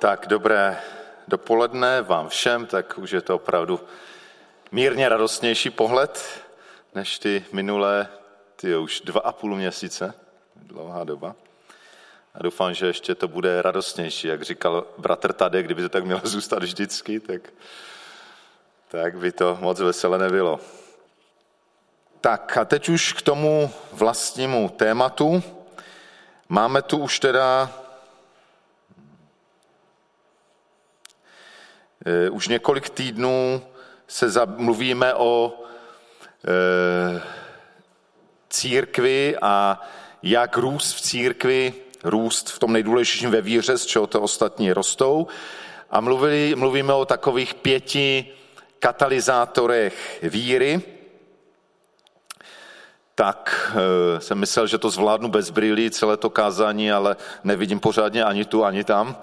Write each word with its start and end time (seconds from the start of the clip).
Tak 0.00 0.26
dobré 0.26 0.80
dopoledne 1.28 2.02
vám 2.02 2.28
všem, 2.28 2.66
tak 2.66 2.98
už 2.98 3.10
je 3.10 3.20
to 3.20 3.36
opravdu 3.36 3.80
mírně 4.72 5.08
radostnější 5.08 5.70
pohled 5.70 6.24
než 6.94 7.18
ty 7.18 7.44
minulé, 7.52 8.08
ty 8.56 8.76
už 8.76 9.00
dva 9.00 9.20
a 9.20 9.32
půl 9.32 9.56
měsíce, 9.56 10.14
dlouhá 10.56 11.04
doba. 11.04 11.34
A 12.34 12.42
doufám, 12.42 12.74
že 12.74 12.86
ještě 12.86 13.14
to 13.14 13.28
bude 13.28 13.62
radostnější, 13.62 14.28
jak 14.28 14.42
říkal 14.42 14.86
bratr 14.98 15.32
Tade, 15.32 15.62
kdyby 15.62 15.82
to 15.82 15.88
tak 15.88 16.04
mělo 16.04 16.20
zůstat 16.24 16.62
vždycky, 16.62 17.20
tak, 17.20 17.52
tak 18.88 19.18
by 19.18 19.32
to 19.32 19.58
moc 19.60 19.80
veselé 19.80 20.18
nebylo. 20.18 20.60
Tak 22.20 22.56
a 22.56 22.64
teď 22.64 22.88
už 22.88 23.12
k 23.12 23.22
tomu 23.22 23.72
vlastnímu 23.92 24.68
tématu. 24.68 25.42
Máme 26.48 26.82
tu 26.82 26.98
už 26.98 27.20
teda 27.20 27.79
už 32.30 32.48
několik 32.48 32.90
týdnů 32.90 33.62
se 34.08 34.26
mluvíme 34.56 35.14
o 35.14 35.54
e, 36.48 37.22
církvi 38.48 39.36
a 39.42 39.80
jak 40.22 40.56
růst 40.56 40.92
v 40.92 41.00
církvi, 41.00 41.74
růst 42.04 42.50
v 42.50 42.58
tom 42.58 42.72
nejdůležitějším 42.72 43.30
ve 43.30 43.40
víře, 43.40 43.78
z 43.78 43.86
čeho 43.86 44.06
to 44.06 44.20
ostatní 44.20 44.72
rostou. 44.72 45.26
A 45.90 46.00
mluvili, 46.00 46.54
mluvíme 46.56 46.92
o 46.92 47.04
takových 47.04 47.54
pěti 47.54 48.26
katalyzátorech 48.78 50.18
víry, 50.22 50.82
tak 53.20 53.72
e, 54.16 54.20
jsem 54.20 54.38
myslel, 54.38 54.66
že 54.66 54.78
to 54.78 54.90
zvládnu 54.90 55.28
bez 55.28 55.50
brýlí 55.50 55.90
celé 55.90 56.16
to 56.16 56.30
kázání, 56.30 56.92
ale 56.92 57.16
nevidím 57.44 57.80
pořádně 57.80 58.24
ani 58.24 58.44
tu, 58.44 58.64
ani 58.64 58.84
tam, 58.84 59.16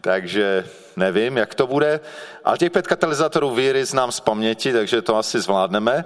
takže 0.00 0.66
nevím, 0.96 1.36
jak 1.36 1.54
to 1.54 1.66
bude. 1.66 2.00
Ale 2.44 2.58
těch 2.58 2.72
pět 2.72 2.86
katalyzátorů 2.86 3.54
víry 3.54 3.84
znám 3.84 4.12
z 4.12 4.20
paměti, 4.20 4.72
takže 4.72 5.02
to 5.02 5.16
asi 5.16 5.40
zvládneme. 5.40 6.04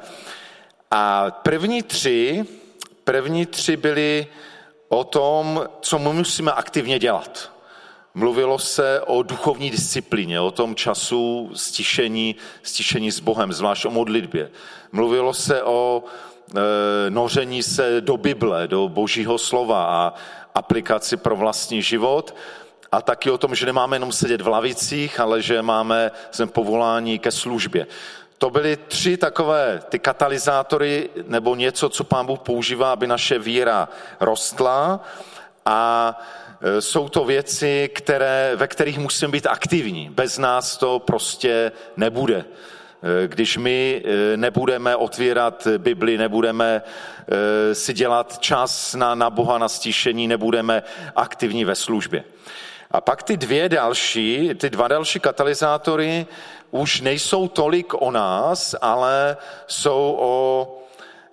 A 0.91 1.31
první 1.31 1.83
tři, 1.83 2.45
první 3.05 3.47
tři 3.47 3.77
byly 3.77 4.27
o 4.89 5.05
tom, 5.05 5.65
co 5.81 5.99
my 5.99 6.13
musíme 6.13 6.53
aktivně 6.53 6.99
dělat. 6.99 7.53
Mluvilo 8.15 8.59
se 8.59 9.01
o 9.01 9.23
duchovní 9.23 9.71
disciplíně, 9.71 10.41
o 10.41 10.51
tom 10.51 10.75
času 10.75 11.51
stišení, 11.55 12.37
stišení 12.63 13.11
s 13.13 13.21
Bohem, 13.21 13.53
zvlášť 13.53 13.85
o 13.85 13.91
modlitbě. 13.91 14.51
Mluvilo 14.93 15.35
se 15.35 15.63
o 15.63 16.05
noření 17.09 17.63
se 17.63 18.01
do 18.01 18.17
Bible, 18.17 18.69
do 18.69 18.89
Božího 18.89 19.39
slova 19.39 19.85
a 19.85 20.15
aplikaci 20.55 21.17
pro 21.17 21.37
vlastní 21.37 21.83
život 21.83 22.35
a 22.93 23.03
taky 23.03 23.31
o 23.31 23.39
tom, 23.39 23.55
že 23.55 23.67
nemáme 23.67 23.97
jenom 23.97 24.13
sedět 24.13 24.41
v 24.41 24.49
lavicích, 24.49 25.21
ale 25.21 25.43
že 25.43 25.63
máme 25.63 26.11
jsme 26.31 26.47
povolání 26.47 27.19
ke 27.19 27.31
službě. 27.31 27.87
To 28.39 28.51
byly 28.51 28.77
tři 28.77 29.17
takové 29.17 29.81
ty 29.89 29.99
katalyzátory 29.99 31.11
nebo 31.27 31.55
něco, 31.55 31.89
co 31.89 32.05
pán 32.05 32.27
Bůh 32.27 32.39
používá, 32.39 32.93
aby 32.93 33.07
naše 33.07 33.39
víra 33.39 33.89
rostla 34.21 35.01
a 35.67 36.19
e, 36.61 36.81
jsou 36.81 37.09
to 37.09 37.25
věci, 37.25 37.91
které, 37.95 38.53
ve 38.57 38.67
kterých 38.67 38.99
musíme 38.99 39.33
být 39.33 39.47
aktivní. 39.47 40.11
Bez 40.11 40.39
nás 40.39 40.77
to 40.77 40.99
prostě 40.99 41.73
nebude. 41.97 42.45
E, 43.03 43.29
když 43.29 43.57
my 43.57 44.03
e, 44.05 44.37
nebudeme 44.37 44.97
otvírat 44.97 45.67
Bibli, 45.79 46.19
nebudeme 46.19 46.83
si 47.73 47.93
dělat 47.93 48.39
čas 48.39 48.95
na, 48.95 49.15
na 49.15 49.31
Boha, 49.31 49.59
na 49.59 49.69
stišení, 49.69 50.29
nebudeme 50.29 50.83
aktivní 51.17 51.65
ve 51.65 51.75
službě. 51.75 52.25
A 52.91 53.01
pak 53.01 53.23
ty 53.23 53.37
dvě 53.37 53.69
další, 53.69 54.51
ty 54.55 54.71
dva 54.71 54.89
další 54.89 55.21
katalyzátory 55.21 56.27
už 56.71 57.01
nejsou 57.01 57.49
tolik 57.49 57.95
o 57.95 58.11
nás, 58.11 58.75
ale 58.81 59.37
jsou 59.67 60.17
o, 60.21 60.67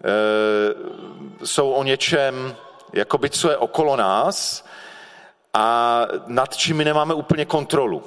e, 0.04 1.46
jsou 1.46 1.72
o 1.72 1.84
něčem, 1.84 2.56
jakoby 2.94 3.30
co 3.30 3.50
je 3.50 3.58
okolo 3.58 3.96
nás 3.96 4.66
a 5.54 6.02
nad 6.28 6.58
čím 6.58 6.78
my 6.78 6.86
nemáme 6.86 7.14
úplně 7.14 7.46
kontrolu. 7.46 8.04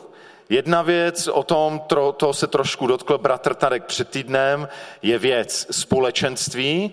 Jedna 0.50 0.82
věc, 0.82 1.28
o 1.28 1.42
tom 1.42 1.80
to, 1.86 2.12
to 2.12 2.34
se 2.34 2.46
trošku 2.46 2.86
dotkl 2.86 3.18
bratr 3.18 3.54
Tarek 3.54 3.84
před 3.84 4.08
týdnem, 4.08 4.68
je 5.02 5.18
věc 5.18 5.66
společenství, 5.70 6.92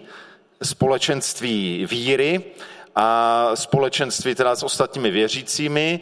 společenství 0.64 1.86
víry 1.90 2.44
a 2.96 3.52
společenství 3.56 4.36
teda 4.36 4.56
s 4.56 4.64
ostatními 4.64 5.12
věřícími 5.12 6.02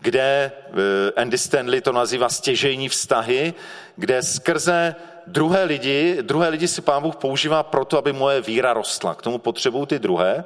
kde 0.00 0.52
eh, 0.66 1.20
Andy 1.20 1.38
Stanley 1.38 1.80
to 1.80 1.92
nazývá 1.92 2.28
stěžejní 2.28 2.88
vztahy, 2.88 3.54
kde 3.96 4.22
skrze 4.22 4.94
druhé 5.26 5.64
lidi, 5.64 6.18
druhé 6.22 6.48
lidi 6.48 6.68
si 6.68 6.82
pán 6.82 7.02
Bůh 7.02 7.16
používá 7.16 7.62
proto, 7.62 7.98
aby 7.98 8.12
moje 8.12 8.40
víra 8.40 8.72
rostla. 8.72 9.14
K 9.14 9.22
tomu 9.22 9.38
potřebují 9.38 9.86
ty 9.86 9.98
druhé. 9.98 10.44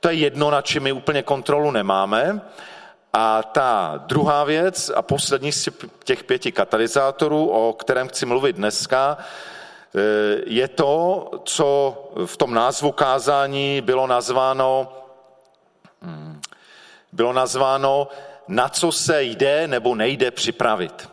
To 0.00 0.08
je 0.08 0.14
jedno, 0.14 0.50
na 0.50 0.62
čem 0.62 0.82
my 0.82 0.92
úplně 0.92 1.22
kontrolu 1.22 1.70
nemáme. 1.70 2.40
A 3.12 3.42
ta 3.42 4.02
druhá 4.06 4.44
věc 4.44 4.90
a 4.94 5.02
poslední 5.02 5.52
z 5.52 5.68
těch 6.04 6.24
pěti 6.24 6.52
katalyzátorů, 6.52 7.48
o 7.48 7.72
kterém 7.72 8.08
chci 8.08 8.26
mluvit 8.26 8.56
dneska, 8.56 9.16
eh, 9.18 10.00
je 10.46 10.68
to, 10.68 11.30
co 11.44 11.96
v 12.26 12.36
tom 12.36 12.54
názvu 12.54 12.92
kázání 12.92 13.80
bylo 13.80 14.06
nazváno, 14.06 14.92
hmm, 16.02 16.40
bylo 17.12 17.32
nazváno 17.32 18.08
na 18.48 18.68
co 18.68 18.92
se 18.92 19.22
jde 19.22 19.68
nebo 19.68 19.94
nejde 19.94 20.30
připravit. 20.30 21.08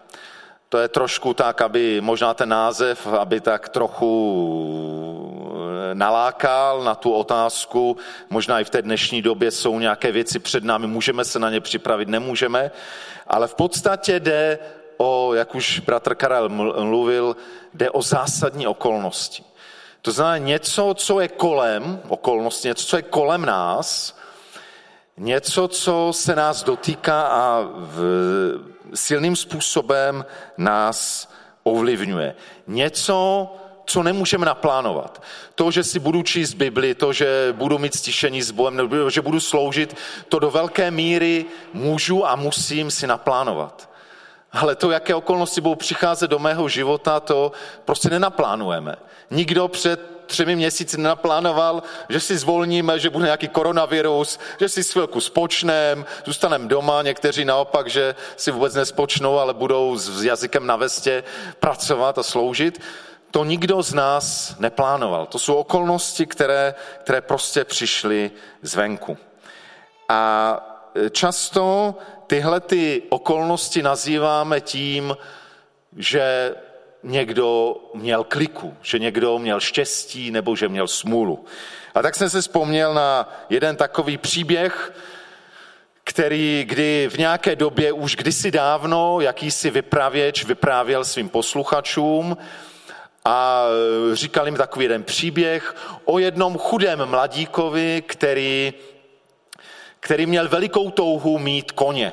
To 0.70 0.78
je 0.78 0.88
trošku 0.88 1.34
tak, 1.34 1.62
aby 1.62 2.02
možná 2.02 2.34
ten 2.34 2.50
název, 2.50 3.08
aby 3.08 3.42
tak 3.42 3.70
trochu 3.70 5.19
nalákal 5.94 6.84
na 6.84 6.96
tu 6.96 7.14
otázku. 7.14 7.98
Možná 8.30 8.60
i 8.60 8.64
v 8.64 8.70
té 8.70 8.82
dnešní 8.82 9.22
době 9.22 9.52
jsou 9.52 9.80
nějaké 9.80 10.12
věci 10.12 10.40
před 10.40 10.64
námi, 10.64 10.88
můžeme 10.88 11.26
se 11.26 11.40
na 11.40 11.50
ně 11.50 11.62
připravit, 11.62 12.08
nemůžeme. 12.08 12.72
Ale 13.28 13.48
v 13.48 13.56
podstatě 13.56 14.20
jde 14.20 14.60
o, 14.98 15.34
jak 15.34 15.56
už 15.56 15.80
bratr 15.80 16.16
Karel 16.16 16.50
mluvil, 16.84 17.36
jde 17.74 17.90
o 17.90 18.02
zásadní 18.02 18.68
okolnosti. 18.68 19.44
To 20.02 20.12
znamená 20.12 20.38
něco, 20.38 20.94
co 20.94 21.20
je 21.20 21.28
kolem, 21.28 22.02
okolnosti, 22.08 22.68
něco, 22.68 22.86
co 22.86 22.96
je 22.96 23.02
kolem 23.02 23.46
nás, 23.46 24.18
něco, 25.18 25.68
co 25.68 26.10
se 26.14 26.36
nás 26.36 26.64
dotýká 26.64 27.22
a 27.22 27.62
v, 27.74 28.00
silným 28.94 29.36
způsobem 29.36 30.26
nás 30.58 31.30
ovlivňuje. 31.64 32.36
Něco, 32.68 33.50
co 33.90 34.04
nemůžeme 34.04 34.46
naplánovat. 34.46 35.24
To, 35.56 35.72
že 35.72 35.84
si 35.84 36.00
budu 36.00 36.24
číst 36.24 36.54
Bibli, 36.54 36.96
to, 36.96 37.14
že 37.14 37.54
budu 37.58 37.78
mít 37.78 37.96
stišení 37.96 38.42
s 38.42 38.52
Bohem, 38.52 38.78
nebo 38.78 39.10
že 39.10 39.22
budu 39.22 39.40
sloužit, 39.40 39.96
to 40.30 40.40
do 40.40 40.52
velké 40.52 40.92
míry 40.92 41.46
můžu 41.74 42.28
a 42.28 42.36
musím 42.36 42.92
si 42.92 43.08
naplánovat. 43.08 43.90
Ale 44.52 44.76
to, 44.76 44.92
jaké 44.92 45.16
okolnosti 45.16 45.62
budou 45.62 45.76
přicházet 45.76 46.30
do 46.30 46.40
mého 46.40 46.70
života, 46.70 47.20
to 47.20 47.52
prostě 47.86 48.10
nenaplánujeme. 48.10 48.96
Nikdo 49.32 49.68
před 49.68 50.00
třemi 50.26 50.56
měsíci 50.56 51.02
naplánoval, 51.02 51.84
že 52.10 52.20
si 52.20 52.38
zvolníme, 52.38 53.00
že 53.00 53.10
bude 53.10 53.26
nějaký 53.26 53.48
koronavirus, 53.48 54.40
že 54.60 54.70
si 54.70 54.84
chvilku 54.84 55.22
spočneme, 55.22 56.06
zůstaneme 56.26 56.68
doma, 56.68 57.02
někteří 57.02 57.46
naopak, 57.46 57.90
že 57.90 58.16
si 58.38 58.52
vůbec 58.52 58.74
nespočnou, 58.74 59.40
ale 59.40 59.54
budou 59.54 59.98
s 59.98 60.24
jazykem 60.24 60.68
na 60.68 60.76
vestě 60.76 61.24
pracovat 61.60 62.18
a 62.18 62.24
sloužit. 62.24 62.82
To 63.32 63.44
nikdo 63.44 63.84
z 63.84 63.94
nás 63.94 64.56
neplánoval. 64.60 65.26
To 65.26 65.40
jsou 65.40 65.56
okolnosti, 65.56 66.26
které, 66.26 66.76
které 67.04 67.22
prostě 67.22 67.66
přišly 67.66 68.32
zvenku. 68.62 69.18
A 70.10 70.56
často 71.12 71.96
tyhle 72.28 72.60
ty 72.60 73.02
okolnosti 73.10 73.84
nazýváme 73.84 74.62
tím, 74.62 75.18
že 75.98 76.56
někdo 77.04 77.76
měl 77.94 78.24
kliku, 78.24 78.78
že 78.82 79.00
někdo 79.00 79.40
měl 79.40 79.60
štěstí 79.60 80.32
nebo 80.32 80.56
že 80.56 80.70
měl 80.70 80.88
smůlu. 80.88 81.46
A 81.96 82.02
tak 82.02 82.16
jsem 82.16 82.30
se 82.30 82.42
vzpomněl 82.42 82.94
na 82.94 83.34
jeden 83.50 83.76
takový 83.76 84.18
příběh, 84.18 84.94
který 86.04 86.66
kdy 86.68 87.10
v 87.12 87.18
nějaké 87.18 87.56
době, 87.56 87.92
už 87.92 88.16
kdysi 88.16 88.52
dávno, 88.52 89.22
jakýsi 89.22 89.70
vypravěč 89.70 90.44
vyprávěl 90.44 91.06
svým 91.06 91.30
posluchačům 91.30 92.38
a 93.30 93.66
říkal 94.14 94.46
jim 94.46 94.56
takový 94.56 94.86
jeden 94.86 95.04
příběh 95.04 95.76
o 96.06 96.20
jednom 96.20 96.58
chudém 96.58 97.06
mladíkovi, 97.06 98.04
který, 98.08 98.74
který 100.00 100.26
měl 100.26 100.48
velikou 100.48 100.92
touhu 100.92 101.40
mít 101.40 101.72
koně. 101.72 102.12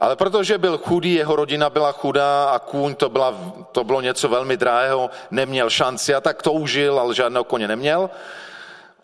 Ale 0.00 0.16
protože 0.16 0.58
byl 0.58 0.78
chudý, 0.78 1.14
jeho 1.14 1.36
rodina 1.36 1.70
byla 1.70 1.92
chudá 1.92 2.44
a 2.44 2.58
kůň 2.58 2.94
to, 2.94 3.08
byla, 3.08 3.34
to 3.72 3.84
bylo 3.84 4.00
něco 4.00 4.28
velmi 4.28 4.56
drahého, 4.56 5.10
neměl 5.30 5.70
šanci 5.70 6.14
a 6.14 6.20
tak 6.20 6.42
toužil, 6.42 6.98
ale 6.98 7.14
žádného 7.14 7.44
koně 7.44 7.68
neměl. 7.68 8.10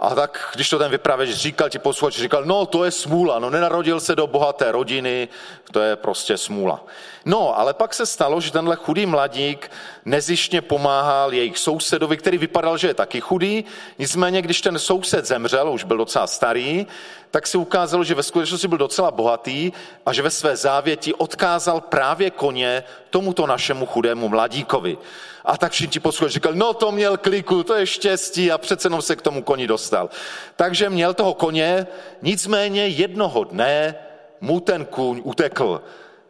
A 0.00 0.14
tak, 0.14 0.50
když 0.54 0.70
to 0.70 0.78
ten 0.78 0.90
vypravěč 0.90 1.30
říkal, 1.30 1.68
ti 1.68 1.78
posluchač 1.78 2.16
říkal, 2.16 2.44
no 2.44 2.66
to 2.66 2.84
je 2.84 2.90
smůla, 2.90 3.38
no 3.38 3.50
nenarodil 3.50 4.00
se 4.00 4.16
do 4.16 4.26
bohaté 4.26 4.72
rodiny, 4.72 5.28
to 5.72 5.80
je 5.80 5.96
prostě 5.96 6.38
smůla. 6.38 6.84
No, 7.24 7.58
ale 7.58 7.74
pak 7.74 7.94
se 7.94 8.06
stalo, 8.06 8.40
že 8.40 8.52
tenhle 8.52 8.76
chudý 8.76 9.06
mladík 9.06 9.70
nezištně 10.04 10.62
pomáhal 10.62 11.32
jejich 11.34 11.58
sousedovi, 11.58 12.16
který 12.16 12.38
vypadal, 12.38 12.78
že 12.78 12.88
je 12.88 12.94
taky 12.94 13.20
chudý, 13.20 13.64
nicméně, 13.98 14.42
když 14.42 14.60
ten 14.60 14.78
soused 14.78 15.26
zemřel, 15.26 15.70
už 15.70 15.84
byl 15.84 15.96
docela 15.96 16.26
starý, 16.26 16.86
tak 17.30 17.46
si 17.46 17.58
ukázalo, 17.58 18.04
že 18.04 18.14
ve 18.14 18.22
skutečnosti 18.22 18.68
byl 18.68 18.78
docela 18.78 19.10
bohatý 19.10 19.72
a 20.06 20.12
že 20.12 20.22
ve 20.22 20.30
své 20.30 20.56
závěti 20.56 21.14
odkázal 21.14 21.80
právě 21.80 22.30
koně 22.30 22.84
tomuto 23.10 23.46
našemu 23.46 23.86
chudému 23.86 24.28
mladíkovi. 24.28 24.98
A 25.44 25.56
tak 25.56 25.72
všichni 25.72 26.00
posluchači 26.00 26.34
říkali, 26.34 26.56
no 26.56 26.74
to 26.74 26.92
měl 26.92 27.16
kliku, 27.16 27.62
to 27.62 27.74
je 27.74 27.86
štěstí 27.86 28.52
a 28.52 28.58
přece 28.58 28.86
jenom 28.86 29.02
se 29.02 29.16
k 29.16 29.22
tomu 29.22 29.42
koni 29.42 29.66
dostal. 29.66 30.10
Takže 30.56 30.90
měl 30.90 31.14
toho 31.14 31.34
koně, 31.34 31.86
nicméně 32.22 32.88
jednoho 32.88 33.44
dne 33.44 33.94
mu 34.40 34.60
ten 34.60 34.84
kůň 34.84 35.20
utekl. 35.24 35.82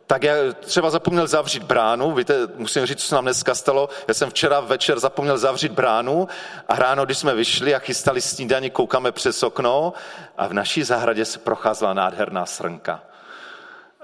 Tak 0.06 0.22
já 0.22 0.34
třeba 0.60 0.90
zapomněl 0.90 1.26
zavřít 1.26 1.62
bránu, 1.62 2.14
víte, 2.14 2.34
musím 2.56 2.86
říct, 2.86 3.00
co 3.00 3.08
se 3.08 3.14
nám 3.14 3.24
dneska 3.24 3.54
stalo. 3.54 3.88
Já 4.08 4.14
jsem 4.14 4.30
včera 4.30 4.60
večer 4.60 5.00
zapomněl 5.00 5.38
zavřít 5.38 5.72
bránu 5.72 6.28
a 6.68 6.76
ráno, 6.76 7.04
když 7.04 7.18
jsme 7.18 7.34
vyšli 7.34 7.74
a 7.74 7.78
chystali 7.78 8.20
snídaní, 8.20 8.70
koukáme 8.70 9.12
přes 9.12 9.42
okno 9.42 9.92
a 10.38 10.46
v 10.46 10.52
naší 10.52 10.82
zahradě 10.82 11.24
se 11.24 11.38
procházela 11.38 11.94
nádherná 11.94 12.46
srnka. 12.46 13.02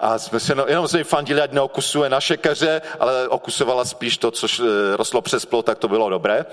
A 0.00 0.18
jsme 0.18 0.40
se, 0.40 0.54
no, 0.54 0.64
jenom 0.68 0.88
jsme 0.88 1.04
fandili, 1.04 1.40
ať 1.40 1.52
neokusuje 1.52 2.10
naše 2.10 2.36
keře, 2.36 2.82
ale 3.00 3.28
okusovala 3.28 3.84
spíš 3.84 4.18
to, 4.18 4.30
co 4.30 4.46
eh, 4.46 4.96
rostlo 4.96 5.22
přes 5.22 5.46
plot, 5.46 5.66
tak 5.66 5.78
to 5.78 5.88
bylo 5.88 6.10
dobré. 6.10 6.46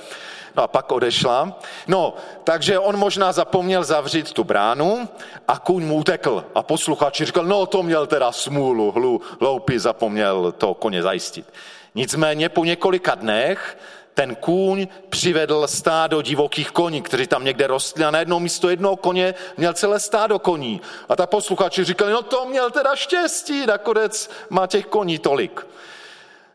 No 0.55 0.63
a 0.63 0.67
pak 0.67 0.91
odešla. 0.91 1.59
No, 1.87 2.13
takže 2.43 2.79
on 2.79 2.97
možná 2.97 3.31
zapomněl 3.31 3.83
zavřít 3.83 4.33
tu 4.33 4.43
bránu 4.43 5.09
a 5.47 5.59
kůň 5.59 5.83
mu 5.83 5.95
utekl. 5.95 6.45
A 6.55 6.63
posluchači 6.63 7.25
říkal, 7.25 7.45
no 7.45 7.65
to 7.65 7.83
měl 7.83 8.07
teda 8.07 8.31
smůlu, 8.31 8.91
hlu, 8.91 9.21
hloupý 9.39 9.77
zapomněl 9.77 10.51
to 10.57 10.73
koně 10.73 11.03
zajistit. 11.03 11.53
Nicméně 11.95 12.49
po 12.49 12.65
několika 12.65 13.15
dnech 13.15 13.77
ten 14.17 14.35
kůň 14.35 14.87
přivedl 15.09 15.67
stádo 15.67 16.21
divokých 16.21 16.71
koní, 16.71 17.01
kteří 17.01 17.27
tam 17.27 17.43
někde 17.43 17.67
rostli 17.67 18.05
a 18.05 18.11
najednou 18.11 18.39
místo 18.39 18.69
jednoho 18.69 18.97
koně 18.97 19.33
měl 19.57 19.73
celé 19.73 19.99
stádo 19.99 20.39
koní. 20.39 20.81
A 21.09 21.15
ta 21.15 21.27
posluchači 21.27 21.83
říkali, 21.83 22.11
no 22.11 22.21
to 22.21 22.45
měl 22.45 22.71
teda 22.71 22.95
štěstí, 22.95 23.65
nakonec 23.65 24.29
má 24.49 24.67
těch 24.67 24.85
koní 24.85 25.19
tolik. 25.19 25.67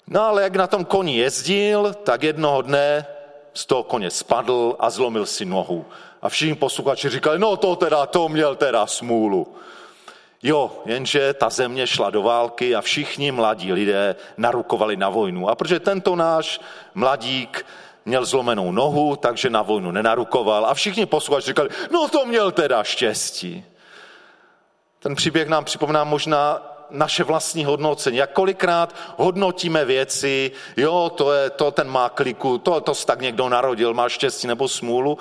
No 0.06 0.23
ale 0.23 0.43
jak 0.43 0.56
na 0.56 0.67
tom 0.67 0.85
koni 0.85 1.17
jezdil, 1.17 1.94
tak 2.03 2.23
jednoho 2.23 2.62
dne 2.62 3.06
z 3.55 3.67
toho 3.67 3.82
koně 3.82 4.11
spadl 4.11 4.76
a 4.79 4.91
zlomil 4.91 5.26
si 5.26 5.44
nohu. 5.44 5.87
A 6.23 6.29
všichni 6.29 6.55
posluchači 6.55 7.09
říkali, 7.09 7.38
no 7.38 7.56
to 7.56 7.76
teda, 7.76 8.06
to 8.06 8.29
měl 8.29 8.56
teda 8.56 8.87
smůlu. 8.87 9.55
Jo, 10.42 10.82
jenže 10.84 11.34
ta 11.34 11.50
země 11.50 11.86
šla 11.86 12.10
do 12.10 12.22
války 12.22 12.74
a 12.74 12.80
všichni 12.80 13.32
mladí 13.32 13.72
lidé 13.72 14.16
narukovali 14.36 14.96
na 14.96 15.08
vojnu. 15.08 15.48
A 15.48 15.54
protože 15.54 15.80
tento 15.80 16.16
náš 16.16 16.60
mladík 16.94 17.66
měl 18.04 18.24
zlomenou 18.24 18.72
nohu, 18.72 19.16
takže 19.16 19.50
na 19.50 19.62
vojnu 19.62 19.90
nenarukoval 19.90 20.66
a 20.66 20.74
všichni 20.74 21.06
posluchači 21.06 21.46
říkali, 21.46 21.68
no 21.90 22.08
to 22.08 22.26
měl 22.26 22.50
teda 22.50 22.84
štěstí. 22.84 23.64
Ten 24.98 25.14
příběh 25.14 25.48
nám 25.48 25.64
připomíná 25.64 26.04
možná 26.04 26.62
naše 26.90 27.24
vlastní 27.24 27.64
hodnocení. 27.64 28.16
Jak 28.16 28.32
kolikrát 28.32 28.94
hodnotíme 29.16 29.84
věci, 29.84 30.52
jo, 30.76 31.10
to, 31.14 31.32
je, 31.32 31.50
to 31.50 31.70
ten 31.70 31.88
má 31.88 32.08
kliku, 32.08 32.58
to, 32.58 32.80
to 32.80 32.94
se 32.94 33.06
tak 33.06 33.20
někdo 33.20 33.48
narodil, 33.48 33.94
má 33.94 34.08
štěstí 34.08 34.46
nebo 34.46 34.68
smůlu. 34.68 35.18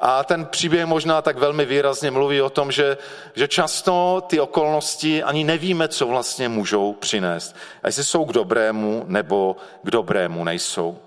A 0.00 0.24
ten 0.24 0.46
příběh 0.46 0.86
možná 0.86 1.22
tak 1.22 1.38
velmi 1.38 1.64
výrazně 1.64 2.10
mluví 2.10 2.42
o 2.42 2.50
tom, 2.50 2.72
že, 2.72 2.96
že 3.34 3.48
často 3.48 4.22
ty 4.26 4.40
okolnosti 4.40 5.22
ani 5.22 5.44
nevíme, 5.44 5.88
co 5.88 6.06
vlastně 6.06 6.48
můžou 6.48 6.92
přinést. 6.92 7.56
A 7.82 7.88
jestli 7.88 8.04
jsou 8.04 8.24
k 8.24 8.32
dobrému 8.32 9.04
nebo 9.06 9.56
k 9.82 9.90
dobrému 9.90 10.44
nejsou. 10.44 10.98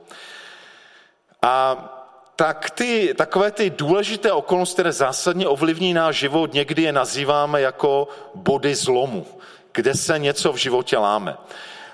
A 1.42 1.90
tak 2.36 2.70
ty, 2.70 3.14
takové 3.18 3.52
ty 3.52 3.70
důležité 3.70 4.32
okolnosti, 4.32 4.74
které 4.74 4.92
zásadně 4.92 5.48
ovlivní 5.48 5.94
náš 5.94 6.16
život, 6.16 6.54
někdy 6.54 6.82
je 6.82 6.92
nazýváme 6.92 7.62
jako 7.62 8.08
body 8.36 8.76
zlomu, 8.76 9.28
kde 9.72 9.94
se 9.96 10.20
něco 10.20 10.54
v 10.54 10.58
životě 10.58 10.98
láme. 10.98 11.38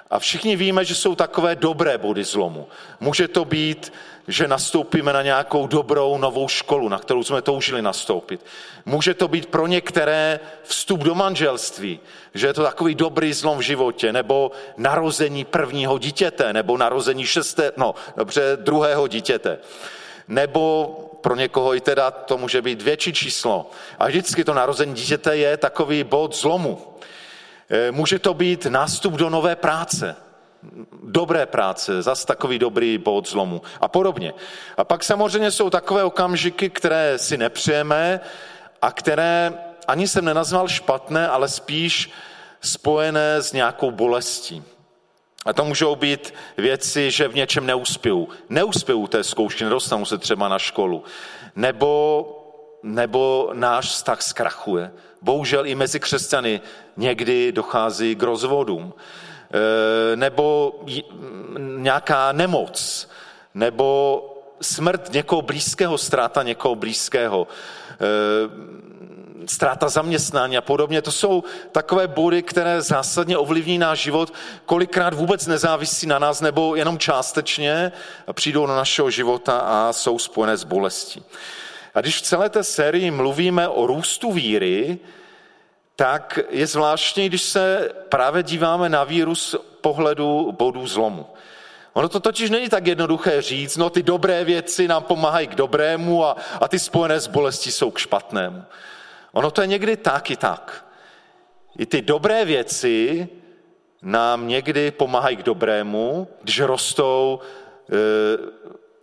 A 0.09 0.19
všichni 0.19 0.55
víme, 0.55 0.85
že 0.85 0.95
jsou 0.95 1.15
takové 1.15 1.55
dobré 1.55 1.97
body 1.97 2.23
zlomu. 2.23 2.67
Může 2.99 3.27
to 3.27 3.45
být, 3.45 3.93
že 4.29 4.47
nastoupíme 4.47 5.13
na 5.13 5.21
nějakou 5.21 5.67
dobrou 5.67 6.17
novou 6.17 6.47
školu, 6.47 6.89
na 6.89 6.99
kterou 6.99 7.23
jsme 7.23 7.41
toužili 7.41 7.81
nastoupit. 7.81 8.45
Může 8.85 9.13
to 9.13 9.27
být 9.27 9.45
pro 9.45 9.67
některé 9.67 10.39
vstup 10.63 10.99
do 10.99 11.15
manželství, 11.15 11.99
že 12.33 12.47
je 12.47 12.53
to 12.53 12.63
takový 12.63 12.95
dobrý 12.95 13.33
zlom 13.33 13.57
v 13.57 13.61
životě, 13.61 14.13
nebo 14.13 14.51
narození 14.77 15.45
prvního 15.45 15.97
dítěte, 15.97 16.53
nebo 16.53 16.77
narození 16.77 17.25
šesté, 17.25 17.71
no 17.77 17.95
dobře, 18.17 18.57
druhého 18.61 19.07
dítěte. 19.07 19.57
Nebo 20.27 20.95
pro 21.21 21.35
někoho 21.35 21.75
i 21.75 21.81
teda 21.81 22.11
to 22.11 22.37
může 22.37 22.61
být 22.61 22.81
větší 22.81 23.13
číslo. 23.13 23.71
A 23.99 24.07
vždycky 24.07 24.43
to 24.43 24.53
narození 24.53 24.93
dítěte 24.93 25.37
je 25.37 25.57
takový 25.57 26.03
bod 26.03 26.35
zlomu. 26.35 26.81
Eh, 27.69 27.91
může 27.91 28.19
to 28.19 28.33
být 28.33 28.65
nástup 28.65 29.13
do 29.13 29.29
nové 29.29 29.55
práce, 29.55 30.15
dobré 31.03 31.45
práce, 31.45 32.01
zas 32.01 32.25
takový 32.25 32.59
dobrý 32.59 32.97
bod 32.97 33.29
zlomu 33.29 33.61
a 33.81 33.87
podobně. 33.87 34.33
A 34.77 34.83
pak 34.83 35.03
samozřejmě 35.03 35.51
jsou 35.51 35.69
takové 35.69 36.03
okamžiky, 36.03 36.69
které 36.69 37.17
si 37.17 37.37
nepřejeme 37.37 38.19
a 38.81 38.91
které 38.91 39.53
ani 39.87 40.07
jsem 40.07 40.25
nenazval 40.25 40.67
špatné, 40.67 41.27
ale 41.27 41.47
spíš 41.47 42.11
spojené 42.61 43.41
s 43.41 43.53
nějakou 43.53 43.91
bolestí. 43.91 44.63
A 45.45 45.53
to 45.53 45.65
můžou 45.65 45.95
být 45.95 46.33
věci, 46.57 47.11
že 47.11 47.27
v 47.27 47.35
něčem 47.35 47.65
neuspěju. 47.65 48.29
Neuspěju 48.49 49.07
té 49.07 49.23
zkoušky, 49.23 49.63
nedostanu 49.63 50.05
se 50.05 50.17
třeba 50.17 50.47
na 50.47 50.59
školu. 50.59 51.03
Nebo 51.55 52.35
nebo 52.83 53.49
náš 53.53 53.85
vztah 53.85 54.21
zkrachuje. 54.21 54.91
Bohužel 55.21 55.65
i 55.65 55.75
mezi 55.75 55.99
křesťany 55.99 56.61
někdy 56.97 57.51
dochází 57.51 58.15
k 58.15 58.23
rozvodům. 58.23 58.93
E, 59.53 60.15
nebo 60.15 60.73
nějaká 61.57 62.31
nemoc, 62.31 63.09
nebo 63.53 64.25
smrt 64.61 65.13
někoho 65.13 65.41
blízkého, 65.41 65.97
ztráta 65.97 66.43
někoho 66.43 66.75
blízkého, 66.75 67.47
e, 67.91 68.79
ztráta 69.47 69.89
zaměstnání 69.89 70.57
a 70.57 70.61
podobně. 70.61 71.01
To 71.01 71.11
jsou 71.11 71.43
takové 71.71 72.07
body, 72.07 72.43
které 72.43 72.81
zásadně 72.81 73.37
ovlivní 73.37 73.77
náš 73.77 73.99
život, 73.99 74.33
kolikrát 74.65 75.13
vůbec 75.13 75.47
nezávisí 75.47 76.07
na 76.07 76.19
nás 76.19 76.41
nebo 76.41 76.75
jenom 76.75 76.97
částečně 76.97 77.91
přijdou 78.33 78.65
do 78.65 78.75
našeho 78.75 79.09
života 79.09 79.59
a 79.59 79.93
jsou 79.93 80.19
spojené 80.19 80.57
s 80.57 80.63
bolestí. 80.63 81.23
A 81.95 82.01
když 82.01 82.17
v 82.17 82.21
celé 82.21 82.49
té 82.49 82.63
sérii 82.63 83.11
mluvíme 83.11 83.67
o 83.67 83.87
růstu 83.87 84.31
víry, 84.31 84.99
tak 85.99 86.39
je 86.49 86.67
zvláštní, 86.67 87.29
když 87.29 87.41
se 87.41 87.89
právě 88.09 88.43
díváme 88.43 88.89
na 88.89 89.03
víru 89.03 89.35
z 89.35 89.55
pohledu 89.81 90.51
bodů 90.51 90.87
zlomu. 90.87 91.27
Ono 91.93 92.09
to 92.09 92.19
totiž 92.19 92.49
není 92.49 92.69
tak 92.69 92.87
jednoduché 92.87 93.41
říct, 93.41 93.77
no 93.77 93.89
ty 93.89 94.03
dobré 94.03 94.43
věci 94.43 94.87
nám 94.87 95.03
pomáhají 95.03 95.47
k 95.47 95.55
dobrému 95.55 96.25
a, 96.25 96.35
a 96.61 96.67
ty 96.67 96.79
spojené 96.79 97.19
s 97.19 97.27
bolestí 97.27 97.71
jsou 97.71 97.91
k 97.91 97.97
špatnému. 97.97 98.63
Ono 99.31 99.51
to 99.51 99.61
je 99.61 99.67
někdy 99.67 99.97
tak 99.97 100.31
i 100.31 100.35
tak. 100.35 100.85
I 101.77 101.85
ty 101.85 102.01
dobré 102.01 102.45
věci 102.45 103.27
nám 104.01 104.47
někdy 104.47 104.91
pomáhají 104.91 105.35
k 105.35 105.43
dobrému, 105.43 106.27
když 106.41 106.59
rostou, 106.59 107.39
eh, 107.91 107.95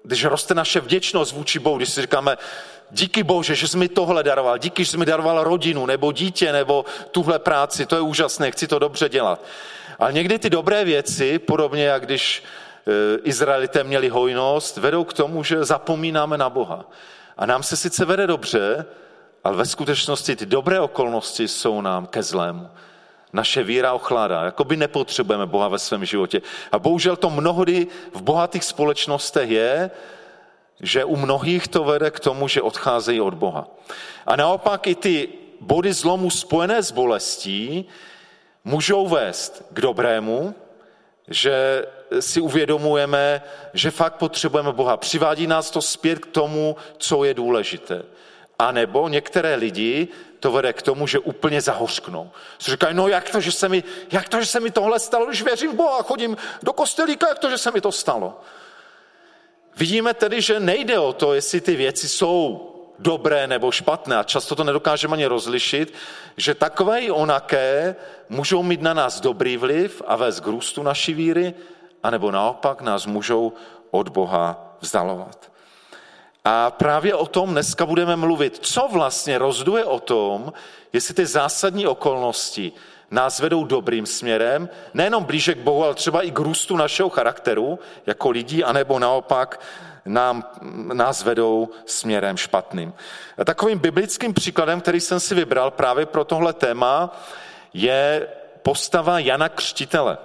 když 0.06 0.24
roste 0.24 0.54
naše 0.54 0.80
vděčnost 0.80 1.32
vůči 1.32 1.58
Bohu, 1.58 1.76
když 1.76 1.88
si 1.88 2.00
říkáme, 2.00 2.38
díky 2.90 3.22
Bože, 3.22 3.54
že 3.54 3.68
jsi 3.68 3.76
mi 3.76 3.88
tohle 3.88 4.22
daroval, 4.22 4.58
díky, 4.58 4.84
že 4.84 4.90
jsi 4.90 4.96
mi 4.96 5.06
daroval 5.06 5.44
rodinu, 5.44 5.86
nebo 5.86 6.12
dítě, 6.12 6.52
nebo 6.52 6.84
tuhle 7.10 7.38
práci, 7.38 7.86
to 7.86 7.94
je 7.96 8.00
úžasné, 8.00 8.50
chci 8.50 8.66
to 8.66 8.78
dobře 8.78 9.08
dělat. 9.08 9.44
Ale 9.98 10.12
někdy 10.12 10.38
ty 10.38 10.50
dobré 10.50 10.84
věci, 10.84 11.38
podobně 11.38 11.84
jak 11.84 12.06
když 12.06 12.42
e, 12.86 13.18
Izraelité 13.18 13.84
měli 13.84 14.08
hojnost, 14.08 14.76
vedou 14.76 15.04
k 15.04 15.12
tomu, 15.12 15.44
že 15.44 15.64
zapomínáme 15.64 16.38
na 16.38 16.50
Boha. 16.50 16.84
A 17.36 17.46
nám 17.46 17.62
se 17.62 17.76
sice 17.76 18.04
vede 18.04 18.26
dobře, 18.26 18.84
ale 19.44 19.56
ve 19.56 19.66
skutečnosti 19.66 20.36
ty 20.36 20.46
dobré 20.46 20.80
okolnosti 20.80 21.48
jsou 21.48 21.80
nám 21.80 22.06
ke 22.06 22.22
zlému. 22.22 22.70
Naše 23.36 23.62
víra 23.62 23.92
ochládá, 23.92 24.44
jako 24.44 24.64
by 24.64 24.76
nepotřebujeme 24.76 25.46
Boha 25.46 25.68
ve 25.68 25.78
svém 25.78 26.04
životě. 26.04 26.42
A 26.72 26.78
bohužel 26.78 27.16
to 27.16 27.30
mnohdy 27.30 27.86
v 28.14 28.22
bohatých 28.22 28.64
společnostech 28.64 29.50
je, 29.50 29.90
že 30.80 31.04
u 31.04 31.16
mnohých 31.16 31.68
to 31.68 31.84
vede 31.84 32.10
k 32.10 32.20
tomu, 32.20 32.48
že 32.48 32.62
odcházejí 32.62 33.20
od 33.20 33.34
Boha. 33.34 33.68
A 34.26 34.36
naopak 34.36 34.86
i 34.86 34.94
ty 34.94 35.28
body 35.60 35.92
zlomu 35.92 36.30
spojené 36.30 36.82
s 36.82 36.92
bolestí 36.92 37.84
můžou 38.64 39.06
vést 39.06 39.66
k 39.72 39.80
dobrému, 39.80 40.54
že 41.28 41.86
si 42.20 42.40
uvědomujeme, 42.40 43.42
že 43.74 43.90
fakt 43.90 44.16
potřebujeme 44.16 44.72
Boha. 44.72 44.96
Přivádí 44.96 45.46
nás 45.46 45.70
to 45.70 45.82
zpět 45.82 46.18
k 46.18 46.26
tomu, 46.26 46.76
co 46.98 47.24
je 47.24 47.34
důležité. 47.34 48.02
A 48.58 48.72
nebo 48.72 49.08
některé 49.08 49.54
lidi 49.54 50.08
to 50.40 50.52
vede 50.52 50.72
k 50.72 50.82
tomu, 50.82 51.06
že 51.06 51.18
úplně 51.18 51.60
zahořknou. 51.60 52.30
Si 52.58 52.70
říkají, 52.70 52.94
no 52.94 53.08
jak 53.08 53.30
to, 53.30 53.40
že 53.40 53.52
se 53.52 53.68
mi, 53.68 53.84
jak 54.12 54.28
to, 54.28 54.40
že 54.40 54.46
se 54.46 54.60
mi 54.60 54.70
tohle 54.70 55.00
stalo, 55.00 55.26
když 55.26 55.42
věřím 55.42 55.72
v 55.72 55.74
Boha, 55.74 56.02
chodím 56.02 56.36
do 56.62 56.72
kostelíka, 56.72 57.28
jak 57.28 57.38
to, 57.38 57.50
že 57.50 57.58
se 57.58 57.70
mi 57.70 57.80
to 57.80 57.92
stalo. 57.92 58.40
Vidíme 59.76 60.14
tedy, 60.14 60.40
že 60.40 60.60
nejde 60.60 60.98
o 60.98 61.12
to, 61.12 61.34
jestli 61.34 61.60
ty 61.60 61.76
věci 61.76 62.08
jsou 62.08 62.72
dobré 62.98 63.46
nebo 63.46 63.72
špatné, 63.72 64.16
a 64.16 64.22
často 64.22 64.54
to 64.54 64.64
nedokážeme 64.64 65.14
ani 65.14 65.26
rozlišit, 65.26 65.94
že 66.36 66.54
takové 66.54 67.00
i 67.00 67.10
onaké 67.10 67.96
můžou 68.28 68.62
mít 68.62 68.82
na 68.82 68.94
nás 68.94 69.20
dobrý 69.20 69.56
vliv 69.56 70.02
a 70.06 70.16
vést 70.16 70.40
k 70.40 70.46
růstu 70.46 70.82
naší 70.82 71.14
víry, 71.14 71.54
anebo 72.02 72.30
naopak 72.30 72.80
nás 72.80 73.06
můžou 73.06 73.52
od 73.90 74.08
Boha 74.08 74.76
vzdalovat. 74.80 75.52
A 76.48 76.70
právě 76.70 77.14
o 77.14 77.26
tom 77.26 77.50
dneska 77.50 77.86
budeme 77.86 78.16
mluvit. 78.16 78.58
Co 78.62 78.88
vlastně 78.92 79.38
rozduje 79.38 79.84
o 79.84 80.00
tom, 80.00 80.52
jestli 80.92 81.14
ty 81.14 81.26
zásadní 81.26 81.86
okolnosti 81.86 82.72
nás 83.10 83.40
vedou 83.40 83.64
dobrým 83.64 84.06
směrem, 84.06 84.68
nejenom 84.94 85.24
blíže 85.24 85.54
k 85.54 85.58
Bohu, 85.58 85.84
ale 85.84 85.94
třeba 85.94 86.22
i 86.22 86.30
k 86.30 86.38
růstu 86.38 86.76
našeho 86.76 87.08
charakteru 87.08 87.78
jako 88.06 88.30
lidí, 88.30 88.64
anebo 88.64 88.98
naopak 88.98 89.60
nám, 90.04 90.44
nás 90.92 91.24
vedou 91.24 91.68
směrem 91.86 92.36
špatným. 92.36 92.94
A 93.38 93.44
takovým 93.44 93.78
biblickým 93.78 94.34
příkladem, 94.34 94.80
který 94.80 95.00
jsem 95.00 95.20
si 95.20 95.34
vybral 95.34 95.70
právě 95.70 96.06
pro 96.06 96.24
tohle 96.24 96.52
téma, 96.52 97.22
je 97.74 98.28
postava 98.62 99.18
Jana 99.18 99.48
Křtitele. 99.48 100.18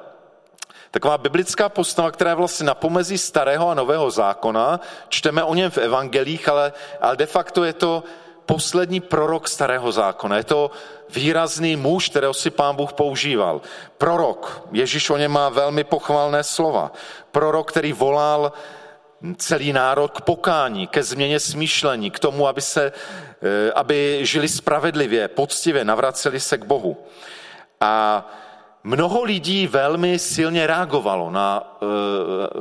Taková 0.92 1.18
biblická 1.18 1.70
postava, 1.70 2.12
která 2.12 2.30
je 2.32 2.36
vlastně 2.36 2.66
na 2.66 2.74
pomezí 2.74 3.18
starého 3.18 3.70
a 3.70 3.74
nového 3.74 4.12
zákona. 4.12 4.80
Čteme 5.10 5.44
o 5.44 5.54
něm 5.54 5.72
v 5.72 5.78
evangelích, 5.78 6.50
ale, 6.50 6.74
ale 7.02 7.16
de 7.18 7.26
facto 7.26 7.64
je 7.64 7.74
to 7.74 8.04
poslední 8.46 9.00
prorok 9.00 9.48
starého 9.48 9.92
zákona. 9.92 10.38
Je 10.38 10.44
to 10.44 10.72
výrazný 11.10 11.76
muž, 11.76 12.10
kterého 12.10 12.34
si 12.34 12.50
pán 12.50 12.76
Bůh 12.76 12.94
používal. 12.94 13.62
Prorok, 13.98 14.68
Ježíš 14.72 15.10
o 15.10 15.18
něm 15.18 15.32
má 15.32 15.50
velmi 15.50 15.84
pochvalné 15.84 16.44
slova. 16.44 16.92
Prorok, 17.32 17.72
který 17.72 17.94
volal 17.94 18.52
celý 19.38 19.74
národ 19.74 20.12
k 20.12 20.22
pokání, 20.22 20.88
ke 20.88 21.04
změně 21.04 21.40
smýšlení, 21.40 22.12
k 22.12 22.20
tomu, 22.20 22.48
aby, 22.48 22.62
se, 22.62 22.92
eh, 23.42 23.72
aby 23.72 24.20
žili 24.22 24.50
spravedlivě, 24.50 25.28
poctivě, 25.28 25.86
navraceli 25.86 26.40
se 26.40 26.58
k 26.58 26.66
Bohu. 26.66 26.98
A 27.82 28.26
Mnoho 28.84 29.24
lidí 29.24 29.68
velmi 29.68 30.20
silně 30.20 30.68
reagovalo 30.68 31.32
na 31.32 31.64
e, 31.64 31.86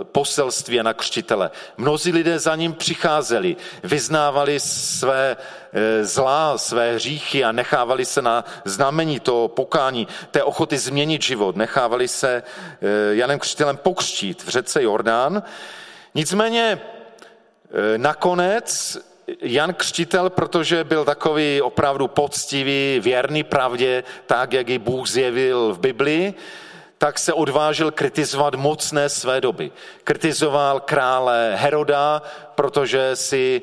poselství 0.05 0.81
a 0.81 0.83
na 0.83 0.95
křtitele. 0.95 1.51
Mnozí 1.77 2.13
lidé 2.13 2.39
za 2.39 2.57
ním 2.57 2.73
přicházeli, 2.75 3.57
vyznávali 3.85 4.61
své 4.61 5.37
e, 5.73 6.05
zlá, 6.05 6.59
své 6.59 6.95
hříchy 6.95 7.45
a 7.45 7.53
nechávali 7.53 8.05
se 8.05 8.23
na 8.23 8.45
znamení 8.65 9.21
toho 9.21 9.49
pokání, 9.49 10.09
té 10.31 10.43
ochoty 10.43 10.79
změnit 10.79 11.23
život. 11.23 11.57
Nechávali 11.57 12.09
se 12.09 12.37
e, 12.37 12.43
Janem 13.15 13.39
Křtitelem 13.39 13.77
pokřtít 13.77 14.43
v 14.43 14.49
řece 14.49 14.83
Jordán. 14.83 15.43
Nicméně 16.15 16.81
e, 16.81 17.99
nakonec 17.99 18.99
Jan 19.43 19.75
Křtitel, 19.75 20.31
protože 20.31 20.85
byl 20.85 21.05
takový 21.05 21.63
opravdu 21.63 22.09
poctivý, 22.09 23.01
věrný 23.01 23.43
pravdě, 23.43 24.05
tak, 24.27 24.53
jak 24.53 24.69
ji 24.69 24.79
Bůh 24.79 25.09
zjevil 25.09 25.73
v 25.73 25.79
Biblii, 25.79 26.35
tak 26.99 27.19
se 27.19 27.33
odvážil 27.33 27.91
kritizovat 27.91 28.55
mocné 28.55 29.09
své 29.09 29.41
doby. 29.41 29.71
Kritizoval 30.05 30.81
krále 30.81 31.53
Heroda, 31.57 32.23
protože 32.55 33.17
si 33.17 33.63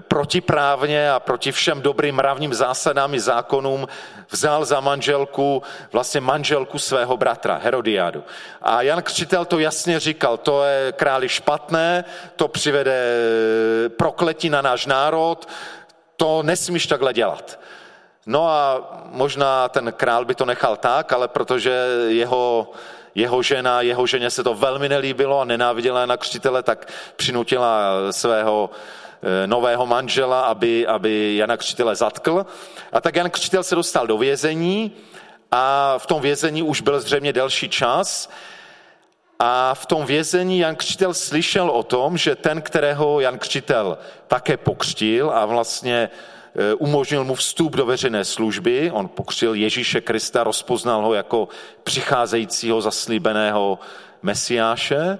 protiprávně 0.00 1.12
a 1.12 1.20
proti 1.20 1.52
všem 1.52 1.82
dobrým 1.82 2.14
mravním 2.14 2.54
zásadám 2.54 3.14
i 3.14 3.20
zákonům 3.20 3.88
vzal 4.30 4.64
za 4.64 4.80
manželku 4.80 5.62
vlastně 5.92 6.20
manželku 6.20 6.78
svého 6.78 7.16
bratra 7.16 7.60
Herodiádu. 7.62 8.24
A 8.62 8.82
Jan 8.82 9.02
Křtitel 9.02 9.44
to 9.44 9.58
jasně 9.58 10.00
říkal, 10.00 10.36
to 10.36 10.64
je 10.64 10.92
králi 10.92 11.28
špatné, 11.28 12.04
to 12.36 12.48
přivede 12.48 12.94
eh, 12.94 13.88
prokletí 13.88 14.50
na 14.50 14.62
náš 14.62 14.86
národ, 14.86 15.48
to 16.16 16.42
nesmíš 16.42 16.86
takhle 16.86 17.12
dělat. 17.12 17.60
No 18.26 18.48
a 18.48 18.90
možná 19.04 19.68
ten 19.68 19.92
král 19.96 20.24
by 20.24 20.34
to 20.34 20.44
nechal 20.44 20.76
tak, 20.76 21.12
ale 21.12 21.28
protože 21.28 21.86
jeho, 22.08 22.70
jeho 23.14 23.42
žena, 23.42 23.80
jeho 23.80 24.06
ženě 24.06 24.30
se 24.30 24.44
to 24.44 24.54
velmi 24.54 24.88
nelíbilo 24.88 25.40
a 25.40 25.44
nenáviděla 25.44 26.06
na 26.06 26.16
křtitele, 26.16 26.62
tak 26.62 26.88
přinutila 27.16 27.92
svého 28.10 28.70
Eh, 28.70 29.07
nového 29.46 29.86
manžela, 29.86 30.40
aby, 30.40 30.86
aby 30.86 31.36
Jana 31.36 31.56
Křtitele 31.56 31.96
zatkl. 31.96 32.46
A 32.92 33.00
tak 33.00 33.16
Jan 33.16 33.30
Křtitel 33.30 33.62
se 33.62 33.74
dostal 33.74 34.06
do 34.06 34.18
vězení 34.18 34.92
a 35.50 35.94
v 35.98 36.06
tom 36.06 36.22
vězení 36.22 36.62
už 36.62 36.80
byl 36.80 37.00
zřejmě 37.00 37.32
delší 37.32 37.68
čas. 37.68 38.30
A 39.38 39.74
v 39.74 39.86
tom 39.86 40.06
vězení 40.06 40.58
Jan 40.58 40.76
Křtitel 40.76 41.14
slyšel 41.14 41.70
o 41.70 41.82
tom, 41.82 42.16
že 42.16 42.36
ten, 42.36 42.62
kterého 42.62 43.20
Jan 43.20 43.38
Křtitel 43.38 43.98
také 44.26 44.56
pokřtil 44.56 45.30
a 45.30 45.46
vlastně 45.46 46.10
eh, 46.54 46.74
umožnil 46.74 47.24
mu 47.24 47.34
vstup 47.34 47.76
do 47.76 47.86
veřejné 47.86 48.24
služby, 48.24 48.90
on 48.90 49.08
pokřtil 49.08 49.54
Ježíše 49.54 50.00
Krista, 50.00 50.44
rozpoznal 50.44 51.02
ho 51.02 51.14
jako 51.14 51.48
přicházejícího 51.82 52.80
zaslíbeného 52.80 53.78
mesiáše, 54.22 55.18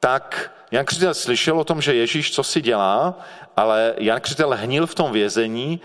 tak 0.00 0.50
Jan 0.70 0.84
Křtitel 0.84 1.14
slyšel 1.14 1.60
o 1.60 1.64
tom, 1.64 1.80
že 1.80 1.94
Ježíš 1.94 2.34
co 2.34 2.44
si 2.44 2.60
dělá, 2.60 3.18
ale 3.56 3.94
Jan 3.98 4.20
Křtitel 4.20 4.50
hnil 4.56 4.86
v 4.86 4.94
tom 4.94 5.12
vězení 5.12 5.80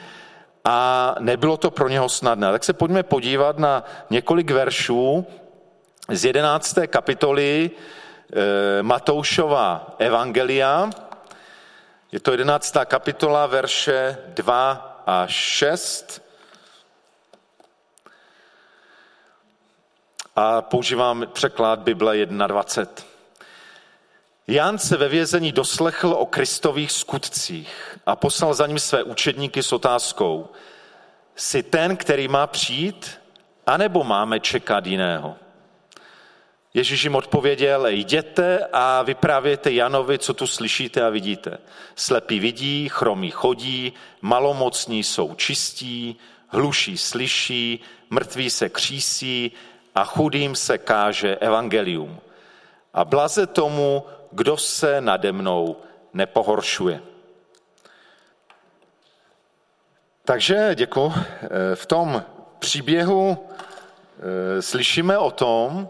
a 0.65 1.15
nebylo 1.19 1.57
to 1.57 1.71
pro 1.71 1.89
něho 1.89 2.09
snadné. 2.09 2.51
Tak 2.51 2.63
se 2.63 2.73
pojďme 2.73 3.03
podívat 3.03 3.57
na 3.57 3.83
několik 4.09 4.51
veršů 4.51 5.27
z 6.09 6.25
11. 6.25 6.77
kapitoly 6.87 7.71
e, 8.33 8.83
Matoušova 8.83 9.95
Evangelia. 9.97 10.89
Je 12.11 12.19
to 12.19 12.31
11. 12.31 12.75
kapitola, 12.85 13.47
verše 13.47 14.17
2 14.27 15.03
a 15.07 15.27
6. 15.27 16.21
A 20.35 20.61
používám 20.61 21.27
překlad 21.33 21.79
Bible 21.79 22.25
21. 22.25 23.10
Jan 24.51 24.77
se 24.77 24.97
ve 24.97 25.07
vězení 25.07 25.51
doslechl 25.51 26.07
o 26.07 26.25
Kristových 26.25 26.91
skutcích 26.91 27.99
a 28.05 28.15
poslal 28.15 28.53
za 28.53 28.67
ním 28.67 28.79
své 28.79 29.03
učedníky 29.03 29.63
s 29.63 29.73
otázkou, 29.73 30.49
jsi 31.35 31.63
ten, 31.63 31.97
který 31.97 32.27
má 32.27 32.47
přijít, 32.47 33.19
anebo 33.67 34.03
máme 34.03 34.39
čekat 34.39 34.85
jiného? 34.85 35.35
Ježíš 36.73 37.03
jim 37.03 37.15
odpověděl, 37.15 37.87
jděte 37.87 38.67
a 38.73 39.01
vyprávějte 39.01 39.71
Janovi, 39.71 40.17
co 40.17 40.33
tu 40.33 40.47
slyšíte 40.47 41.01
a 41.01 41.09
vidíte. 41.09 41.57
Slepí 41.95 42.39
vidí, 42.39 42.89
chromí 42.89 43.31
chodí, 43.31 43.93
malomocní 44.21 45.03
jsou 45.03 45.35
čistí, 45.35 46.15
hluší 46.47 46.97
slyší, 46.97 47.79
mrtví 48.09 48.49
se 48.49 48.69
křísí 48.69 49.51
a 49.95 50.03
chudým 50.03 50.55
se 50.55 50.77
káže 50.77 51.35
evangelium. 51.35 52.19
A 52.93 53.05
blaze 53.05 53.47
tomu, 53.47 54.05
kdo 54.31 54.57
se 54.57 55.01
nade 55.01 55.31
mnou 55.31 55.77
nepohoršuje. 56.13 57.01
Takže 60.25 60.71
děkuji. 60.75 61.13
V 61.75 61.85
tom 61.85 62.23
příběhu 62.59 63.37
eh, 64.57 64.61
slyšíme 64.61 65.17
o 65.17 65.31
tom, 65.31 65.89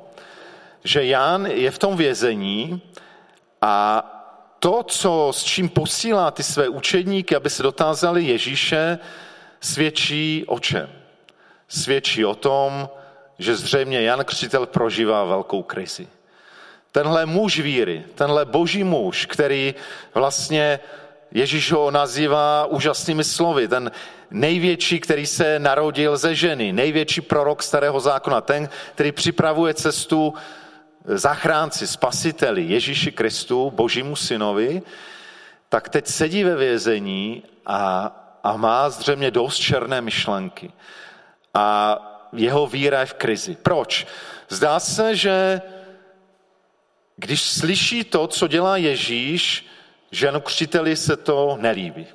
že 0.84 1.06
Jan 1.06 1.46
je 1.46 1.72
v 1.72 1.80
tom 1.80 1.98
vězení 1.98 2.82
a 3.62 4.04
to, 4.60 4.84
co, 4.84 5.32
s 5.34 5.44
čím 5.44 5.70
posílá 5.70 6.32
ty 6.32 6.44
své 6.44 6.70
učedníky, 6.70 7.36
aby 7.36 7.50
se 7.50 7.64
dotázali 7.64 8.24
Ježíše, 8.24 9.00
svědčí 9.62 10.44
o 10.48 10.60
čem? 10.60 10.90
Svědčí 11.68 12.26
o 12.26 12.36
tom, 12.36 12.90
že 13.40 13.56
zřejmě 13.56 14.02
Jan 14.02 14.26
Křtitel 14.26 14.66
prožívá 14.66 15.24
velkou 15.24 15.64
krizi. 15.64 16.08
Tenhle 16.92 17.26
muž 17.26 17.60
víry, 17.60 18.04
tenhle 18.16 18.46
boží 18.46 18.84
muž, 18.84 19.26
který 19.26 19.76
vlastně 20.14 20.80
Ježíš 21.32 21.72
ho 21.72 21.92
nazývá 21.92 22.66
úžasnými 22.66 23.24
slovy, 23.24 23.68
ten 23.68 23.92
největší, 24.32 25.00
který 25.00 25.26
se 25.26 25.60
narodil 25.60 26.18
ze 26.18 26.36
ženy, 26.36 26.74
největší 26.74 27.22
prorok 27.22 27.64
starého 27.64 28.00
zákona, 28.00 28.42
ten, 28.42 28.70
který 28.96 29.12
připravuje 29.12 29.74
cestu 29.74 30.34
zachránci, 31.06 31.88
spasiteli 31.88 32.64
Ježíši 32.64 33.12
Kristu, 33.12 33.72
božímu 33.72 34.16
synovi, 34.16 34.82
tak 35.70 35.90
teď 35.90 36.08
sedí 36.08 36.44
ve 36.44 36.56
vězení 36.56 37.44
a, 37.66 38.12
a 38.44 38.58
má 38.58 38.90
zřejmě 38.90 39.32
dost 39.32 39.58
černé 39.58 40.02
myšlenky. 40.02 40.72
A 41.54 41.98
jeho 42.34 42.68
víra 42.68 43.00
je 43.00 43.06
v 43.06 43.14
krizi. 43.14 43.58
Proč? 43.64 44.08
Zdá 44.50 44.80
se, 44.80 45.16
že 45.16 45.62
když 47.16 47.42
slyší 47.42 48.04
to, 48.04 48.28
co 48.28 48.48
dělá 48.48 48.78
Ježíš, 48.78 49.66
ženu 50.12 50.42
křtiteli 50.42 50.96
se 50.96 51.18
to 51.18 51.58
nelíbí. 51.62 52.08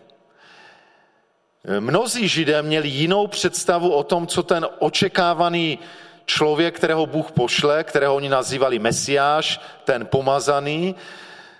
Mnozí 1.81 2.29
židé 2.29 2.63
měli 2.63 2.89
jinou 2.89 3.27
představu 3.27 3.93
o 3.93 4.03
tom, 4.03 4.27
co 4.27 4.43
ten 4.43 4.67
očekávaný 4.79 5.79
člověk, 6.27 6.77
kterého 6.77 7.07
Bůh 7.07 7.33
pošle, 7.33 7.85
kterého 7.85 8.15
oni 8.15 8.29
nazývali 8.29 8.79
Mesiáš, 8.79 9.61
ten 9.85 10.07
pomazaný, 10.07 10.95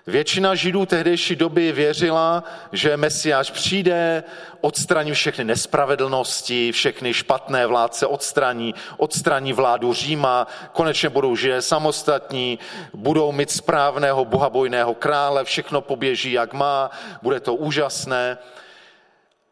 Většina 0.07 0.55
Židů 0.55 0.85
tehdejší 0.85 1.35
doby 1.35 1.71
věřila, 1.71 2.43
že 2.71 2.97
Mesiáš 2.97 3.51
přijde, 3.51 4.23
odstraní 4.61 5.11
všechny 5.11 5.43
nespravedlnosti, 5.43 6.71
všechny 6.71 7.13
špatné 7.13 7.67
vládce 7.67 8.05
odstraní, 8.05 8.75
odstraní 8.97 9.53
vládu 9.53 9.93
Říma, 9.93 10.47
konečně 10.71 11.09
budou 11.09 11.35
židé 11.35 11.61
samostatní, 11.61 12.59
budou 12.93 13.31
mít 13.31 13.51
správného 13.51 14.25
bohabojného 14.25 14.93
krále, 14.93 15.43
všechno 15.43 15.81
poběží 15.81 16.31
jak 16.31 16.53
má, 16.53 16.91
bude 17.21 17.39
to 17.39 17.55
úžasné. 17.55 18.37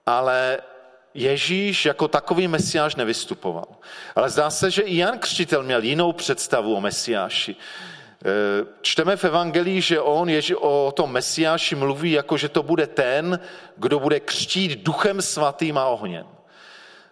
Ale 0.06 0.58
Ježíš 1.14 1.86
jako 1.86 2.08
takový 2.08 2.48
mesiáš 2.48 2.96
nevystupoval. 2.96 3.68
Ale 4.16 4.30
zdá 4.30 4.50
se, 4.50 4.72
že 4.72 4.82
i 4.82 4.98
Jan 4.98 5.20
Křtitel 5.20 5.64
měl 5.64 5.84
jinou 5.84 6.12
představu 6.12 6.76
o 6.76 6.82
mesiáši. 6.82 7.56
Eh, 8.25 8.65
čteme 8.82 9.15
v 9.15 9.24
Evangelii, 9.24 9.82
že 9.82 10.01
on 10.01 10.29
Ježi, 10.29 10.55
o 10.55 10.94
tom 10.96 11.12
Mesiáši 11.12 11.75
mluví, 11.75 12.12
jako 12.12 12.38
že 12.38 12.50
to 12.50 12.63
bude 12.63 12.88
ten, 12.88 13.39
kdo 13.77 14.00
bude 14.00 14.20
křtít 14.20 14.84
duchem 14.84 15.22
svatým 15.22 15.77
a 15.77 15.86
ohněm. 15.86 16.25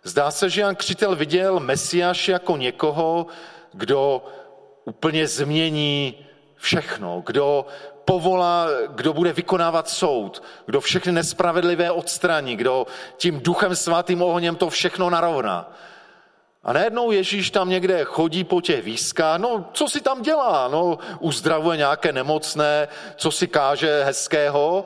Zdá 0.04 0.32
se, 0.32 0.50
že 0.50 0.62
Jan 0.62 0.76
Křtitel 0.76 1.16
viděl 1.16 1.60
Mesiáše 1.60 2.32
jako 2.32 2.58
někoho, 2.58 3.28
kdo 3.74 4.26
úplně 4.86 5.28
změní 5.28 6.26
všechno, 6.56 7.24
kdo 7.26 7.66
povolá, 8.06 8.68
kdo 8.90 9.14
bude 9.14 9.34
vykonávat 9.34 9.90
soud, 9.90 10.44
kdo 10.66 10.82
všechny 10.82 11.12
nespravedlivé 11.12 11.92
odstraní, 11.92 12.56
kdo 12.56 12.88
tím 13.18 13.40
duchem 13.40 13.76
svatým 13.76 14.22
ohněm 14.22 14.56
to 14.56 14.70
všechno 14.70 15.10
narovná. 15.10 15.74
A 16.64 16.74
najednou 16.74 17.12
Ježíš 17.12 17.52
tam 17.52 17.70
někde 17.70 18.04
chodí 18.04 18.44
po 18.44 18.62
těch 18.62 18.84
výzkách, 18.84 19.40
no 19.40 19.70
co 19.74 19.88
si 19.88 20.02
tam 20.02 20.22
dělá? 20.22 20.68
No 20.68 20.98
uzdravuje 21.20 21.78
nějaké 21.78 22.12
nemocné, 22.12 22.88
co 23.16 23.32
si 23.32 23.48
káže 23.48 24.04
hezkého, 24.04 24.86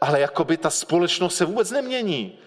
ale 0.00 0.20
jakoby 0.20 0.56
ta 0.56 0.70
společnost 0.70 1.36
se 1.36 1.44
vůbec 1.44 1.70
nemění. 1.70 2.38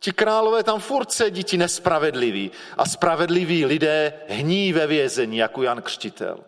Ti 0.00 0.12
králové 0.12 0.62
tam 0.62 0.80
furt 0.80 1.12
sedí, 1.12 1.44
ti 1.44 1.56
nespravedliví. 1.56 2.50
A 2.78 2.86
spravedliví 2.86 3.64
lidé 3.64 4.12
hní 4.28 4.72
ve 4.72 4.86
vězení, 4.86 5.36
jako 5.36 5.62
Jan 5.62 5.82
Křtitel. 5.82 6.38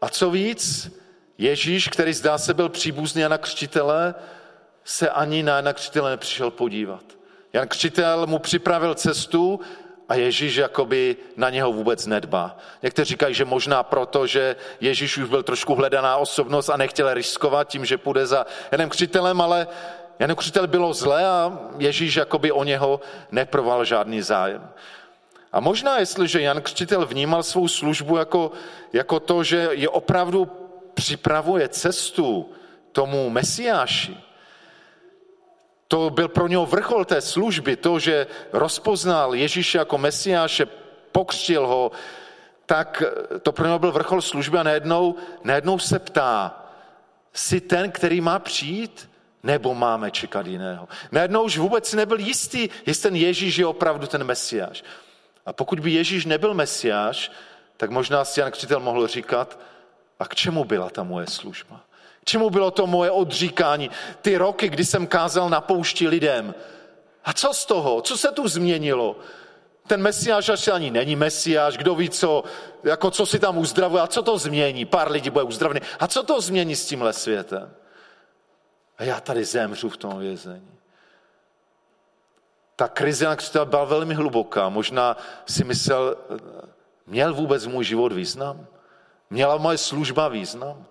A 0.00 0.08
co 0.08 0.30
víc, 0.30 0.90
Ježíš, 1.38 1.88
který 1.88 2.12
zdá 2.12 2.38
se 2.38 2.54
byl 2.54 2.68
příbuzný 2.68 3.22
Jana 3.22 3.38
Křtitele, 3.38 4.14
se 4.84 5.10
ani 5.10 5.42
na 5.42 5.56
Jana 5.56 5.72
Křtitele 5.72 6.10
nepřišel 6.10 6.50
podívat. 6.50 7.04
Jan 7.52 7.68
Křtitel 7.68 8.26
mu 8.26 8.38
připravil 8.38 8.94
cestu 8.94 9.60
a 10.08 10.14
Ježíš 10.14 10.56
jakoby 10.56 11.16
na 11.36 11.50
něho 11.50 11.72
vůbec 11.72 12.06
nedbá. 12.06 12.56
Někteří 12.82 13.08
říkají, 13.08 13.34
že 13.34 13.44
možná 13.44 13.82
proto, 13.82 14.26
že 14.26 14.56
Ježíš 14.80 15.18
už 15.18 15.28
byl 15.28 15.42
trošku 15.42 15.74
hledaná 15.74 16.16
osobnost 16.16 16.68
a 16.68 16.76
nechtěl 16.76 17.14
riskovat 17.14 17.68
tím, 17.68 17.84
že 17.84 17.98
půjde 17.98 18.26
za 18.26 18.46
Janem 18.72 18.88
Křitelem, 18.88 19.40
ale 19.40 19.66
Janem 20.18 20.36
Křtitel 20.36 20.66
bylo 20.66 20.94
zlé 20.94 21.26
a 21.26 21.58
Ježíš 21.78 22.16
jakoby 22.16 22.52
o 22.52 22.64
něho 22.64 23.00
neproval 23.30 23.84
žádný 23.84 24.22
zájem. 24.22 24.68
A 25.52 25.60
možná, 25.60 25.98
jestliže 25.98 26.40
Jan 26.40 26.62
Křtitel 26.62 27.06
vnímal 27.06 27.42
svou 27.42 27.68
službu 27.68 28.16
jako, 28.16 28.52
jako 28.92 29.20
to, 29.20 29.44
že 29.44 29.68
je 29.72 29.88
opravdu 29.88 30.48
připravuje 30.94 31.68
cestu 31.68 32.52
tomu 32.92 33.30
Mesiáši, 33.30 34.23
to 35.94 36.10
byl 36.10 36.28
pro 36.28 36.48
něho 36.48 36.66
vrchol 36.66 37.04
té 37.04 37.20
služby, 37.20 37.76
to, 37.76 37.98
že 37.98 38.26
rozpoznal 38.52 39.34
Ježíše 39.34 39.78
jako 39.78 39.98
Mesiáše, 39.98 40.66
pokřtil 41.12 41.66
ho, 41.66 41.92
tak 42.66 43.02
to 43.42 43.52
pro 43.52 43.66
něho 43.66 43.78
byl 43.78 43.92
vrchol 43.92 44.22
služby 44.22 44.58
a 44.58 44.62
najednou, 44.62 45.14
najednou 45.44 45.78
se 45.78 45.98
ptá, 45.98 46.64
jsi 47.32 47.60
ten, 47.60 47.90
který 47.90 48.20
má 48.20 48.38
přijít, 48.38 49.10
nebo 49.42 49.74
máme 49.74 50.10
čekat 50.10 50.46
jiného? 50.46 50.88
Najednou 51.12 51.42
už 51.42 51.58
vůbec 51.58 51.94
nebyl 51.94 52.18
jistý, 52.18 52.68
jestli 52.86 53.02
ten 53.02 53.16
Ježíš 53.16 53.56
je 53.56 53.66
opravdu 53.66 54.06
ten 54.06 54.24
Mesiáš. 54.24 54.84
A 55.46 55.52
pokud 55.52 55.80
by 55.80 55.90
Ježíš 55.92 56.26
nebyl 56.26 56.54
Mesiáš, 56.54 57.30
tak 57.76 57.90
možná 57.90 58.24
si 58.24 58.40
Jan 58.40 58.50
Křtitel 58.50 58.80
mohl 58.80 59.06
říkat, 59.06 59.58
a 60.18 60.28
k 60.28 60.34
čemu 60.34 60.64
byla 60.64 60.90
ta 60.90 61.02
moje 61.02 61.26
služba? 61.26 61.80
Čemu 62.24 62.50
bylo 62.50 62.70
to 62.70 62.86
moje 62.86 63.10
odříkání? 63.10 63.90
Ty 64.22 64.36
roky, 64.36 64.68
kdy 64.68 64.84
jsem 64.84 65.06
kázal 65.06 65.50
na 65.50 65.60
poušti 65.60 66.08
lidem. 66.08 66.54
A 67.24 67.32
co 67.32 67.54
z 67.54 67.66
toho? 67.66 68.00
Co 68.00 68.16
se 68.16 68.32
tu 68.32 68.48
změnilo? 68.48 69.16
Ten 69.86 70.02
mesiáš 70.02 70.48
asi 70.48 70.70
ani 70.70 70.90
není 70.90 71.16
mesiáš, 71.16 71.76
kdo 71.76 71.94
ví 71.94 72.10
co, 72.10 72.44
jako 72.84 73.10
co 73.10 73.26
si 73.26 73.38
tam 73.38 73.58
uzdravuje 73.58 74.02
a 74.02 74.06
co 74.06 74.22
to 74.22 74.38
změní? 74.38 74.84
Pár 74.84 75.10
lidí 75.10 75.30
bude 75.30 75.44
uzdravený. 75.44 75.80
A 76.00 76.06
co 76.06 76.22
to 76.22 76.40
změní 76.40 76.76
s 76.76 76.86
tímhle 76.86 77.12
světem? 77.12 77.74
A 78.98 79.04
já 79.04 79.20
tady 79.20 79.44
zemřu 79.44 79.88
v 79.88 79.96
tom 79.96 80.18
vězení. 80.18 80.70
Ta 82.76 82.88
krize, 82.88 83.24
na 83.24 83.36
která 83.36 83.64
byla 83.64 83.84
velmi 83.84 84.14
hluboká, 84.14 84.68
možná 84.68 85.16
si 85.46 85.64
myslel, 85.64 86.16
měl 87.06 87.34
vůbec 87.34 87.66
můj 87.66 87.84
život 87.84 88.12
význam? 88.12 88.66
Měla 89.30 89.56
moje 89.56 89.78
služba 89.78 90.28
význam? 90.28 90.86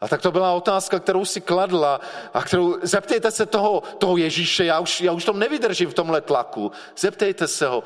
A 0.00 0.08
tak 0.08 0.22
to 0.22 0.32
byla 0.32 0.52
otázka, 0.52 0.98
kterou 0.98 1.24
si 1.24 1.40
kladla 1.40 2.00
a 2.34 2.42
kterou, 2.42 2.78
zeptejte 2.82 3.30
se 3.30 3.46
toho, 3.46 3.82
toho 3.98 4.16
Ježíše, 4.16 4.64
já 4.64 4.80
už, 4.80 5.00
já 5.00 5.12
už 5.12 5.24
tom 5.24 5.38
nevydržím 5.38 5.90
v 5.90 5.94
tomhle 5.94 6.20
tlaku, 6.20 6.72
zeptejte 6.98 7.48
se 7.48 7.66
ho, 7.66 7.84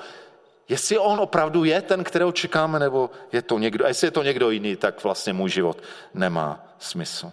jestli 0.68 0.98
on 0.98 1.20
opravdu 1.20 1.64
je 1.64 1.82
ten, 1.82 2.04
kterého 2.04 2.32
čekáme, 2.32 2.78
nebo 2.78 3.10
je 3.32 3.42
to 3.42 3.58
někdo, 3.58 3.84
a 3.84 3.88
jestli 3.88 4.06
je 4.06 4.10
to 4.10 4.22
někdo 4.22 4.50
jiný, 4.50 4.76
tak 4.76 5.04
vlastně 5.04 5.32
můj 5.32 5.50
život 5.50 5.82
nemá 6.14 6.66
smysl. 6.78 7.32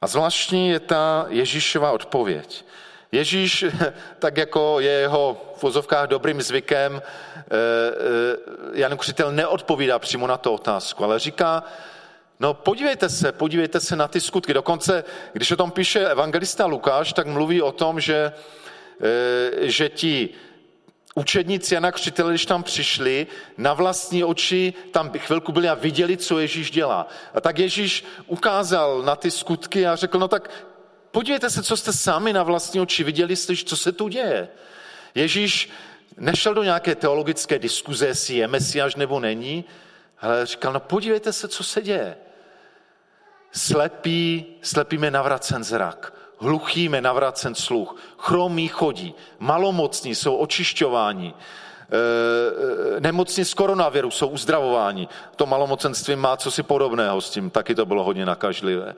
A 0.00 0.06
zvláštní 0.06 0.68
je 0.68 0.80
ta 0.80 1.26
Ježíšova 1.28 1.92
odpověď. 1.92 2.64
Ježíš, 3.12 3.64
tak 4.18 4.36
jako 4.36 4.80
je 4.80 4.90
jeho 4.90 5.52
v 5.56 5.62
vozovkách 5.62 6.08
dobrým 6.08 6.42
zvykem, 6.42 7.02
eh, 7.02 7.42
eh, 7.50 8.80
Jan 8.80 8.96
Křitel 8.96 9.32
neodpovídá 9.32 9.98
přímo 9.98 10.26
na 10.26 10.36
tu 10.36 10.50
otázku, 10.50 11.04
ale 11.04 11.18
říká, 11.18 11.64
No 12.40 12.54
podívejte 12.54 13.08
se, 13.08 13.32
podívejte 13.32 13.80
se 13.80 13.96
na 13.96 14.08
ty 14.08 14.20
skutky. 14.20 14.54
Dokonce, 14.54 15.04
když 15.32 15.50
o 15.50 15.56
tom 15.56 15.70
píše 15.70 16.08
evangelista 16.08 16.66
Lukáš, 16.66 17.12
tak 17.12 17.26
mluví 17.26 17.62
o 17.62 17.72
tom, 17.72 18.00
že, 18.00 18.32
e, 19.00 19.70
že 19.70 19.88
ti 19.88 20.28
učedníci 21.14 21.74
Jana 21.74 21.92
Křtitele, 21.92 22.32
když 22.32 22.46
tam 22.46 22.62
přišli, 22.62 23.26
na 23.56 23.74
vlastní 23.74 24.24
oči 24.24 24.74
tam 24.90 25.10
chvilku 25.10 25.52
byli 25.52 25.68
a 25.68 25.74
viděli, 25.74 26.16
co 26.16 26.38
Ježíš 26.38 26.70
dělá. 26.70 27.08
A 27.34 27.40
tak 27.40 27.58
Ježíš 27.58 28.04
ukázal 28.26 29.02
na 29.02 29.16
ty 29.16 29.30
skutky 29.30 29.86
a 29.86 29.96
řekl, 29.96 30.18
no 30.18 30.28
tak 30.28 30.50
podívejte 31.10 31.50
se, 31.50 31.62
co 31.62 31.76
jste 31.76 31.92
sami 31.92 32.32
na 32.32 32.42
vlastní 32.42 32.80
oči 32.80 33.04
viděli, 33.04 33.36
slyš, 33.36 33.64
co 33.64 33.76
se 33.76 33.92
tu 33.92 34.08
děje. 34.08 34.48
Ježíš 35.14 35.70
nešel 36.16 36.54
do 36.54 36.62
nějaké 36.62 36.94
teologické 36.94 37.58
diskuze, 37.58 38.06
jestli 38.06 38.34
je 38.34 38.48
mesiáš 38.48 38.94
nebo 38.94 39.20
není, 39.20 39.64
ale 40.20 40.46
říkal, 40.46 40.72
no 40.72 40.80
podívejte 40.80 41.32
se, 41.32 41.48
co 41.48 41.64
se 41.64 41.82
děje. 41.82 42.16
Slepý, 43.52 44.46
slepíme 44.62 45.10
navracen 45.10 45.64
zrak, 45.64 46.12
hluchíme 46.38 47.00
navracen 47.00 47.54
sluch, 47.54 47.96
chromí 48.18 48.68
chodí, 48.68 49.14
malomocní 49.38 50.14
jsou 50.14 50.36
očišťováni, 50.36 51.34
e, 51.34 53.00
nemocní 53.00 53.44
z 53.44 53.54
koronaviru 53.54 54.10
jsou 54.10 54.28
uzdravováni. 54.28 55.08
To 55.36 55.46
malomocenství 55.46 56.16
má 56.16 56.36
cosi 56.36 56.62
podobného 56.62 57.20
s 57.20 57.30
tím, 57.30 57.50
taky 57.50 57.74
to 57.74 57.86
bylo 57.86 58.04
hodně 58.04 58.26
nakažlivé. 58.26 58.90
E, 58.90 58.94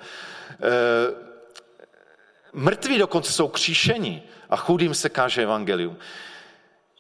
mrtví 2.53 2.99
dokonce 2.99 3.33
jsou 3.33 3.49
kříšení 3.49 4.23
a 4.51 4.57
chudým 4.57 4.95
se 4.95 5.09
káže 5.09 5.43
evangelium. 5.43 5.97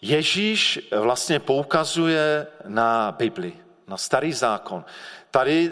Ježíš 0.02 0.88
vlastně 0.96 1.40
poukazuje 1.40 2.46
na 2.66 3.12
Bibli, 3.12 3.52
na 3.88 3.96
starý 3.96 4.32
zákon. 4.32 4.84
Tady 5.30 5.70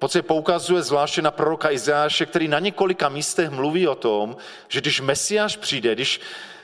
podstatě 0.00 0.22
poukazuje 0.22 0.82
zvláště 0.82 1.22
na 1.22 1.30
proroka 1.30 1.70
Izáše, 1.70 2.26
který 2.26 2.48
na 2.48 2.58
několika 2.58 3.08
místech 3.08 3.50
mluví 3.50 3.88
o 3.88 3.94
tom, 3.94 4.36
že 4.68 4.80
když 4.80 5.00
Mesiáš 5.00 5.56
přijde, 5.56 5.94
když 5.94 6.20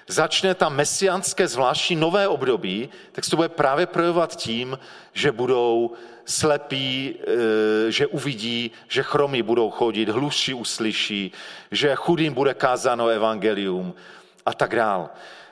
začne 0.09 0.55
tam 0.55 0.77
mesiánské 0.77 1.49
zvláštní 1.49 1.97
nové 1.97 2.29
období, 2.29 2.89
tak 3.13 3.25
se 3.25 3.31
to 3.31 3.37
bude 3.37 3.49
právě 3.49 3.87
projevovat 3.87 4.37
tím, 4.37 4.79
že 5.13 5.33
budou 5.33 5.93
slepí, 6.25 7.15
e, 7.89 7.93
že 7.93 8.07
uvidí, 8.07 8.71
že 8.89 9.03
chromí 9.03 9.43
budou 9.43 9.71
chodit, 9.71 10.09
hluší 10.09 10.55
uslyší, 10.55 11.33
že 11.71 11.95
chudým 11.95 12.35
bude 12.35 12.55
kázáno 12.55 13.09
evangelium 13.09 13.95
a 14.47 14.55
tak 14.55 14.77
dál. 14.77 15.11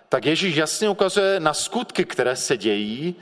Tak 0.09 0.25
Ježíš 0.25 0.57
jasně 0.57 0.89
ukazuje 0.89 1.41
na 1.41 1.55
skutky, 1.55 2.05
které 2.05 2.37
se 2.37 2.57
dějí 2.57 3.15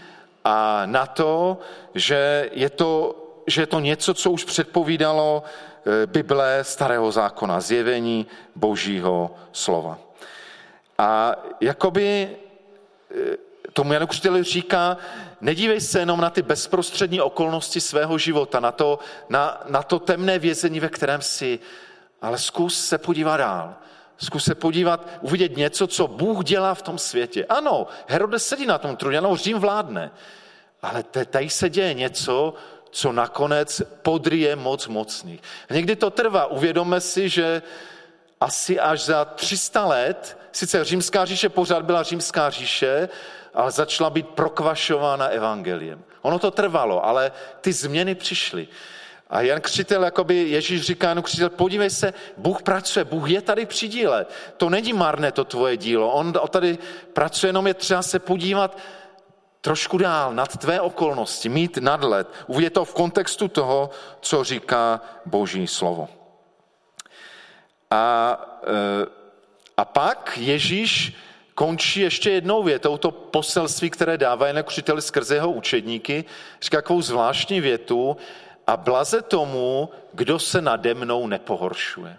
a 0.44 0.82
na 0.86 1.06
to, 1.06 1.58
že 1.94 2.50
je 2.52 2.70
to 2.70 3.21
že 3.46 3.62
je 3.62 3.66
to 3.66 3.80
něco, 3.80 4.14
co 4.14 4.30
už 4.30 4.44
předpovídalo 4.44 5.42
eh, 5.42 6.06
Bible 6.06 6.64
starého 6.64 7.12
zákona, 7.12 7.60
zjevení 7.60 8.26
božího 8.56 9.34
slova. 9.52 9.98
A 10.98 11.36
jakoby 11.60 12.28
eh, 13.10 13.36
tomu 13.72 13.92
Janu 13.92 14.06
Křtiteli 14.06 14.42
říká, 14.42 14.96
nedívej 15.40 15.80
se 15.80 15.98
jenom 15.98 16.20
na 16.20 16.30
ty 16.30 16.42
bezprostřední 16.42 17.20
okolnosti 17.20 17.80
svého 17.80 18.18
života, 18.18 18.60
na 18.60 18.72
to, 18.72 18.98
na, 19.28 19.62
na 19.68 19.82
to 19.82 19.98
temné 19.98 20.38
vězení, 20.38 20.80
ve 20.80 20.88
kterém 20.88 21.22
jsi, 21.22 21.58
ale 22.22 22.38
zkus 22.38 22.84
se 22.84 22.98
podívat 22.98 23.36
dál. 23.36 23.74
Zkus 24.16 24.44
se 24.44 24.54
podívat, 24.54 25.08
uvidět 25.20 25.56
něco, 25.56 25.86
co 25.86 26.08
Bůh 26.08 26.44
dělá 26.44 26.74
v 26.74 26.82
tom 26.82 26.98
světě. 26.98 27.46
Ano, 27.48 27.86
Herodes 28.06 28.46
sedí 28.46 28.66
na 28.66 28.78
tom 28.78 28.96
trůně, 28.96 29.18
ano, 29.18 29.36
Řím 29.36 29.58
vládne. 29.58 30.10
Ale 30.82 31.02
tady 31.02 31.50
se 31.50 31.70
děje 31.70 31.94
něco, 31.94 32.54
co 32.92 33.12
nakonec 33.12 33.82
podryje 34.02 34.56
moc 34.56 34.88
mocných. 34.88 35.40
Někdy 35.70 35.96
to 35.96 36.10
trvá. 36.10 36.46
Uvědomme 36.46 37.00
si, 37.00 37.28
že 37.28 37.62
asi 38.40 38.80
až 38.80 39.04
za 39.04 39.24
300 39.24 39.86
let, 39.86 40.38
sice 40.52 40.84
římská 40.84 41.24
říše 41.24 41.48
pořád 41.48 41.84
byla 41.84 42.02
římská 42.02 42.50
říše, 42.50 43.08
ale 43.54 43.70
začala 43.70 44.10
být 44.10 44.28
prokvašována 44.28 45.26
evangeliem. 45.26 46.04
Ono 46.22 46.38
to 46.38 46.50
trvalo, 46.50 47.04
ale 47.04 47.32
ty 47.60 47.72
změny 47.72 48.14
přišly. 48.14 48.68
A 49.30 49.40
Jan 49.40 49.60
Křitel, 49.60 50.04
jakoby 50.04 50.48
Ježíš 50.48 50.82
říká 50.82 51.08
Jan 51.08 51.22
Křitel, 51.22 51.50
podívej 51.50 51.90
se, 51.90 52.14
Bůh 52.36 52.62
pracuje, 52.62 53.04
Bůh 53.04 53.30
je 53.30 53.42
tady 53.42 53.66
při 53.66 53.88
díle. 53.88 54.26
To 54.56 54.70
není 54.70 54.92
marné 54.92 55.32
to 55.32 55.44
tvoje 55.44 55.76
dílo, 55.76 56.12
on 56.12 56.32
tady 56.32 56.78
pracuje, 57.12 57.48
jenom 57.48 57.66
je 57.66 57.74
třeba 57.74 58.02
se 58.02 58.18
podívat 58.18 58.78
trošku 59.62 59.98
dál, 59.98 60.34
nad 60.34 60.56
tvé 60.56 60.80
okolnosti, 60.80 61.48
mít 61.48 61.76
nadhled, 61.76 62.28
uvidět 62.46 62.72
to 62.72 62.84
v 62.84 62.94
kontextu 62.94 63.48
toho, 63.48 63.90
co 64.20 64.44
říká 64.44 65.00
Boží 65.26 65.66
slovo. 65.66 66.08
A, 67.90 68.36
e, 68.66 69.06
a 69.76 69.84
pak 69.84 70.38
Ježíš 70.40 71.14
končí 71.54 72.00
ještě 72.00 72.30
jednou 72.30 72.62
větou, 72.62 72.96
to 72.98 73.10
poselství, 73.10 73.90
které 73.90 74.18
dává 74.18 74.46
jen 74.46 74.64
učitel 74.66 75.00
skrze 75.00 75.34
jeho 75.34 75.52
učedníky, 75.52 76.24
říká 76.62 76.78
takovou 76.78 77.02
zvláštní 77.02 77.60
větu 77.60 78.16
a 78.66 78.76
blaze 78.76 79.22
tomu, 79.22 79.90
kdo 80.12 80.38
se 80.38 80.60
nade 80.60 80.94
mnou 80.94 81.26
nepohoršuje. 81.26 82.18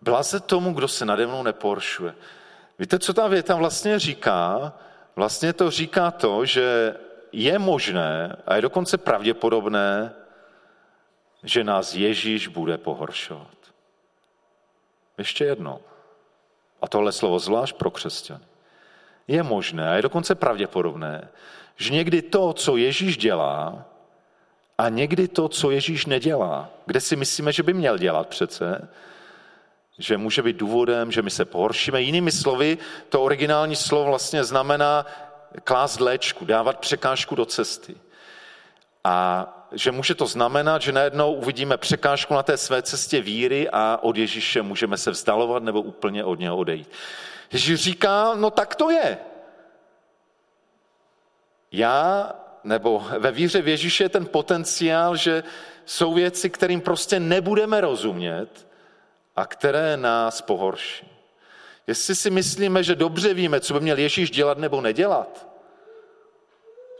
Blaze 0.00 0.40
tomu, 0.40 0.72
kdo 0.72 0.88
se 0.88 1.04
nade 1.04 1.26
mnou 1.26 1.42
nepohoršuje. 1.42 2.14
Víte, 2.82 2.98
co 2.98 3.14
ta 3.14 3.28
věta 3.28 3.54
vlastně 3.54 3.98
říká? 3.98 4.72
Vlastně 5.16 5.52
to 5.52 5.70
říká 5.70 6.10
to, 6.10 6.44
že 6.44 6.94
je 7.32 7.58
možné 7.58 8.36
a 8.46 8.56
je 8.56 8.62
dokonce 8.62 8.98
pravděpodobné, 8.98 10.12
že 11.42 11.64
nás 11.64 11.94
Ježíš 11.94 12.48
bude 12.48 12.78
pohoršovat. 12.78 13.56
Ještě 15.18 15.44
jednou. 15.44 15.80
A 16.82 16.88
tohle 16.88 17.12
slovo 17.12 17.38
zvlášť 17.38 17.76
pro 17.76 17.90
křesťany. 17.90 18.44
Je 19.28 19.42
možné 19.42 19.90
a 19.90 19.94
je 19.94 20.02
dokonce 20.02 20.34
pravděpodobné, 20.34 21.28
že 21.76 21.92
někdy 21.92 22.22
to, 22.22 22.52
co 22.52 22.76
Ježíš 22.76 23.16
dělá, 23.16 23.84
a 24.78 24.88
někdy 24.88 25.28
to, 25.28 25.48
co 25.48 25.70
Ježíš 25.70 26.06
nedělá, 26.06 26.70
kde 26.86 27.00
si 27.00 27.16
myslíme, 27.16 27.52
že 27.52 27.62
by 27.62 27.74
měl 27.74 27.98
dělat 27.98 28.28
přece, 28.28 28.88
že 30.02 30.18
může 30.18 30.42
být 30.42 30.56
důvodem, 30.56 31.12
že 31.12 31.22
my 31.22 31.30
se 31.30 31.44
pohoršíme. 31.44 32.02
Jinými 32.02 32.32
slovy, 32.32 32.78
to 33.08 33.22
originální 33.22 33.76
slovo 33.76 34.04
vlastně 34.04 34.44
znamená 34.44 35.06
klást 35.64 36.00
léčku, 36.00 36.44
dávat 36.44 36.78
překážku 36.78 37.34
do 37.34 37.44
cesty. 37.44 37.94
A 39.04 39.46
že 39.72 39.92
může 39.92 40.14
to 40.14 40.26
znamenat, 40.26 40.82
že 40.82 40.92
najednou 40.92 41.34
uvidíme 41.34 41.76
překážku 41.76 42.34
na 42.34 42.42
té 42.42 42.56
své 42.56 42.82
cestě 42.82 43.20
víry 43.20 43.68
a 43.72 43.98
od 44.02 44.16
Ježíše 44.16 44.62
můžeme 44.62 44.98
se 44.98 45.10
vzdalovat 45.10 45.62
nebo 45.62 45.82
úplně 45.82 46.24
od 46.24 46.38
něho 46.38 46.56
odejít. 46.56 46.90
Ježíš 47.52 47.80
říká, 47.80 48.34
no 48.34 48.50
tak 48.50 48.74
to 48.74 48.90
je. 48.90 49.18
Já, 51.72 52.30
nebo 52.64 53.06
ve 53.18 53.30
víře 53.30 53.62
v 53.62 53.68
Ježíše 53.68 54.04
je 54.04 54.08
ten 54.08 54.26
potenciál, 54.26 55.16
že 55.16 55.42
jsou 55.84 56.14
věci, 56.14 56.50
kterým 56.50 56.80
prostě 56.80 57.20
nebudeme 57.20 57.80
rozumět 57.80 58.71
a 59.36 59.46
které 59.46 59.96
nás 59.96 60.42
pohorší. 60.42 61.08
Jestli 61.86 62.14
si 62.14 62.30
myslíme, 62.30 62.82
že 62.82 62.94
dobře 62.94 63.34
víme, 63.34 63.60
co 63.60 63.74
by 63.74 63.80
měl 63.80 63.98
Ježíš 63.98 64.30
dělat 64.30 64.58
nebo 64.58 64.80
nedělat, 64.80 65.48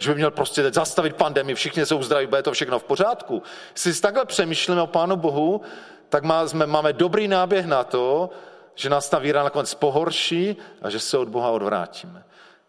že 0.00 0.10
by 0.10 0.14
měl 0.14 0.30
prostě 0.30 0.70
zastavit 0.72 1.16
pandemii, 1.16 1.54
všichni 1.54 1.86
jsou 1.86 2.02
zdraví, 2.02 2.26
bude 2.26 2.42
to 2.42 2.52
všechno 2.52 2.78
v 2.78 2.84
pořádku. 2.84 3.42
Jestli 3.72 3.94
si 3.94 4.02
takhle 4.02 4.24
přemýšlíme 4.24 4.82
o 4.82 4.86
Pánu 4.86 5.16
Bohu, 5.16 5.60
tak 6.08 6.24
má, 6.24 6.48
jsme, 6.48 6.66
máme 6.66 6.92
dobrý 6.92 7.28
náběh 7.28 7.66
na 7.66 7.84
to, 7.84 8.30
že 8.74 8.90
nás 8.90 9.08
ta 9.08 9.18
víra 9.18 9.42
nakonec 9.42 9.74
pohorší 9.74 10.56
a 10.82 10.90
že 10.90 11.00
se 11.00 11.18
od 11.18 11.28
Boha 11.28 11.50
odvrátíme. 11.50 12.24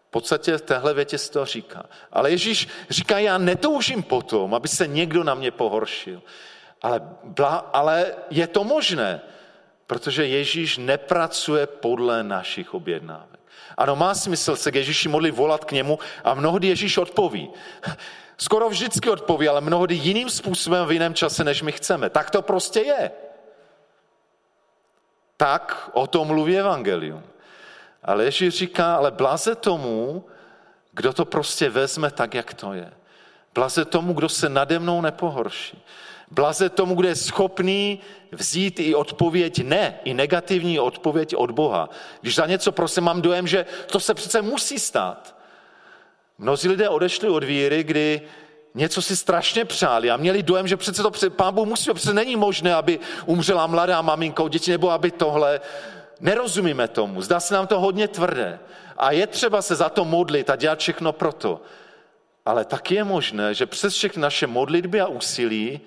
V 0.08 0.10
podstatě 0.10 0.56
v 0.56 0.62
téhle 0.62 0.94
větě 0.94 1.18
se 1.18 1.32
to 1.32 1.44
říká. 1.44 1.86
Ale 2.12 2.30
Ježíš 2.30 2.68
říká, 2.90 3.18
já 3.18 3.38
netoužím 3.38 4.02
potom, 4.02 4.54
aby 4.54 4.68
se 4.68 4.86
někdo 4.86 5.24
na 5.24 5.34
mě 5.34 5.50
pohoršil. 5.50 6.22
Ale, 6.82 7.00
ale 7.72 8.14
je 8.30 8.46
to 8.46 8.64
možné, 8.64 9.20
protože 9.86 10.26
Ježíš 10.26 10.78
nepracuje 10.78 11.66
podle 11.66 12.22
našich 12.22 12.74
objednávek. 12.74 13.40
Ano, 13.76 13.96
má 13.96 14.14
smysl 14.14 14.56
se 14.56 14.72
k 14.72 14.74
Ježíši 14.74 15.08
modlit, 15.08 15.34
volat 15.34 15.64
k 15.64 15.72
němu 15.72 15.98
a 16.24 16.34
mnohdy 16.34 16.68
Ježíš 16.68 16.98
odpoví. 16.98 17.50
Skoro 18.36 18.68
vždycky 18.68 19.10
odpoví, 19.10 19.48
ale 19.48 19.60
mnohdy 19.60 19.94
jiným 19.94 20.30
způsobem 20.30 20.86
v 20.86 20.92
jiném 20.92 21.14
čase, 21.14 21.44
než 21.44 21.62
my 21.62 21.72
chceme. 21.72 22.10
Tak 22.10 22.30
to 22.30 22.42
prostě 22.42 22.80
je. 22.80 23.10
Tak 25.36 25.90
o 25.92 26.06
tom 26.06 26.26
mluví 26.26 26.58
evangelium. 26.58 27.22
Ale 28.02 28.24
Ježíš 28.24 28.54
říká, 28.54 28.96
ale 28.96 29.10
blaze 29.10 29.54
tomu, 29.54 30.24
kdo 30.92 31.12
to 31.12 31.24
prostě 31.24 31.70
vezme 31.70 32.10
tak, 32.10 32.34
jak 32.34 32.54
to 32.54 32.72
je. 32.72 32.92
Blaze 33.54 33.84
tomu, 33.84 34.12
kdo 34.12 34.28
se 34.28 34.48
nade 34.48 34.78
mnou 34.78 35.00
nepohorší. 35.00 35.84
Blaze 36.30 36.68
tomu, 36.68 36.94
kdo 36.94 37.08
je 37.08 37.14
schopný 37.14 38.00
vzít 38.32 38.80
i 38.80 38.94
odpověď 38.94 39.64
ne, 39.64 39.98
i 40.04 40.14
negativní 40.14 40.80
odpověď 40.80 41.36
od 41.36 41.50
Boha. 41.50 41.88
Když 42.20 42.34
za 42.34 42.46
něco 42.46 42.72
prosím, 42.72 43.04
mám 43.04 43.22
dojem, 43.22 43.46
že 43.46 43.66
to 43.86 44.00
se 44.00 44.14
přece 44.14 44.42
musí 44.42 44.78
stát. 44.78 45.36
Mnozí 46.38 46.68
lidé 46.68 46.88
odešli 46.88 47.28
od 47.28 47.44
víry, 47.44 47.82
kdy 47.84 48.22
něco 48.74 49.02
si 49.02 49.16
strašně 49.16 49.64
přáli 49.64 50.10
a 50.10 50.16
měli 50.16 50.42
dojem, 50.42 50.68
že 50.68 50.76
přece 50.76 51.02
to 51.02 51.30
pán 51.30 51.54
Bůh 51.54 51.68
musí, 51.68 51.94
přece 51.94 52.14
není 52.14 52.36
možné, 52.36 52.74
aby 52.74 53.00
umřela 53.26 53.66
mladá 53.66 54.02
maminka 54.02 54.42
o 54.42 54.48
děti, 54.48 54.70
nebo 54.70 54.90
aby 54.90 55.10
tohle. 55.10 55.60
Nerozumíme 56.20 56.88
tomu, 56.88 57.22
zdá 57.22 57.40
se 57.40 57.54
nám 57.54 57.66
to 57.66 57.80
hodně 57.80 58.08
tvrdé. 58.08 58.58
A 58.96 59.12
je 59.12 59.26
třeba 59.26 59.62
se 59.62 59.74
za 59.74 59.88
to 59.88 60.04
modlit 60.04 60.50
a 60.50 60.56
dělat 60.56 60.78
všechno 60.78 61.12
proto. 61.12 61.60
Ale 62.46 62.64
taky 62.64 62.94
je 62.94 63.04
možné, 63.04 63.54
že 63.54 63.66
přes 63.66 63.94
všechny 63.94 64.22
naše 64.22 64.46
modlitby 64.46 65.00
a 65.00 65.06
úsilí 65.06 65.80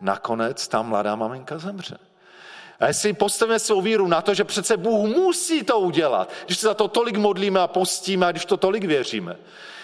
nakonec 0.00 0.68
ta 0.68 0.82
mladá 0.82 1.16
maminka 1.16 1.58
zemře. 1.58 1.98
A 2.80 2.86
jestli 2.86 3.12
postavíme 3.12 3.58
svou 3.58 3.80
víru 3.80 4.06
na 4.06 4.22
to, 4.22 4.34
že 4.34 4.44
přece 4.44 4.76
Bůh 4.76 5.16
musí 5.16 5.64
to 5.64 5.78
udělat, 5.78 6.32
když 6.46 6.58
se 6.58 6.66
za 6.66 6.74
to 6.74 6.88
tolik 6.88 7.16
modlíme 7.16 7.60
a 7.60 7.66
postíme 7.66 8.26
a 8.26 8.30
když 8.30 8.44
to 8.44 8.56
tolik 8.56 8.84
věříme. 8.84 9.36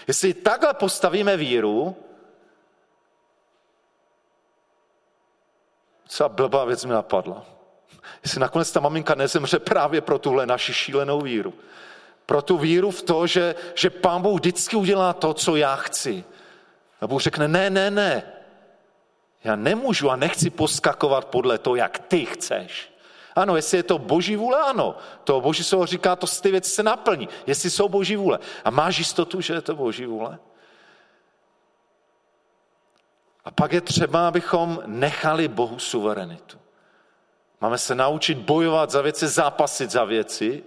Jestli 0.09 0.35
takhle 0.35 0.75
postavíme 0.75 1.37
víru, 1.37 1.97
co 6.09 6.29
blbá 6.29 6.65
věc 6.65 6.85
mi 6.85 6.93
napadla. 6.93 7.47
Jestli 8.23 8.41
nakonec 8.41 8.73
ta 8.73 8.81
maminka 8.81 9.15
nezemře 9.15 9.59
právě 9.59 10.01
pro 10.01 10.19
tuhle 10.19 10.47
naši 10.47 10.75
šílenou 10.75 11.21
víru. 11.21 11.55
Pro 12.27 12.43
tu 12.43 12.59
víru 12.59 12.91
v 12.91 13.03
to, 13.03 13.27
že, 13.27 13.55
že 13.75 13.91
pán 13.91 14.23
Bůh 14.23 14.41
vždycky 14.41 14.77
udělá 14.77 15.13
to, 15.13 15.35
co 15.35 15.57
já 15.57 15.77
chci. 15.77 16.25
A 17.01 17.07
Bůh 17.07 17.23
řekne, 17.23 17.49
ne, 17.49 17.71
ne, 17.71 17.91
ne, 17.91 18.23
já 19.45 19.57
nemůžu 19.57 20.11
a 20.11 20.17
nechci 20.17 20.51
poskakovat 20.51 21.25
podle 21.25 21.59
toho, 21.59 21.77
jak 21.77 21.99
ty 21.99 22.25
chceš. 22.25 22.95
Ano, 23.37 23.57
jestli 23.57 23.79
je 23.79 23.83
to 23.83 23.99
boží 23.99 24.37
vůle, 24.37 24.63
ano. 24.63 24.97
To 25.25 25.41
boží 25.41 25.65
slovo 25.65 25.87
říká, 25.87 26.17
to 26.17 26.27
ty 26.27 26.51
věci 26.51 26.71
se 26.71 26.83
naplní. 26.83 27.29
Jestli 27.47 27.71
jsou 27.71 27.89
boží 27.89 28.17
vůle. 28.17 28.39
A 28.65 28.71
máš 28.71 28.99
jistotu, 28.99 29.41
že 29.41 29.55
je 29.55 29.61
to 29.61 29.77
boží 29.77 30.07
vůle? 30.07 30.39
A 33.45 33.51
pak 33.51 33.73
je 33.73 33.81
třeba, 33.81 34.29
abychom 34.29 34.83
nechali 34.87 35.49
Bohu 35.49 35.79
suverenitu. 35.79 36.59
Máme 37.61 37.79
se 37.79 37.95
naučit 37.95 38.39
bojovat 38.39 38.91
za 38.91 39.03
věci, 39.03 39.29
zápasit 39.29 39.91
za 39.91 40.05
věci 40.05 40.65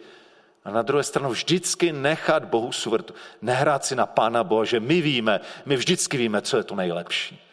a 0.66 0.72
na 0.72 0.82
druhé 0.82 1.04
stranu 1.04 1.30
vždycky 1.30 1.92
nechat 1.92 2.46
Bohu 2.46 2.72
suverenitu. 2.72 3.14
Nehrát 3.42 3.86
si 3.86 3.96
na 3.96 4.06
Pána 4.06 4.44
Boha, 4.44 4.66
že 4.66 4.80
my 4.80 5.02
víme, 5.02 5.40
my 5.66 5.76
vždycky 5.76 6.18
víme, 6.18 6.42
co 6.42 6.58
je 6.58 6.64
to 6.64 6.76
nejlepší. 6.76 7.47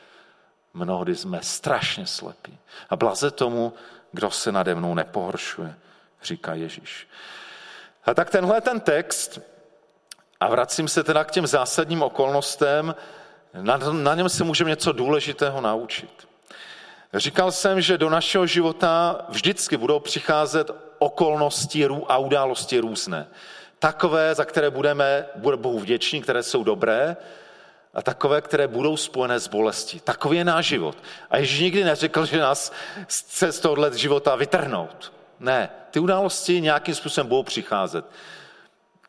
Mnohdy 0.75 1.17
jsme 1.17 1.39
strašně 1.43 2.07
slepí. 2.07 2.59
A 2.91 2.97
blaze 2.97 3.31
tomu, 3.31 3.73
kdo 4.13 4.31
se 4.31 4.53
nade 4.53 4.75
mnou 4.75 4.95
nepohoršuje, 4.95 5.75
říká 6.23 6.55
Ježíš. 6.55 7.09
A 8.05 8.15
tak 8.15 8.31
tenhle 8.31 8.61
ten 8.61 8.81
text, 8.81 9.41
a 10.41 10.49
vracím 10.49 10.89
se 10.89 11.05
teda 11.05 11.25
k 11.25 11.31
těm 11.31 11.47
zásadním 11.47 12.03
okolnostem, 12.03 12.95
Na, 13.55 13.79
na 13.79 14.15
něm 14.15 14.29
se 14.29 14.45
můžeme 14.45 14.71
něco 14.71 14.93
důležitého 14.93 15.61
naučit. 15.61 16.29
Říkal 17.15 17.53
jsem, 17.53 17.81
že 17.81 17.99
do 17.99 18.11
našeho 18.11 18.47
života 18.47 19.27
vždycky 19.29 19.77
budou 19.77 20.01
přicházet 20.01 20.71
okolnosti 20.99 21.87
a 22.09 22.19
události 22.19 22.79
různé. 22.79 23.27
Takové, 23.79 24.35
za 24.35 24.45
které 24.45 24.71
budeme, 24.71 25.27
bude 25.37 25.57
Bohu 25.57 25.79
vděční, 25.79 26.23
které 26.23 26.43
jsou 26.43 26.65
dobré, 26.65 27.17
a 27.95 28.03
takové, 28.03 28.41
které 28.41 28.69
budou 28.69 28.97
spojené 28.97 29.41
s 29.41 29.49
bolestí. 29.49 30.01
Takový 30.01 30.39
je 30.39 30.45
náš 30.45 30.67
život. 30.67 30.97
A 31.31 31.39
Ježíš 31.39 31.61
nikdy 31.61 31.85
neřekl, 31.85 32.27
že 32.27 32.41
nás 32.41 32.73
chce 33.07 33.53
z 33.53 33.61
tohohle 33.61 33.99
života 33.99 34.37
vytrhnout. 34.37 35.13
Ne, 35.41 35.69
ty 35.91 36.01
události 36.01 36.61
nějakým 36.61 36.95
způsobem 36.95 37.29
budou 37.29 37.43
přicházet. 37.43 38.05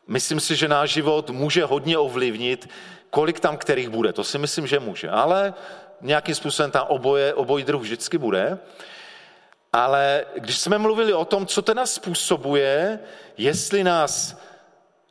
Myslím 0.06 0.40
si, 0.40 0.56
že 0.56 0.68
náš 0.68 0.90
život 0.90 1.30
může 1.30 1.64
hodně 1.64 1.98
ovlivnit, 1.98 2.70
kolik 3.10 3.40
tam 3.40 3.56
kterých 3.56 3.88
bude. 3.88 4.12
To 4.12 4.24
si 4.24 4.38
myslím, 4.38 4.66
že 4.66 4.80
může. 4.80 5.10
Ale 5.10 5.54
nějakým 6.00 6.34
způsobem 6.34 6.70
tam 6.70 6.86
oboje, 6.88 7.34
obojí 7.34 7.64
druh 7.64 7.82
vždycky 7.82 8.18
bude. 8.18 8.58
Ale 9.72 10.24
když 10.34 10.58
jsme 10.58 10.78
mluvili 10.78 11.12
o 11.12 11.24
tom, 11.24 11.46
co 11.46 11.62
teda 11.62 11.86
způsobuje, 11.86 12.98
jestli 13.36 13.84
nás 13.84 14.36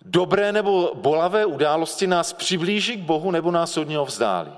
dobré 0.06 0.52
nebo 0.52 0.91
bolavé 0.96 1.46
události 1.46 2.08
nás 2.08 2.34
přiblíží 2.34 2.98
k 2.98 3.00
Bohu 3.00 3.32
nebo 3.32 3.52
nás 3.52 3.78
od 3.78 3.88
něho 3.88 4.06
vzdálí. 4.06 4.54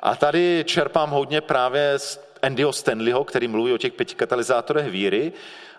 A 0.00 0.16
tady 0.16 0.64
čerpám 0.66 1.10
hodně 1.10 1.40
právě 1.40 1.98
z 1.98 2.20
Andyho 2.42 2.72
Stanleyho, 2.72 3.24
který 3.24 3.48
mluví 3.48 3.72
o 3.72 3.78
těch 3.78 3.92
pěti 3.92 4.14
katalyzátorech 4.14 4.90
víry. 4.90 5.32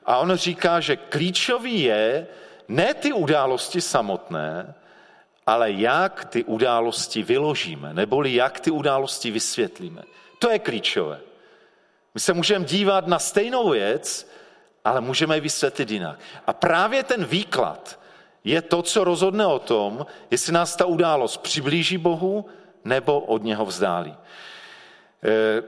A 0.05 0.17
on 0.17 0.35
říká, 0.35 0.79
že 0.79 0.95
klíčový 0.95 1.81
je 1.81 2.27
ne 2.67 2.93
ty 2.93 3.13
události 3.13 3.81
samotné, 3.81 4.73
ale 5.47 5.71
jak 5.71 6.25
ty 6.25 6.43
události 6.43 7.23
vyložíme, 7.23 7.93
neboli 7.93 8.33
jak 8.33 8.59
ty 8.59 8.71
události 8.71 9.31
vysvětlíme. 9.31 10.01
To 10.39 10.49
je 10.49 10.59
klíčové. 10.59 11.19
My 12.13 12.19
se 12.19 12.33
můžeme 12.33 12.65
dívat 12.65 13.07
na 13.07 13.19
stejnou 13.19 13.69
věc, 13.69 14.31
ale 14.85 15.01
můžeme 15.01 15.37
ji 15.37 15.41
vysvětlit 15.41 15.91
jinak. 15.91 16.19
A 16.47 16.53
právě 16.53 17.03
ten 17.03 17.25
výklad 17.25 17.99
je 18.43 18.61
to, 18.61 18.81
co 18.81 19.03
rozhodne 19.03 19.45
o 19.45 19.59
tom, 19.59 20.05
jestli 20.31 20.53
nás 20.53 20.75
ta 20.75 20.85
událost 20.85 21.37
přiblíží 21.37 21.97
Bohu 21.97 22.45
nebo 22.85 23.19
od 23.19 23.43
něho 23.43 23.65
vzdálí. 23.65 24.15
E, 25.23 25.63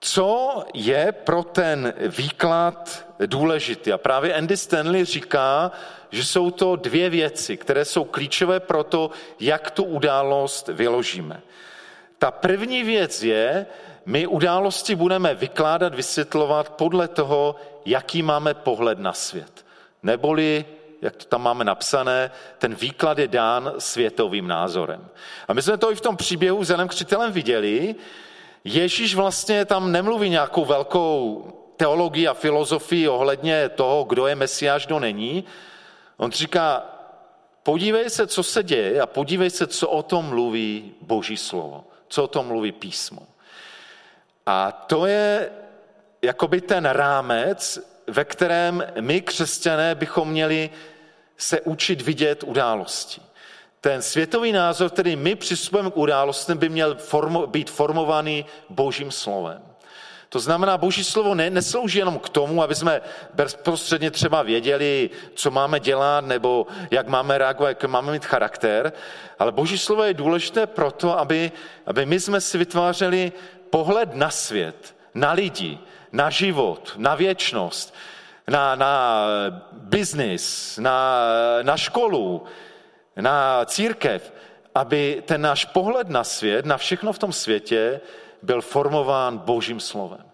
co 0.00 0.64
je 0.74 1.12
pro 1.12 1.42
ten 1.42 1.94
výklad 2.16 3.06
důležitý? 3.26 3.92
A 3.92 3.98
právě 3.98 4.34
Andy 4.34 4.56
Stanley 4.56 5.04
říká, 5.04 5.72
že 6.10 6.24
jsou 6.24 6.50
to 6.50 6.76
dvě 6.76 7.10
věci, 7.10 7.56
které 7.56 7.84
jsou 7.84 8.04
klíčové 8.04 8.60
pro 8.60 8.84
to, 8.84 9.10
jak 9.40 9.70
tu 9.70 9.84
událost 9.84 10.68
vyložíme. 10.68 11.40
Ta 12.18 12.30
první 12.30 12.82
věc 12.82 13.22
je, 13.22 13.66
my 14.06 14.26
události 14.26 14.94
budeme 14.94 15.34
vykládat, 15.34 15.94
vysvětlovat 15.94 16.68
podle 16.68 17.08
toho, 17.08 17.56
jaký 17.84 18.22
máme 18.22 18.54
pohled 18.54 18.98
na 18.98 19.12
svět. 19.12 19.64
Neboli, 20.02 20.64
jak 21.02 21.16
to 21.16 21.24
tam 21.24 21.42
máme 21.42 21.64
napsané, 21.64 22.30
ten 22.58 22.74
výklad 22.74 23.18
je 23.18 23.28
dán 23.28 23.72
světovým 23.78 24.48
názorem. 24.48 25.08
A 25.48 25.52
my 25.52 25.62
jsme 25.62 25.76
to 25.76 25.92
i 25.92 25.94
v 25.94 26.00
tom 26.00 26.16
příběhu 26.16 26.64
s 26.64 26.70
Janem 26.70 26.88
Křitelem 26.88 27.32
viděli. 27.32 27.94
Ježíš 28.64 29.14
vlastně 29.14 29.64
tam 29.64 29.92
nemluví 29.92 30.30
nějakou 30.30 30.64
velkou 30.64 31.44
teologii 31.76 32.28
a 32.28 32.34
filozofii 32.34 33.08
ohledně 33.08 33.68
toho, 33.68 34.04
kdo 34.04 34.26
je 34.26 34.34
mesiáš, 34.34 34.86
kdo 34.86 34.98
není. 34.98 35.44
On 36.16 36.32
říká, 36.32 36.84
podívej 37.62 38.10
se, 38.10 38.26
co 38.26 38.42
se 38.42 38.62
děje 38.62 39.00
a 39.00 39.06
podívej 39.06 39.50
se, 39.50 39.66
co 39.66 39.88
o 39.88 40.02
tom 40.02 40.24
mluví 40.24 40.94
Boží 41.00 41.36
slovo, 41.36 41.84
co 42.08 42.24
o 42.24 42.26
tom 42.26 42.46
mluví 42.46 42.72
písmo. 42.72 43.22
A 44.46 44.72
to 44.72 45.06
je 45.06 45.50
jakoby 46.22 46.60
ten 46.60 46.84
rámec, 46.86 47.80
ve 48.10 48.24
kterém 48.24 48.84
my, 49.00 49.20
křesťané, 49.20 49.94
bychom 49.94 50.28
měli 50.28 50.70
se 51.36 51.60
učit 51.60 52.02
vidět 52.02 52.44
události. 52.46 53.20
Ten 53.80 54.02
světový 54.02 54.52
názor, 54.52 54.90
který 54.90 55.16
my 55.16 55.34
přistupujeme 55.34 55.90
k 55.90 55.96
událostem, 55.96 56.58
by 56.58 56.68
měl 56.68 56.94
formo, 56.94 57.46
být 57.46 57.70
formovaný 57.70 58.46
Božím 58.68 59.10
slovem. 59.10 59.62
To 60.28 60.38
znamená, 60.38 60.78
Boží 60.78 61.04
slovo 61.04 61.34
ne, 61.34 61.50
neslouží 61.50 61.98
jenom 61.98 62.18
k 62.18 62.28
tomu, 62.28 62.62
aby 62.62 62.74
jsme 62.74 63.00
bezprostředně 63.34 64.10
třeba 64.10 64.42
věděli, 64.42 65.10
co 65.34 65.50
máme 65.50 65.80
dělat, 65.80 66.24
nebo 66.24 66.66
jak 66.90 67.08
máme 67.08 67.38
reagovat, 67.38 67.68
jak 67.68 67.84
máme 67.84 68.12
mít 68.12 68.24
charakter, 68.24 68.92
ale 69.38 69.52
Boží 69.52 69.78
slovo 69.78 70.02
je 70.02 70.14
důležité 70.14 70.66
proto, 70.66 71.18
aby, 71.18 71.52
aby 71.86 72.06
my 72.06 72.20
jsme 72.20 72.40
si 72.40 72.58
vytvářeli 72.58 73.32
pohled 73.70 74.14
na 74.14 74.30
svět, 74.30 74.94
na 75.14 75.32
lidi, 75.32 75.78
na 76.12 76.30
život, 76.30 76.94
na 76.96 77.14
věčnost, 77.14 77.94
na, 78.48 78.74
na 78.74 79.24
biznis, 79.72 80.78
na, 80.78 81.24
na 81.62 81.76
školu, 81.76 82.42
na 83.16 83.64
církev, 83.64 84.32
aby 84.74 85.22
ten 85.26 85.40
náš 85.40 85.64
pohled 85.64 86.08
na 86.08 86.24
svět, 86.24 86.66
na 86.66 86.76
všechno 86.76 87.12
v 87.12 87.18
tom 87.18 87.32
světě, 87.32 88.00
byl 88.42 88.62
formován 88.62 89.38
Božím 89.38 89.80
slovem. 89.80 90.24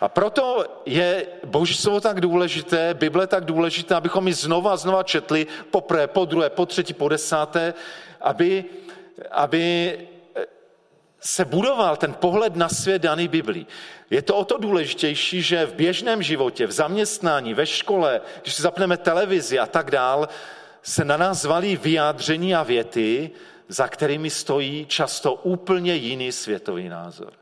A 0.00 0.08
proto 0.08 0.64
je 0.86 1.26
Boží 1.44 1.74
slovo 1.74 2.00
tak 2.00 2.20
důležité, 2.20 2.94
Bible 2.94 3.26
tak 3.26 3.44
důležité, 3.44 3.94
abychom 3.94 4.26
ji 4.26 4.34
znova 4.34 4.72
a 4.72 4.76
znova 4.76 5.02
četli, 5.02 5.46
po 5.70 5.80
prvé, 5.80 6.06
po 6.06 6.24
druhé, 6.24 6.50
po 6.50 6.66
třetí, 6.66 6.94
po 6.94 7.08
desáté, 7.08 7.74
aby, 8.20 8.64
aby 9.30 9.98
se 11.24 11.44
budoval 11.44 11.96
ten 11.96 12.14
pohled 12.14 12.56
na 12.56 12.68
svět 12.68 13.02
daný 13.02 13.28
Biblí. 13.28 13.66
Je 14.10 14.22
to 14.22 14.36
o 14.36 14.44
to 14.44 14.58
důležitější, 14.58 15.42
že 15.42 15.66
v 15.66 15.74
běžném 15.74 16.22
životě, 16.22 16.66
v 16.66 16.72
zaměstnání, 16.72 17.54
ve 17.54 17.66
škole, 17.66 18.20
když 18.42 18.60
zapneme 18.60 18.96
televizi 18.96 19.58
a 19.58 19.66
tak 19.66 19.90
dál, 19.90 20.28
se 20.82 21.04
na 21.04 21.16
nás 21.16 21.44
valí 21.44 21.76
vyjádření 21.76 22.54
a 22.54 22.62
věty, 22.62 23.30
za 23.68 23.88
kterými 23.88 24.30
stojí 24.30 24.86
často 24.86 25.34
úplně 25.34 25.94
jiný 25.94 26.32
světový 26.32 26.88
názor. 26.88 27.32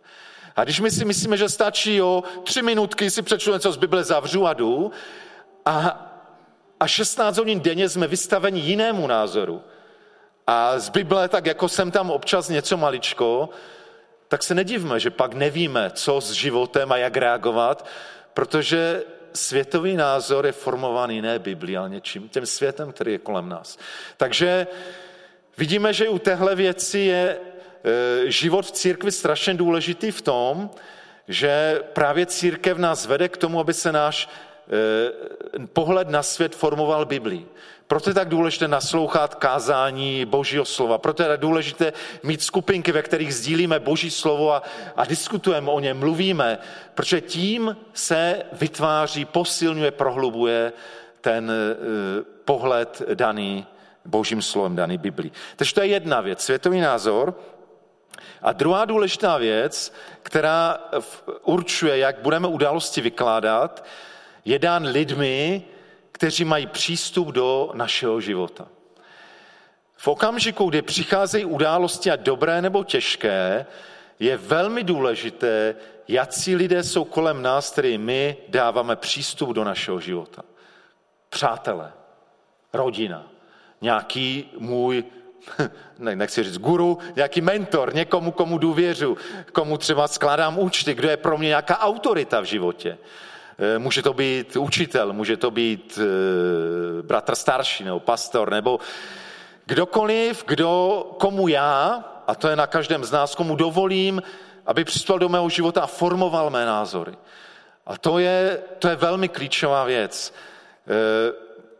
A 0.56 0.64
když 0.64 0.80
my 0.80 0.90
si 0.90 1.04
myslíme, 1.04 1.36
že 1.36 1.48
stačí 1.48 2.02
o 2.02 2.22
tři 2.44 2.62
minutky 2.62 3.10
si 3.10 3.22
přečtu 3.22 3.52
něco 3.52 3.72
z 3.72 3.76
Bible, 3.76 4.04
zavřu 4.04 4.46
a 4.46 4.52
jdu, 4.52 4.90
a, 5.66 6.06
a 6.80 6.86
16 6.86 7.38
hodin 7.38 7.60
denně 7.60 7.88
jsme 7.88 8.06
vystaveni 8.06 8.60
jinému 8.60 9.06
názoru, 9.06 9.62
a 10.52 10.78
z 10.78 10.88
Bible, 10.88 11.28
tak 11.28 11.46
jako 11.46 11.68
jsem 11.68 11.90
tam 11.90 12.10
občas 12.10 12.48
něco 12.48 12.76
maličko, 12.76 13.48
tak 14.28 14.42
se 14.42 14.54
nedivme, 14.54 15.00
že 15.00 15.10
pak 15.10 15.34
nevíme, 15.34 15.90
co 15.94 16.20
s 16.20 16.30
životem 16.30 16.92
a 16.92 16.96
jak 16.96 17.16
reagovat, 17.16 17.86
protože 18.34 19.02
světový 19.32 19.96
názor 19.96 20.46
je 20.46 20.52
formovaný 20.52 21.22
ne 21.22 21.38
Biblí, 21.38 21.76
ale 21.76 21.90
něčím, 21.90 22.28
tím 22.28 22.46
světem, 22.46 22.92
který 22.92 23.12
je 23.12 23.18
kolem 23.18 23.48
nás. 23.48 23.78
Takže 24.16 24.66
vidíme, 25.58 25.92
že 25.92 26.08
u 26.08 26.18
téhle 26.18 26.54
věci 26.54 26.98
je 26.98 27.36
e, 27.36 28.30
život 28.30 28.66
v 28.66 28.72
církvi 28.72 29.12
strašně 29.12 29.54
důležitý 29.54 30.10
v 30.10 30.22
tom, 30.22 30.70
že 31.28 31.80
právě 31.92 32.26
církev 32.26 32.78
nás 32.78 33.06
vede 33.06 33.28
k 33.28 33.36
tomu, 33.36 33.60
aby 33.60 33.74
se 33.74 33.92
náš 33.92 34.28
e, 34.28 35.66
pohled 35.66 36.08
na 36.08 36.22
svět 36.22 36.56
formoval 36.56 37.04
Biblí. 37.04 37.46
Proto 37.90 38.10
je 38.10 38.14
tak 38.14 38.28
důležité 38.28 38.68
naslouchat 38.68 39.34
kázání 39.34 40.24
Božího 40.24 40.64
slova. 40.64 40.98
Proto 40.98 41.22
je 41.22 41.28
tak 41.28 41.40
důležité 41.40 41.92
mít 42.22 42.42
skupinky, 42.42 42.92
ve 42.92 43.02
kterých 43.02 43.34
sdílíme 43.34 43.78
Boží 43.78 44.10
slovo 44.10 44.54
a, 44.54 44.62
a 44.96 45.04
diskutujeme 45.04 45.70
o 45.70 45.80
něm, 45.80 45.98
mluvíme, 45.98 46.58
protože 46.94 47.20
tím 47.20 47.76
se 47.92 48.42
vytváří, 48.52 49.24
posilňuje, 49.24 49.90
prohlubuje 49.90 50.72
ten 51.20 51.50
uh, 51.50 52.24
pohled 52.44 53.02
daný 53.14 53.66
Božím 54.04 54.42
slovem, 54.42 54.76
daný 54.76 54.98
Biblí. 54.98 55.32
Takže 55.56 55.74
to 55.74 55.80
je 55.80 55.86
jedna 55.86 56.20
věc, 56.20 56.40
světový 56.40 56.80
názor. 56.80 57.34
A 58.42 58.52
druhá 58.52 58.84
důležitá 58.84 59.38
věc, 59.38 59.92
která 60.22 60.78
určuje, 61.42 61.98
jak 61.98 62.18
budeme 62.22 62.48
události 62.48 63.00
vykládat, 63.00 63.84
je 64.44 64.58
dán 64.58 64.86
lidmi, 64.86 65.64
kteří 66.20 66.44
mají 66.44 66.66
přístup 66.66 67.28
do 67.28 67.70
našeho 67.74 68.20
života. 68.20 68.68
V 69.96 70.08
okamžiku, 70.08 70.68
kdy 70.68 70.82
přicházejí 70.82 71.44
události, 71.44 72.10
a 72.10 72.16
dobré 72.16 72.62
nebo 72.62 72.84
těžké, 72.84 73.66
je 74.18 74.36
velmi 74.36 74.84
důležité, 74.84 75.74
jaký 76.08 76.56
lidé 76.56 76.82
jsou 76.82 77.04
kolem 77.04 77.42
nás, 77.42 77.70
který 77.72 77.98
my 77.98 78.36
dáváme 78.48 78.96
přístup 78.96 79.50
do 79.50 79.64
našeho 79.64 80.00
života. 80.00 80.42
Přátelé, 81.28 81.92
rodina, 82.72 83.26
nějaký 83.80 84.50
můj, 84.58 85.04
ne, 85.98 86.16
nechci 86.16 86.42
říct 86.42 86.58
guru, 86.58 86.98
nějaký 87.16 87.40
mentor, 87.40 87.94
někomu, 87.94 88.32
komu 88.32 88.58
důvěřu, 88.58 89.16
komu 89.52 89.78
třeba 89.78 90.08
skládám 90.08 90.58
účty, 90.58 90.94
kdo 90.94 91.08
je 91.08 91.16
pro 91.16 91.38
mě 91.38 91.48
nějaká 91.48 91.78
autorita 91.78 92.40
v 92.40 92.44
životě. 92.44 92.98
Eh, 93.60 93.78
může 93.78 94.02
to 94.02 94.12
být 94.12 94.56
učitel, 94.56 95.12
může 95.12 95.36
to 95.36 95.50
být 95.50 95.98
eh, 96.02 97.02
bratr 97.02 97.34
starší 97.34 97.84
nebo 97.84 98.00
pastor, 98.00 98.50
nebo 98.50 98.80
kdokoliv, 99.66 100.44
kdo, 100.46 101.04
komu 101.18 101.48
já, 101.48 102.04
a 102.26 102.34
to 102.34 102.48
je 102.48 102.56
na 102.56 102.66
každém 102.66 103.04
z 103.04 103.10
nás, 103.10 103.34
komu 103.34 103.56
dovolím, 103.56 104.22
aby 104.66 104.84
přispěl 104.84 105.18
do 105.18 105.28
mého 105.28 105.48
života 105.48 105.82
a 105.82 105.86
formoval 105.86 106.50
mé 106.50 106.66
názory. 106.66 107.12
A 107.86 107.98
to 107.98 108.18
je, 108.18 108.62
to 108.78 108.88
je 108.88 108.96
velmi 108.96 109.28
klíčová 109.28 109.84
věc. 109.84 110.34
E, 110.88 111.32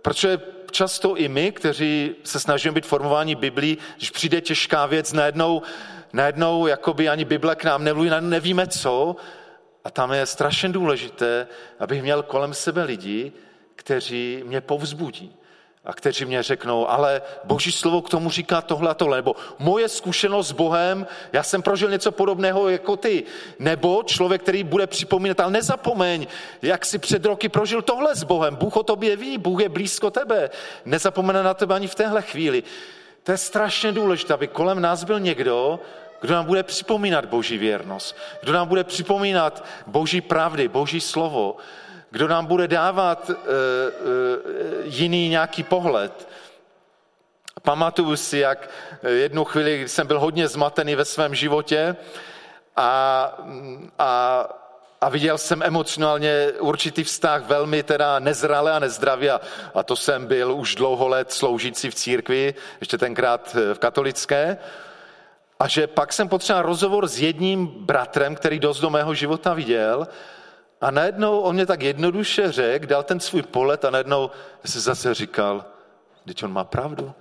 protože 0.03 0.41
často 0.71 1.17
i 1.17 1.29
my, 1.29 1.53
kteří 1.53 2.15
se 2.25 2.41
snažíme 2.41 2.75
být 2.75 2.87
formováni 2.87 3.35
Biblí, 3.35 3.79
když 3.97 4.11
přijde 4.11 4.41
těžká 4.41 4.87
věc, 4.87 5.13
najednou, 5.13 5.63
najednou 6.13 6.67
jakoby 6.67 7.09
ani 7.09 7.25
Bible 7.25 7.55
k 7.55 7.65
nám 7.65 7.85
nemluví, 7.85 8.11
nevíme 8.21 8.67
co. 8.67 9.17
A 9.85 9.91
tam 9.91 10.13
je 10.13 10.27
strašně 10.27 10.69
důležité, 10.69 11.47
abych 11.79 12.03
měl 12.03 12.23
kolem 12.23 12.55
sebe 12.55 12.85
lidi, 12.85 13.33
kteří 13.77 14.43
mě 14.47 14.61
povzbudí 14.61 15.37
a 15.85 15.93
kteří 15.93 16.25
mě 16.25 16.43
řeknou, 16.43 16.89
ale 16.89 17.23
boží 17.45 17.73
slovo 17.73 18.03
k 18.03 18.11
tomu 18.11 18.31
říká 18.31 18.61
tohle 18.61 18.91
a 18.91 18.95
tohle, 18.95 19.19
nebo 19.19 19.37
moje 19.59 19.89
zkušenost 19.89 20.49
s 20.49 20.53
Bohem, 20.53 21.07
já 21.33 21.43
jsem 21.43 21.63
prožil 21.63 21.91
něco 21.91 22.13
podobného 22.13 22.69
jako 22.69 22.97
ty, 22.97 23.25
nebo 23.59 24.03
člověk, 24.03 24.43
který 24.43 24.65
bude 24.65 24.87
připomínat, 24.87 25.41
ale 25.41 25.51
nezapomeň, 25.51 26.27
jak 26.63 26.87
si 26.87 26.99
před 26.99 27.25
roky 27.25 27.49
prožil 27.49 27.83
tohle 27.83 28.15
s 28.15 28.25
Bohem, 28.25 28.57
Bůh 28.57 28.77
o 28.77 28.83
tobě 28.83 29.17
ví, 29.17 29.39
Bůh 29.39 29.61
je 29.61 29.69
blízko 29.69 30.11
tebe, 30.11 30.51
nezapomene 30.85 31.43
na 31.43 31.55
tebe 31.55 31.75
ani 31.75 31.89
v 31.89 31.95
téhle 31.95 32.23
chvíli. 32.23 32.63
To 33.23 33.33
je 33.33 33.39
strašně 33.39 33.93
důležité, 33.93 34.35
aby 34.35 34.49
kolem 34.49 34.81
nás 34.81 35.05
byl 35.05 35.21
někdo, 35.21 35.81
kdo 36.21 36.35
nám 36.35 36.45
bude 36.45 36.63
připomínat 36.63 37.25
boží 37.25 37.59
věrnost, 37.59 38.17
kdo 38.41 38.53
nám 38.53 38.69
bude 38.69 38.85
připomínat 38.85 39.65
boží 39.87 40.21
pravdy, 40.21 40.69
boží 40.69 41.01
slovo, 41.01 41.57
kdo 42.11 42.29
nám 42.29 42.47
bude 42.47 42.69
dávat 42.69 43.31
uh, 43.31 43.37
uh, 43.37 43.45
jiný 44.85 45.29
nějaký 45.29 45.63
pohled. 45.63 46.29
Pamatuju 47.63 48.17
si, 48.17 48.39
jak 48.39 48.71
jednu 49.09 49.45
chvíli, 49.45 49.79
kdy 49.79 49.89
jsem 49.89 50.07
byl 50.07 50.21
hodně 50.21 50.49
zmatený 50.49 50.95
ve 50.95 51.05
svém 51.05 51.35
životě 51.35 51.97
a, 52.77 53.33
a, 53.99 54.45
a 55.01 55.09
viděl 55.09 55.39
jsem 55.39 55.63
emocionálně 55.63 56.53
určitý 56.59 57.05
vztah 57.05 57.43
velmi 57.43 57.83
teda 57.83 58.19
nezralé 58.19 58.73
a 58.73 58.79
nezdravý 58.79 59.31
a, 59.31 59.41
a 59.75 59.83
to 59.83 59.97
jsem 59.97 60.27
byl 60.27 60.53
už 60.53 60.75
dlouho 60.75 61.09
let 61.09 61.33
sloužící 61.33 61.91
v 61.91 61.95
církvi, 61.95 62.55
ještě 62.81 62.99
tenkrát 62.99 63.57
v 63.75 63.79
katolické. 63.79 64.59
A 65.61 65.69
že 65.69 65.87
pak 65.87 66.13
jsem 66.13 66.29
potřeboval 66.29 66.67
rozhovor 66.67 67.09
s 67.09 67.21
jedním 67.21 67.67
bratrem, 67.67 68.35
který 68.35 68.59
dost 68.59 68.81
do 68.81 68.91
mého 68.91 69.15
života 69.15 69.55
viděl 69.55 70.09
a 70.81 70.91
najednou 70.91 71.41
on 71.41 71.55
mě 71.55 71.67
tak 71.67 71.83
jednoduše 71.83 72.53
řekl, 72.53 72.87
dal 72.87 73.03
ten 73.03 73.21
svůj 73.21 73.43
polet 73.43 73.85
a 73.85 73.91
najednou 73.91 74.31
se 74.65 74.81
zase 74.81 75.15
říkal, 75.15 75.65
teď 76.25 76.43
on 76.43 76.53
má 76.53 76.65
pravdu. 76.65 77.13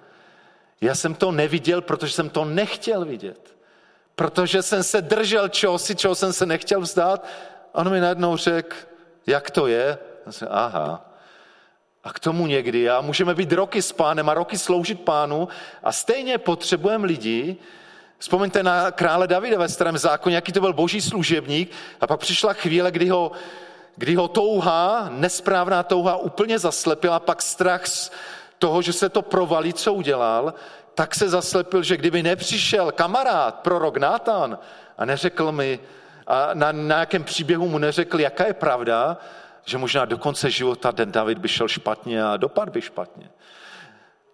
Já 0.81 0.95
jsem 0.95 1.13
to 1.13 1.31
neviděl, 1.31 1.81
protože 1.81 2.13
jsem 2.13 2.29
to 2.29 2.45
nechtěl 2.45 3.05
vidět. 3.05 3.55
Protože 4.15 4.61
jsem 4.61 4.83
se 4.83 5.01
držel 5.01 5.49
čehosi, 5.49 5.95
čeho 5.95 6.15
jsem 6.15 6.33
se 6.33 6.45
nechtěl 6.45 6.81
vzdát. 6.81 7.27
A 7.73 7.79
on 7.79 7.91
mi 7.91 7.99
najednou 7.99 8.37
řekl, 8.37 8.75
jak 9.27 9.51
to 9.51 9.67
je. 9.67 9.97
A 10.25 10.31
jsem, 10.31 10.47
aha. 10.51 11.05
A 12.03 12.13
k 12.13 12.19
tomu 12.19 12.47
někdy 12.47 12.81
já 12.81 13.01
můžeme 13.01 13.35
být 13.35 13.51
roky 13.51 13.81
s 13.81 13.91
pánem 13.91 14.29
a 14.29 14.33
roky 14.33 14.57
sloužit 14.57 15.01
pánu 15.01 15.47
a 15.83 15.91
stejně 15.91 16.37
potřebujeme 16.37 17.07
lidi, 17.07 17.57
Vzpomeňte 18.19 18.63
na 18.63 18.91
krále 18.91 19.27
Davida 19.27 19.57
ve 19.57 19.69
starém 19.69 19.97
zákoně, 19.97 20.35
jaký 20.35 20.51
to 20.51 20.59
byl 20.59 20.73
boží 20.73 21.01
služebník 21.01 21.71
a 22.01 22.07
pak 22.07 22.19
přišla 22.19 22.53
chvíle, 22.53 22.91
kdy 22.91 23.09
ho, 23.09 23.31
kdy 23.95 24.15
ho 24.15 24.27
touha, 24.27 25.09
nesprávná 25.11 25.83
touha 25.83 26.17
úplně 26.17 26.59
zaslepila, 26.59 27.19
pak 27.19 27.41
strach 27.41 27.87
z 27.87 28.11
toho, 28.57 28.81
že 28.81 28.93
se 28.93 29.09
to 29.09 29.21
provalí, 29.21 29.73
co 29.73 29.93
udělal, 29.93 30.53
tak 30.95 31.15
se 31.15 31.29
zaslepil, 31.29 31.83
že 31.83 31.97
kdyby 31.97 32.23
nepřišel 32.23 32.91
kamarád, 32.91 33.55
prorok 33.55 33.97
Nátan 33.97 34.59
a 34.97 35.05
neřekl 35.05 35.51
mi, 35.51 35.79
a 36.27 36.49
na, 36.53 36.71
na 36.71 36.99
jakém 36.99 37.23
příběhu 37.23 37.67
mu 37.67 37.77
neřekl, 37.77 38.19
jaká 38.19 38.45
je 38.47 38.53
pravda, 38.53 39.17
že 39.65 39.77
možná 39.77 40.05
do 40.05 40.17
konce 40.17 40.51
života 40.51 40.91
ten 40.91 41.11
David 41.11 41.37
by 41.37 41.47
šel 41.47 41.67
špatně 41.67 42.23
a 42.23 42.37
dopad 42.37 42.69
by 42.69 42.81
špatně. 42.81 43.29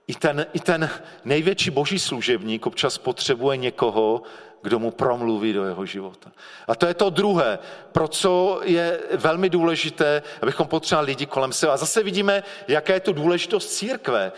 I 0.08 0.16
ten, 0.16 0.46
I 0.54 0.60
ten 0.60 0.90
největší 1.26 1.70
boží 1.70 2.00
služebník 2.00 2.66
občas 2.66 2.98
potřebuje 2.98 3.58
někoho, 3.58 4.22
kdo 4.62 4.80
mu 4.80 4.92
promluví 4.92 5.54
do 5.54 5.66
jeho 5.66 5.86
života. 5.86 6.32
A 6.68 6.76
to 6.76 6.86
je 6.86 6.94
to 6.94 7.10
druhé, 7.10 7.60
pro 7.92 8.08
co 8.08 8.62
je 8.64 9.00
velmi 9.12 9.50
důležité, 9.50 10.22
abychom 10.42 10.68
potřebovali 10.68 11.06
lidi 11.06 11.26
kolem 11.26 11.54
sebe. 11.54 11.72
A 11.72 11.78
zase 11.78 12.04
vidíme, 12.04 12.44
jaká 12.68 12.94
je 12.94 13.00
tu 13.00 13.14
důležitost 13.14 13.74
církve, 13.74 14.32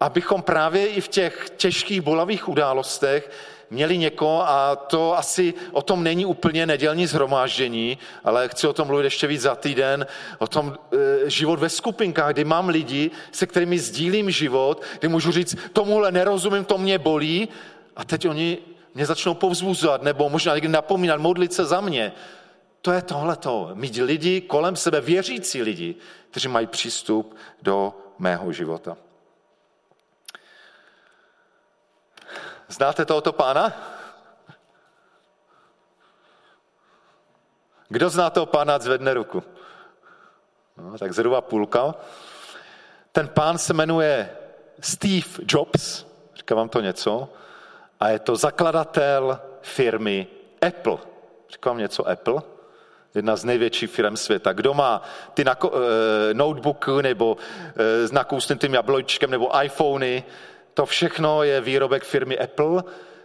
abychom 0.00 0.42
právě 0.42 0.86
i 0.86 1.00
v 1.00 1.08
těch 1.08 1.50
těžkých 1.56 2.00
bolavých 2.00 2.48
událostech 2.48 3.30
měli 3.70 3.98
někoho 3.98 4.48
a 4.48 4.76
to 4.76 5.18
asi 5.18 5.54
o 5.72 5.82
tom 5.82 6.04
není 6.04 6.26
úplně 6.26 6.66
nedělní 6.66 7.06
zhromáždění, 7.06 7.98
ale 8.24 8.48
chci 8.48 8.66
o 8.66 8.72
tom 8.72 8.86
mluvit 8.86 9.04
ještě 9.04 9.26
víc 9.26 9.40
za 9.40 9.54
týden, 9.54 10.06
o 10.38 10.46
tom 10.46 10.74
e, 11.24 11.30
život 11.30 11.58
ve 11.58 11.68
skupinkách, 11.68 12.32
kdy 12.32 12.44
mám 12.44 12.68
lidi, 12.68 13.10
se 13.32 13.46
kterými 13.46 13.78
sdílím 13.78 14.30
život, 14.30 14.82
kdy 14.98 15.08
můžu 15.08 15.32
říct, 15.32 15.56
tomuhle 15.72 16.12
nerozumím, 16.12 16.64
to 16.64 16.78
mě 16.78 16.98
bolí 16.98 17.48
a 17.96 18.04
teď 18.04 18.28
oni 18.28 18.58
mě 18.94 19.06
začnou 19.06 19.34
povzbuzovat 19.34 20.02
nebo 20.02 20.28
možná 20.28 20.54
někdy 20.54 20.68
napomínat, 20.68 21.20
modlit 21.20 21.52
se 21.52 21.64
za 21.64 21.80
mě. 21.80 22.12
To 22.80 22.92
je 22.92 23.02
tohleto, 23.02 23.70
mít 23.74 23.96
lidi 23.96 24.40
kolem 24.40 24.76
sebe, 24.76 25.00
věřící 25.00 25.62
lidi, 25.62 25.94
kteří 26.30 26.48
mají 26.48 26.66
přístup 26.66 27.36
do 27.62 27.94
mého 28.18 28.52
života. 28.52 28.96
Znáte 32.68 33.04
tohoto 33.04 33.32
pána? 33.32 33.72
Kdo 37.88 38.10
zná 38.10 38.30
toho 38.30 38.46
pána, 38.46 38.78
zvedne 38.78 39.14
ruku. 39.14 39.42
No, 40.76 40.98
tak 40.98 41.12
zhruba 41.12 41.40
půlka. 41.40 41.94
Ten 43.12 43.28
pán 43.28 43.58
se 43.58 43.72
jmenuje 43.72 44.36
Steve 44.80 45.26
Jobs, 45.48 46.04
říká 46.36 46.54
vám 46.54 46.68
to 46.68 46.80
něco, 46.80 47.28
a 48.00 48.08
je 48.08 48.18
to 48.18 48.36
zakladatel 48.36 49.40
firmy 49.62 50.26
Apple. 50.66 50.98
Říká 51.50 51.70
vám 51.70 51.78
něco 51.78 52.08
Apple? 52.08 52.42
Jedna 53.14 53.36
z 53.36 53.44
největších 53.44 53.90
firm 53.90 54.16
světa. 54.16 54.52
Kdo 54.52 54.74
má 54.74 55.02
ty 55.34 55.44
nako- 55.44 55.72
eh, 55.74 56.34
notebooky 56.34 56.90
nebo 57.02 57.36
eh, 57.76 58.08
s 58.08 58.12
nakousnutým 58.12 58.74
jablojčkem 58.74 59.30
nebo 59.30 59.62
iPhony, 59.62 60.24
to 60.74 60.86
všechno 60.86 61.42
je 61.42 61.60
výrobek 61.60 62.04
firmy 62.04 62.38
Apple, 62.38 62.84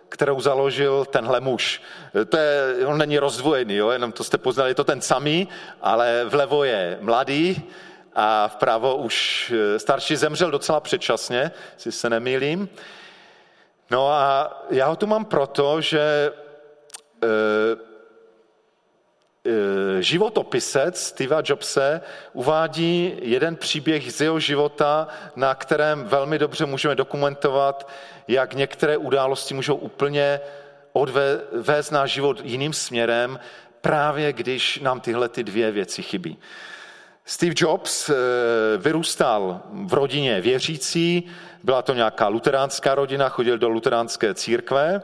kterou 0.10 0.42
založil 0.42 1.06
tenhle 1.06 1.40
muž. 1.40 1.82
To 2.30 2.38
je, 2.38 2.86
on 2.86 2.98
není 2.98 3.20
rozdvojený, 3.20 3.76
jo, 3.76 3.90
jenom 3.90 4.12
to 4.12 4.24
jste 4.24 4.38
poznali, 4.38 4.70
je 4.70 4.76
to 4.76 4.84
ten 4.84 5.02
samý, 5.02 5.48
ale 5.82 6.26
vlevo 6.26 6.64
je 6.64 6.98
mladý 7.02 7.70
a 8.16 8.48
vpravo 8.48 8.96
už 8.96 9.54
eh, 9.56 9.80
starší 9.80 10.16
zemřel 10.16 10.52
docela 10.52 10.80
předčasně, 10.80 11.52
si 11.78 11.92
se 11.92 12.10
nemýlím. 12.10 12.70
No 13.92 14.10
a 14.10 14.52
já 14.70 14.88
ho 14.88 14.96
tu 14.96 15.08
mám 15.08 15.26
proto, 15.26 15.82
že 15.82 16.32
e, 17.24 17.28
životopisec 20.00 21.04
Steva 21.04 21.42
Jobse 21.46 22.02
uvádí 22.34 23.14
jeden 23.22 23.56
příběh 23.56 24.14
z 24.14 24.22
jeho 24.22 24.40
života, 24.40 25.08
na 25.36 25.56
kterém 25.56 26.04
velmi 26.04 26.40
dobře 26.40 26.66
můžeme 26.66 26.96
dokumentovat, 26.96 27.90
jak 28.28 28.54
některé 28.54 28.98
události 28.98 29.54
můžou 29.54 29.76
úplně 29.76 30.40
odvést 30.94 31.92
náš 31.92 32.12
život 32.12 32.42
jiným 32.44 32.74
směrem, 32.74 33.40
právě 33.82 34.34
když 34.34 34.80
nám 34.80 35.00
tyhle 35.00 35.30
ty 35.30 35.44
dvě 35.44 35.72
věci 35.72 36.02
chybí. 36.02 36.38
Steve 37.26 37.54
Jobs 37.58 38.10
eh, 38.10 38.14
vyrůstal 38.78 39.62
v 39.72 39.94
rodině 39.94 40.42
věřící, 40.42 41.24
byla 41.64 41.82
to 41.82 41.94
nějaká 41.94 42.28
luteránská 42.28 42.96
rodina, 42.96 43.30
chodil 43.30 43.58
do 43.58 43.70
luteránské 43.70 44.34
církve 44.34 45.02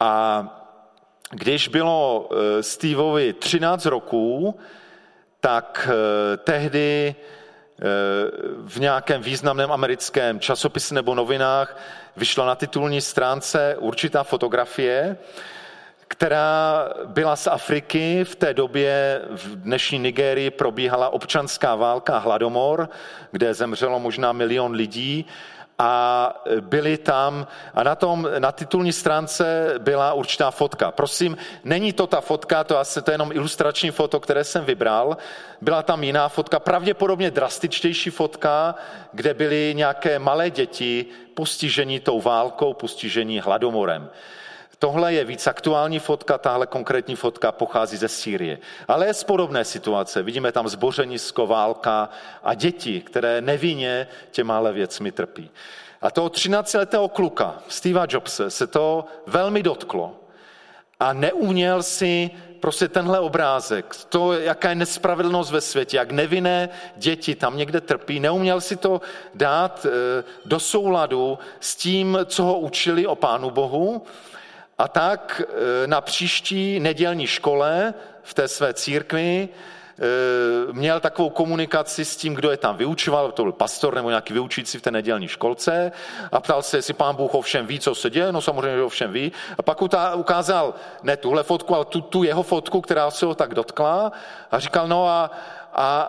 a 0.00 0.44
když 1.30 1.68
bylo 1.68 2.28
eh, 2.30 2.62
Steveovi 2.62 3.32
13 3.32 3.86
roků, 3.86 4.58
tak 5.40 5.88
eh, 5.90 6.36
tehdy 6.36 7.14
eh, 7.14 7.84
v 8.64 8.80
nějakém 8.80 9.22
významném 9.22 9.72
americkém 9.72 10.40
časopise 10.40 10.94
nebo 10.94 11.14
novinách 11.14 11.76
vyšla 12.16 12.46
na 12.46 12.54
titulní 12.54 13.00
stránce 13.00 13.76
určitá 13.78 14.22
fotografie, 14.22 15.16
která 16.08 16.88
byla 17.04 17.36
z 17.36 17.46
Afriky. 17.46 18.24
V 18.24 18.36
té 18.36 18.54
době 18.54 19.22
v 19.30 19.56
dnešní 19.56 19.98
Nigérii 19.98 20.50
probíhala 20.50 21.08
občanská 21.08 21.74
válka 21.74 22.18
hladomor, 22.18 22.88
kde 23.32 23.54
zemřelo 23.54 24.00
možná 24.00 24.32
milion 24.32 24.72
lidí 24.72 25.26
a 25.78 26.34
byli 26.60 26.98
tam 26.98 27.46
a 27.74 27.82
na 27.82 27.94
tom, 27.94 28.28
na 28.38 28.52
titulní 28.52 28.92
stránce 28.92 29.74
byla 29.78 30.12
určitá 30.12 30.50
fotka. 30.50 30.90
Prosím, 30.90 31.36
není 31.64 31.92
to 31.92 32.06
ta 32.06 32.20
fotka, 32.20 32.64
to, 32.64 32.78
asi, 32.78 33.02
to 33.02 33.10
je 33.10 33.14
jenom 33.14 33.32
ilustrační 33.32 33.90
foto, 33.90 34.20
které 34.20 34.44
jsem 34.44 34.64
vybral. 34.64 35.16
Byla 35.60 35.82
tam 35.82 36.04
jiná 36.04 36.28
fotka, 36.28 36.58
pravděpodobně 36.58 37.30
drastičtější 37.30 38.10
fotka, 38.10 38.74
kde 39.12 39.34
byly 39.34 39.72
nějaké 39.76 40.18
malé 40.18 40.50
děti 40.50 41.06
postižení 41.34 42.00
tou 42.00 42.20
válkou, 42.20 42.74
postižení 42.74 43.40
hladomorem. 43.40 44.10
Tohle 44.78 45.14
je 45.14 45.24
víc 45.24 45.46
aktuální 45.46 45.98
fotka, 45.98 46.38
tahle 46.38 46.66
konkrétní 46.66 47.16
fotka 47.16 47.52
pochází 47.52 47.96
ze 47.96 48.08
Sýrie. 48.08 48.58
Ale 48.88 49.06
je 49.06 49.14
z 49.14 49.24
podobné 49.24 49.64
situace. 49.64 50.22
Vidíme 50.22 50.52
tam 50.52 50.68
zbořenisko, 50.68 51.46
válka 51.46 52.08
a 52.42 52.54
děti, 52.54 53.00
které 53.00 53.40
nevinně 53.40 54.08
těmahle 54.30 54.72
věcmi 54.72 55.12
trpí. 55.12 55.50
A 56.02 56.10
toho 56.10 56.28
13-letého 56.28 57.08
kluka, 57.08 57.58
Steva 57.68 58.06
Jobse, 58.08 58.50
se 58.50 58.66
to 58.66 59.04
velmi 59.26 59.62
dotklo. 59.62 60.16
A 61.00 61.12
neuměl 61.12 61.82
si 61.82 62.30
prostě 62.60 62.88
tenhle 62.88 63.20
obrázek, 63.20 63.96
to, 64.08 64.32
jaká 64.32 64.68
je 64.68 64.74
nespravedlnost 64.74 65.50
ve 65.50 65.60
světě, 65.60 65.96
jak 65.96 66.10
nevinné 66.10 66.68
děti 66.96 67.34
tam 67.34 67.56
někde 67.56 67.80
trpí, 67.80 68.20
neuměl 68.20 68.60
si 68.60 68.76
to 68.76 69.00
dát 69.34 69.86
eh, 69.86 70.24
do 70.44 70.60
souladu 70.60 71.38
s 71.60 71.76
tím, 71.76 72.18
co 72.24 72.44
ho 72.44 72.58
učili 72.58 73.06
o 73.06 73.14
Pánu 73.14 73.50
Bohu. 73.50 74.02
A 74.78 74.88
tak 74.88 75.42
eh, 75.44 75.86
na 75.86 76.00
příští 76.00 76.80
nedělní 76.80 77.26
škole 77.26 77.94
v 78.22 78.34
té 78.34 78.48
své 78.48 78.74
církvi 78.74 79.48
Eh, 80.00 80.72
měl 80.72 81.00
takovou 81.00 81.30
komunikaci 81.30 82.04
s 82.04 82.16
tím, 82.16 82.34
kdo 82.34 82.50
je 82.50 82.56
tam 82.56 82.76
vyučoval, 82.76 83.32
to 83.32 83.42
byl 83.42 83.52
pastor 83.52 83.94
nebo 83.94 84.08
nějaký 84.08 84.32
vyučící 84.32 84.78
v 84.78 84.82
té 84.82 84.90
nedělní 84.90 85.28
školce 85.28 85.92
a 86.32 86.40
ptal 86.40 86.62
se, 86.62 86.78
jestli 86.78 86.94
pán 86.94 87.16
Bůh 87.16 87.34
ovšem 87.34 87.66
ví, 87.66 87.80
co 87.80 87.94
se 87.94 88.10
děje, 88.10 88.32
no 88.32 88.40
samozřejmě, 88.40 88.76
že 88.76 88.82
ovšem 88.82 89.12
ví. 89.12 89.32
A 89.58 89.62
pak 89.62 89.82
ukázal 90.14 90.74
ne 91.02 91.16
tuhle 91.16 91.42
fotku, 91.42 91.74
ale 91.74 91.84
tu, 91.84 92.00
tu 92.00 92.22
jeho 92.22 92.42
fotku, 92.42 92.80
která 92.80 93.10
se 93.10 93.26
ho 93.26 93.34
tak 93.34 93.54
dotkla 93.54 94.12
a 94.50 94.58
říkal, 94.58 94.88
no 94.88 95.08
a, 95.08 95.30
a, 95.72 96.00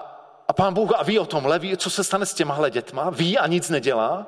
a 0.48 0.54
pán 0.54 0.74
Bůh 0.74 0.92
a 0.98 1.04
ví 1.04 1.20
o 1.20 1.26
tomhle, 1.26 1.60
ví, 1.60 1.78
co 1.78 1.90
se 1.90 2.04
stane 2.04 2.26
s 2.26 2.34
těmahle 2.34 2.72
dětma, 2.72 3.10
ví 3.10 3.38
a 3.38 3.48
nic 3.48 3.70
nedělá. 3.70 4.28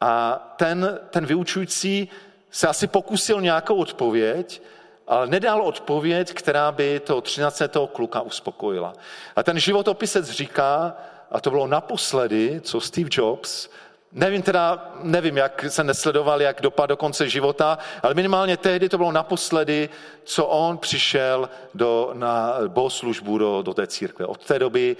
A 0.00 0.38
ten, 0.56 0.98
ten 1.10 1.26
vyučující 1.26 2.08
se 2.50 2.68
asi 2.68 2.86
pokusil 2.86 3.40
nějakou 3.40 3.76
odpověď, 3.76 4.62
ale 5.06 5.26
nedal 5.26 5.62
odpověď, 5.62 6.32
která 6.32 6.72
by 6.72 7.00
toho 7.00 7.20
13. 7.20 7.62
kluka 7.92 8.20
uspokojila. 8.20 8.92
A 9.36 9.42
ten 9.42 9.58
životopisec 9.58 10.30
říká, 10.30 10.96
a 11.30 11.40
to 11.40 11.50
bylo 11.50 11.66
naposledy, 11.66 12.60
co 12.64 12.80
Steve 12.80 13.08
Jobs, 13.12 13.68
nevím 14.12 14.42
teda, 14.42 14.92
nevím, 15.02 15.36
jak 15.36 15.64
se 15.68 15.84
nesledoval, 15.84 16.42
jak 16.42 16.60
dopad 16.60 16.86
do 16.86 16.96
konce 16.96 17.28
života, 17.28 17.78
ale 18.02 18.14
minimálně 18.14 18.56
tehdy 18.56 18.88
to 18.88 18.98
bylo 18.98 19.12
naposledy, 19.12 19.88
co 20.24 20.46
on 20.46 20.78
přišel 20.78 21.50
do, 21.74 22.10
na 22.14 22.54
bohoslužbu 22.68 23.38
do, 23.38 23.62
do 23.62 23.74
té 23.74 23.86
církve. 23.86 24.26
Od 24.26 24.44
té 24.44 24.58
doby 24.58 24.96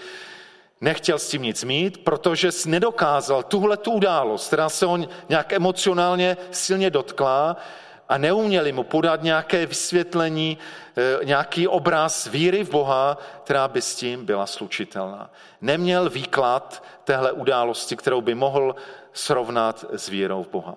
nechtěl 0.81 1.19
s 1.19 1.29
tím 1.29 1.43
nic 1.43 1.65
mít, 1.65 2.05
protože 2.05 2.53
si 2.53 2.69
nedokázal 2.71 3.43
tuhle 3.43 3.77
tu 3.77 3.93
událost, 3.93 4.47
která 4.47 4.69
se 4.69 4.87
on 4.87 5.09
nějak 5.29 5.53
emocionálně 5.53 6.37
silně 6.51 6.91
dotkla, 6.91 7.57
a 8.11 8.19
neuměli 8.19 8.73
mu 8.73 8.83
podat 8.83 9.23
nějaké 9.23 9.67
vysvětlení, 9.67 10.59
eh, 10.97 11.25
nějaký 11.25 11.69
obraz 11.69 12.27
víry 12.27 12.65
v 12.65 12.71
Boha, 12.71 13.19
která 13.45 13.69
by 13.69 13.83
s 13.83 13.95
tím 13.95 14.27
byla 14.27 14.47
slučitelná. 14.47 15.31
Neměl 15.61 16.11
výklad 16.11 16.83
téhle 17.05 17.33
události, 17.33 17.97
kterou 17.97 18.21
by 18.21 18.35
mohl 18.35 18.75
srovnat 19.13 19.85
s 19.91 20.09
vírou 20.09 20.43
v 20.43 20.49
Boha. 20.49 20.75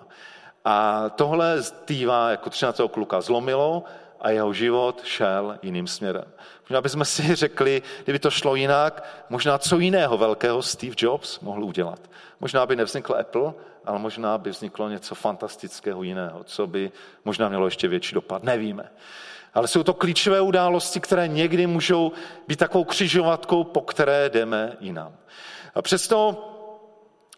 A 0.64 1.08
tohle 1.08 1.62
Steva 1.62 2.30
jako 2.30 2.50
13. 2.50 2.88
kluka 2.88 3.20
zlomilo 3.20 3.84
a 4.20 4.30
jeho 4.30 4.52
život 4.52 5.02
šel 5.04 5.58
jiným 5.62 5.86
směrem. 5.86 6.24
Možná 6.68 6.80
bychom 6.80 7.04
si 7.04 7.34
řekli, 7.36 7.82
kdyby 8.04 8.18
to 8.18 8.30
šlo 8.30 8.54
jinak, 8.54 9.24
možná 9.30 9.58
co 9.58 9.78
jiného 9.78 10.18
velkého 10.18 10.62
Steve 10.62 10.94
Jobs 10.98 11.40
mohl 11.40 11.64
udělat. 11.64 12.00
Možná 12.40 12.66
by 12.66 12.76
nevznikl 12.76 13.14
Apple, 13.20 13.52
ale 13.84 13.98
možná 13.98 14.38
by 14.38 14.50
vzniklo 14.50 14.88
něco 14.88 15.14
fantastického 15.14 16.02
jiného, 16.02 16.44
co 16.44 16.66
by 16.66 16.92
možná 17.24 17.48
mělo 17.48 17.66
ještě 17.66 17.88
větší 17.88 18.14
dopad. 18.14 18.42
Nevíme. 18.42 18.90
Ale 19.54 19.68
jsou 19.68 19.82
to 19.82 19.94
klíčové 19.94 20.40
události, 20.40 21.00
které 21.00 21.28
někdy 21.28 21.66
můžou 21.66 22.12
být 22.48 22.58
takovou 22.58 22.84
křižovatkou, 22.84 23.64
po 23.64 23.80
které 23.80 24.30
jdeme 24.30 24.76
jinam. 24.80 25.12
A 25.74 25.82
přesto 25.82 26.50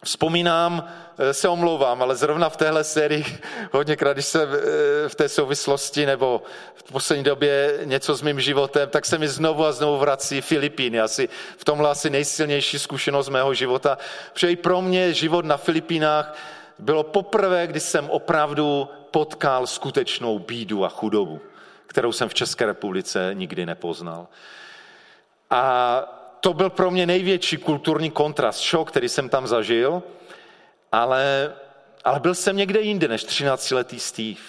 Vzpomínám, 0.05 0.85
eh, 1.19 1.35
se 1.35 1.49
omlouvám, 1.49 2.03
ale 2.03 2.17
zrovna 2.17 2.49
v 2.49 2.57
téhle 2.57 2.85
sérii 2.85 3.25
hodněkrát, 3.73 4.17
když 4.17 4.27
se 4.27 4.43
eh, 4.43 5.09
v 5.09 5.15
té 5.15 5.29
souvislosti 5.29 6.07
nebo 6.07 6.43
v 6.75 6.93
poslední 6.93 7.25
době 7.25 7.81
něco 7.85 8.15
s 8.15 8.23
mým 8.23 8.41
životem, 8.41 8.89
tak 8.89 9.07
se 9.07 9.19
mi 9.19 9.29
znovu 9.29 9.65
a 9.65 9.73
znovu 9.73 9.99
vrací 9.99 10.41
Filipíny. 10.41 11.01
Asi 11.01 11.29
v 11.57 11.65
tomhle 11.65 11.91
asi 11.91 12.11
nejsilnější 12.11 12.79
zkušenost 12.79 13.29
mého 13.29 13.55
života. 13.55 13.99
Protože 14.33 14.51
i 14.51 14.57
pro 14.57 14.83
mě 14.83 15.13
život 15.13 15.45
na 15.45 15.57
Filipínách 15.57 16.39
bylo 16.79 17.03
poprvé, 17.03 17.67
kdy 17.67 17.81
jsem 17.81 18.11
opravdu 18.11 18.89
potkal 19.11 19.67
skutečnou 19.67 20.39
bídu 20.39 20.85
a 20.85 20.89
chudobu, 20.89 21.41
kterou 21.87 22.13
jsem 22.13 22.29
v 22.29 22.35
České 22.35 22.67
republice 22.67 23.31
nikdy 23.33 23.67
nepoznal. 23.67 24.27
A 25.51 26.26
to 26.41 26.55
byl 26.55 26.71
pro 26.71 26.91
mě 26.91 27.07
největší 27.07 27.57
kulturní 27.57 28.11
kontrast, 28.11 28.61
šok, 28.61 28.91
který 28.91 29.09
jsem 29.09 29.29
tam 29.29 29.47
zažil, 29.47 30.03
ale, 30.93 31.53
ale 32.05 32.21
byl 32.21 32.35
jsem 32.35 32.57
někde 32.57 32.81
jinde 32.81 33.09
než 33.09 33.27
13-letý 33.27 34.01
Steve. 34.01 34.41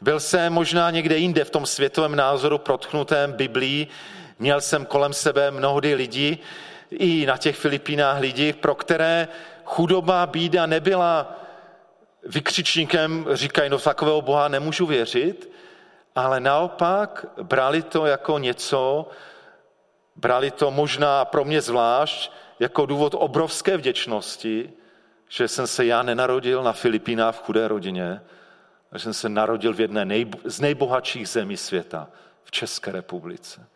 Byl 0.00 0.20
jsem 0.20 0.52
možná 0.52 0.90
někde 0.90 1.16
jinde 1.16 1.44
v 1.44 1.50
tom 1.50 1.66
světovém 1.66 2.16
názoru 2.16 2.58
protchnutém 2.58 3.32
Biblí. 3.32 3.88
Měl 4.38 4.60
jsem 4.60 4.86
kolem 4.86 5.12
sebe 5.12 5.50
mnohdy 5.50 5.94
lidi, 5.94 6.38
i 6.90 7.26
na 7.26 7.36
těch 7.36 7.56
Filipínách 7.56 8.20
lidi, 8.20 8.52
pro 8.52 8.74
které 8.74 9.28
chudoba, 9.64 10.26
bída 10.26 10.66
nebyla 10.66 11.36
vykřičníkem, 12.26 13.26
říkají, 13.32 13.70
no 13.70 13.78
takového 13.78 14.22
Boha 14.22 14.48
nemůžu 14.48 14.86
věřit, 14.86 15.50
ale 16.14 16.40
naopak 16.40 17.26
brali 17.42 17.82
to 17.82 18.06
jako 18.06 18.38
něco, 18.38 19.08
Brali 20.16 20.50
to 20.50 20.70
možná 20.70 21.24
pro 21.24 21.44
mě 21.44 21.60
zvlášť 21.60 22.32
jako 22.58 22.86
důvod 22.86 23.14
obrovské 23.18 23.76
vděčnosti, 23.76 24.72
že 25.28 25.48
jsem 25.48 25.66
se 25.66 25.86
já 25.86 26.02
nenarodil 26.02 26.62
na 26.62 26.72
Filipínách 26.72 27.34
v 27.34 27.42
chudé 27.42 27.68
rodině, 27.68 28.20
a 28.92 28.98
že 28.98 29.04
jsem 29.04 29.14
se 29.14 29.28
narodil 29.28 29.74
v 29.74 29.80
jedné 29.80 30.26
z 30.44 30.60
nejbohatších 30.60 31.28
zemí 31.28 31.56
světa, 31.56 32.08
v 32.42 32.50
České 32.50 32.92
republice. 32.92 33.66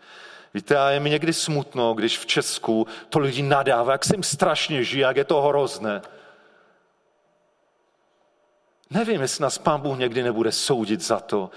Víte, 0.55 0.79
a 0.79 0.91
je 0.91 1.01
mi 1.01 1.11
někdy 1.11 1.33
smutno, 1.33 1.95
když 1.95 2.19
v 2.19 2.27
Česku 2.27 2.87
to 3.09 3.19
lidi 3.19 3.43
nadává, 3.43 3.93
jak 3.93 4.05
se 4.05 4.15
jim 4.15 4.23
strašně 4.23 4.85
žije, 4.85 5.03
jak 5.03 5.17
je 5.17 5.25
to 5.25 5.43
hrozné. 5.43 6.03
Nevím, 8.91 9.21
jestli 9.21 9.43
nás 9.43 9.59
pán 9.59 9.81
Bůh 9.81 9.99
někdy 9.99 10.23
nebude 10.23 10.53
soudit 10.53 11.01
za 11.01 11.21
to, 11.21 11.51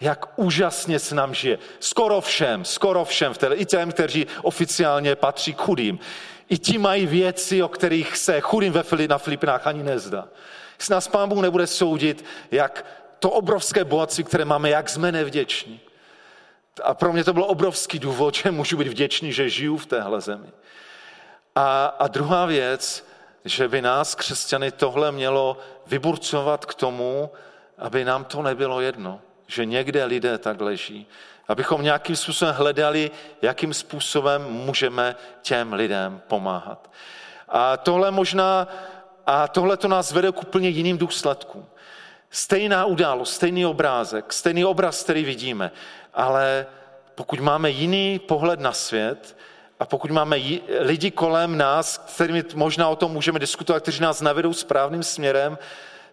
jak 0.00 0.38
úžasně 0.38 0.98
se 0.98 1.14
nám 1.14 1.34
žije. 1.34 1.58
Skoro 1.80 2.20
všem, 2.20 2.64
skoro 2.64 3.04
všem, 3.04 3.34
v 3.34 3.38
tele, 3.38 3.56
i 3.56 3.64
těm, 3.64 3.92
kteří 3.92 4.26
oficiálně 4.42 5.16
patří 5.16 5.54
k 5.54 5.60
chudým. 5.60 5.98
I 6.48 6.58
ti 6.58 6.78
mají 6.78 7.06
věci, 7.06 7.62
o 7.62 7.68
kterých 7.68 8.16
se 8.16 8.40
chudým 8.40 8.72
ve 8.72 9.06
na 9.06 9.18
Filipinách 9.18 9.66
ani 9.66 9.82
nezdá. 9.82 10.28
Jestli 10.78 10.92
nás 10.92 11.08
Pán 11.08 11.28
Bůh 11.28 11.42
nebude 11.42 11.66
soudit, 11.66 12.24
jak 12.50 12.86
to 13.18 13.30
obrovské 13.30 13.84
bohatství, 13.84 14.24
které 14.24 14.44
máme, 14.44 14.70
jak 14.70 14.88
jsme 14.88 15.12
nevděční. 15.12 15.80
A 16.82 16.94
pro 16.94 17.12
mě 17.12 17.24
to 17.24 17.32
byl 17.32 17.44
obrovský 17.44 17.98
důvod, 17.98 18.34
že 18.42 18.50
můžu 18.50 18.76
být 18.76 18.88
vděčný, 18.88 19.32
že 19.32 19.48
žiju 19.48 19.76
v 19.76 19.86
téhle 19.86 20.20
zemi. 20.20 20.48
A, 21.54 21.86
a 21.86 22.08
druhá 22.08 22.46
věc, 22.46 23.06
že 23.44 23.68
by 23.68 23.82
nás, 23.82 24.14
křesťany, 24.14 24.70
tohle 24.70 25.12
mělo 25.12 25.56
vyburcovat 25.86 26.66
k 26.66 26.74
tomu, 26.74 27.30
aby 27.78 28.04
nám 28.04 28.24
to 28.24 28.42
nebylo 28.42 28.80
jedno 28.80 29.20
že 29.46 29.64
někde 29.64 30.04
lidé 30.04 30.38
tak 30.38 30.60
leží. 30.60 31.06
Abychom 31.48 31.82
nějakým 31.82 32.16
způsobem 32.16 32.54
hledali, 32.54 33.10
jakým 33.42 33.74
způsobem 33.74 34.42
můžeme 34.42 35.16
těm 35.42 35.72
lidem 35.72 36.22
pomáhat. 36.28 36.90
A 37.48 37.76
tohle 37.76 38.10
možná, 38.10 38.68
a 39.26 39.48
tohle 39.48 39.76
to 39.76 39.88
nás 39.88 40.12
vede 40.12 40.32
k 40.32 40.42
úplně 40.42 40.68
jiným 40.68 40.98
důsledkům. 40.98 41.66
Stejná 42.30 42.84
událost, 42.84 43.34
stejný 43.34 43.66
obrázek, 43.66 44.32
stejný 44.32 44.64
obraz, 44.64 45.02
který 45.02 45.24
vidíme, 45.24 45.70
ale 46.14 46.66
pokud 47.14 47.40
máme 47.40 47.70
jiný 47.70 48.18
pohled 48.18 48.60
na 48.60 48.72
svět 48.72 49.36
a 49.80 49.86
pokud 49.86 50.10
máme 50.10 50.36
lidi 50.80 51.10
kolem 51.10 51.58
nás, 51.58 51.98
kterými 51.98 52.44
možná 52.54 52.88
o 52.88 52.96
tom 52.96 53.12
můžeme 53.12 53.38
diskutovat, 53.38 53.82
kteří 53.82 54.02
nás 54.02 54.20
navedou 54.20 54.52
správným 54.52 55.02
směrem, 55.02 55.58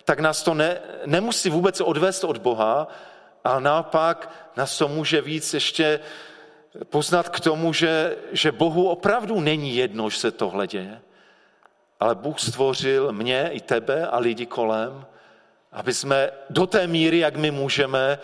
tak 0.06 0.20
nás 0.20 0.44
to 0.44 0.54
ne, 0.54 0.80
nemusí 1.06 1.50
vůbec 1.50 1.82
odvést 1.82 2.24
od 2.24 2.38
Boha, 2.38 2.88
ale 3.44 3.62
naopak 3.62 4.30
nás 4.58 4.78
to 4.78 4.88
může 4.88 5.22
víc 5.22 5.54
ještě 5.54 6.00
poznat 6.90 7.30
k 7.30 7.40
tomu, 7.40 7.74
že, 7.74 8.18
že 8.32 8.52
Bohu 8.52 8.90
opravdu 8.90 9.40
není 9.40 9.76
jedno, 9.76 10.10
že 10.10 10.20
se 10.20 10.32
tohle 10.32 10.68
děje. 10.68 11.02
Ale 12.00 12.16
Bůh 12.16 12.40
stvořil 12.40 13.12
mě 13.12 13.50
i 13.54 13.62
tebe 13.62 14.08
a 14.08 14.20
lidi 14.20 14.46
kolem, 14.46 15.06
aby 15.72 15.94
jsme 15.94 16.30
do 16.50 16.68
té 16.68 16.88
míry, 16.88 17.20
jak 17.20 17.36
my 17.36 17.52
můžeme, 17.52 18.20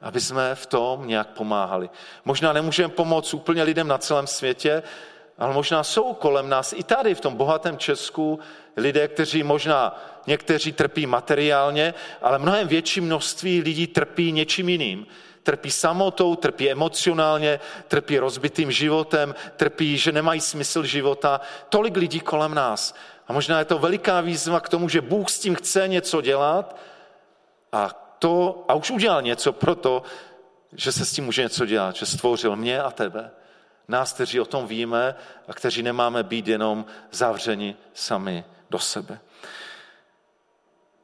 aby 0.00 0.20
jsme 0.20 0.54
v 0.54 0.66
tom 0.66 1.08
nějak 1.08 1.28
pomáhali. 1.28 1.90
Možná 2.24 2.52
nemůžeme 2.52 2.88
pomoct 2.88 3.34
úplně 3.34 3.62
lidem 3.62 3.88
na 3.88 3.98
celém 3.98 4.26
světě, 4.26 4.82
ale 5.40 5.54
možná 5.54 5.84
jsou 5.84 6.14
kolem 6.14 6.48
nás 6.48 6.72
i 6.72 6.82
tady 6.82 7.14
v 7.14 7.20
tom 7.20 7.36
bohatém 7.36 7.78
Česku 7.78 8.38
lidé, 8.76 9.08
kteří 9.08 9.42
možná 9.42 10.02
někteří 10.26 10.72
trpí 10.72 11.06
materiálně, 11.06 11.94
ale 12.22 12.38
mnohem 12.38 12.68
větší 12.68 13.00
množství 13.00 13.60
lidí 13.60 13.86
trpí 13.86 14.32
něčím 14.32 14.68
jiným. 14.68 15.06
Trpí 15.42 15.70
samotou, 15.70 16.36
trpí 16.36 16.70
emocionálně, 16.70 17.60
trpí 17.88 18.18
rozbitým 18.18 18.70
životem, 18.70 19.34
trpí, 19.56 19.98
že 19.98 20.12
nemají 20.12 20.40
smysl 20.40 20.84
života. 20.84 21.40
Tolik 21.68 21.96
lidí 21.96 22.20
kolem 22.20 22.54
nás. 22.54 22.94
A 23.28 23.32
možná 23.32 23.58
je 23.58 23.64
to 23.64 23.78
veliká 23.78 24.20
výzva 24.20 24.60
k 24.60 24.68
tomu, 24.68 24.88
že 24.88 25.00
Bůh 25.00 25.30
s 25.30 25.38
tím 25.38 25.54
chce 25.54 25.88
něco 25.88 26.20
dělat 26.20 26.76
a, 27.72 27.88
to, 28.18 28.64
a 28.68 28.74
už 28.74 28.90
udělal 28.90 29.22
něco 29.22 29.52
pro 29.52 29.74
to, 29.74 30.02
že 30.72 30.92
se 30.92 31.04
s 31.04 31.12
tím 31.12 31.24
může 31.24 31.42
něco 31.42 31.66
dělat, 31.66 31.96
že 31.96 32.06
stvořil 32.06 32.56
mě 32.56 32.82
a 32.82 32.90
tebe. 32.90 33.30
Nás, 33.90 34.12
kteří 34.12 34.40
o 34.40 34.44
tom 34.44 34.66
víme 34.66 35.14
a 35.48 35.54
kteří 35.54 35.82
nemáme 35.82 36.22
být 36.22 36.48
jenom 36.48 36.84
zavřeni 37.10 37.76
sami 37.94 38.44
do 38.70 38.78
sebe. 38.78 39.18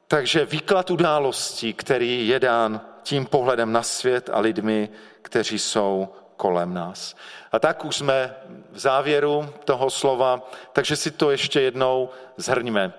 Takže 0.07 0.45
výklad 0.45 0.91
událostí, 0.91 1.73
který 1.73 2.27
je 2.27 2.39
dán 2.39 2.81
tím 3.03 3.25
pohledem 3.25 3.71
na 3.71 3.83
svět 3.83 4.29
a 4.33 4.39
lidmi, 4.39 4.89
kteří 5.21 5.59
jsou 5.59 6.09
kolem 6.37 6.73
nás. 6.73 7.15
A 7.51 7.59
tak 7.59 7.85
už 7.85 7.95
jsme 7.95 8.35
v 8.71 8.79
závěru 8.79 9.53
toho 9.65 9.89
slova, 9.89 10.49
takže 10.73 10.95
si 10.95 11.11
to 11.11 11.31
ještě 11.31 11.61
jednou 11.61 12.09
zhrňme. 12.37 12.93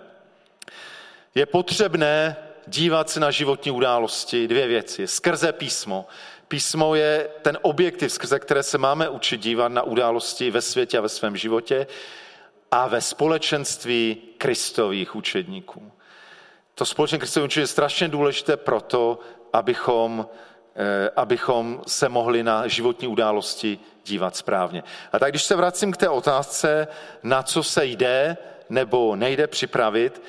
Je 1.35 1.47
potřebné 1.47 2.37
dívat 2.67 3.11
se 3.11 3.21
na 3.21 3.31
životní 3.31 3.71
události 3.71 4.49
dvě 4.49 4.67
věci. 4.67 5.07
Skrze 5.07 5.53
písmo. 5.53 6.07
Písmo 6.49 6.95
je 6.95 7.29
ten 7.43 7.59
objektiv, 7.63 8.13
skrze 8.13 8.39
které 8.39 8.63
se 8.63 8.79
máme 8.79 9.09
učit 9.09 9.41
dívat 9.41 9.69
na 9.69 9.83
události 9.83 10.51
ve 10.51 10.63
světě 10.63 10.99
a 10.99 11.01
ve 11.01 11.09
svém 11.09 11.37
životě 11.37 11.87
a 12.71 12.89
ve 12.89 13.01
společenství 13.01 14.17
kristových 14.39 15.17
učedníků. 15.17 15.93
To 16.75 16.87
společenství 16.87 17.21
kristových 17.21 17.45
učedníků 17.45 17.63
je 17.63 17.67
strašně 17.67 18.09
důležité 18.09 18.57
proto, 18.57 19.19
abychom, 19.53 20.29
eh, 20.77 21.11
abychom 21.17 21.83
se 21.87 22.09
mohli 22.09 22.43
na 22.43 22.69
životní 22.69 23.09
události 23.09 23.79
dívat 24.05 24.37
správně. 24.37 24.83
A 25.13 25.19
tak 25.19 25.33
když 25.33 25.43
se 25.43 25.57
vracím 25.57 25.93
k 25.93 25.97
té 25.97 26.09
otázce, 26.09 26.89
na 27.23 27.43
co 27.43 27.63
se 27.63 27.87
jde 27.87 28.37
nebo 28.71 29.17
nejde 29.17 29.47
připravit, 29.47 30.23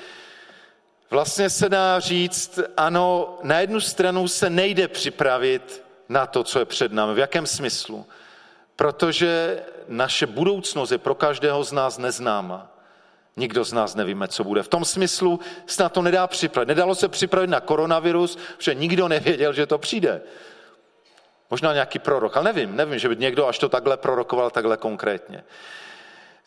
vlastně 1.10 1.50
se 1.50 1.70
dá 1.70 2.00
říct, 2.00 2.60
ano, 2.78 3.38
na 3.44 3.60
jednu 3.60 3.82
stranu 3.82 4.28
se 4.28 4.50
nejde 4.50 4.88
připravit 4.88 5.89
na 6.10 6.26
to, 6.26 6.44
co 6.44 6.60
je 6.60 6.66
před 6.66 6.94
námi. 6.94 7.14
V 7.14 7.18
jakém 7.18 7.46
smyslu? 7.46 8.06
Protože 8.76 9.62
naše 9.88 10.26
budoucnost 10.26 10.92
je 10.92 10.98
pro 10.98 11.16
každého 11.16 11.64
z 11.64 11.72
nás 11.72 11.98
neznáma. 11.98 12.72
Nikdo 13.38 13.64
z 13.64 13.74
nás 13.74 13.96
nevíme, 13.96 14.28
co 14.28 14.44
bude. 14.44 14.64
V 14.64 14.68
tom 14.68 14.86
smyslu 14.86 15.40
se 15.66 15.84
na 15.84 15.90
to 15.90 16.02
nedá 16.02 16.28
připravit. 16.28 16.68
Nedalo 16.68 16.96
se 16.96 17.08
připravit 17.08 17.50
na 17.50 17.60
koronavirus, 17.60 18.38
protože 18.58 18.74
nikdo 18.74 19.08
nevěděl, 19.08 19.54
že 19.54 19.66
to 19.66 19.78
přijde. 19.78 20.22
Možná 21.50 21.74
nějaký 21.74 22.00
prorok, 22.00 22.38
ale 22.38 22.46
nevím, 22.46 22.76
nevím, 22.76 23.00
že 23.00 23.10
by 23.10 23.16
někdo 23.16 23.48
až 23.48 23.60
to 23.60 23.70
takhle 23.70 23.98
prorokoval 23.98 24.50
takhle 24.50 24.78
konkrétně. 24.78 25.44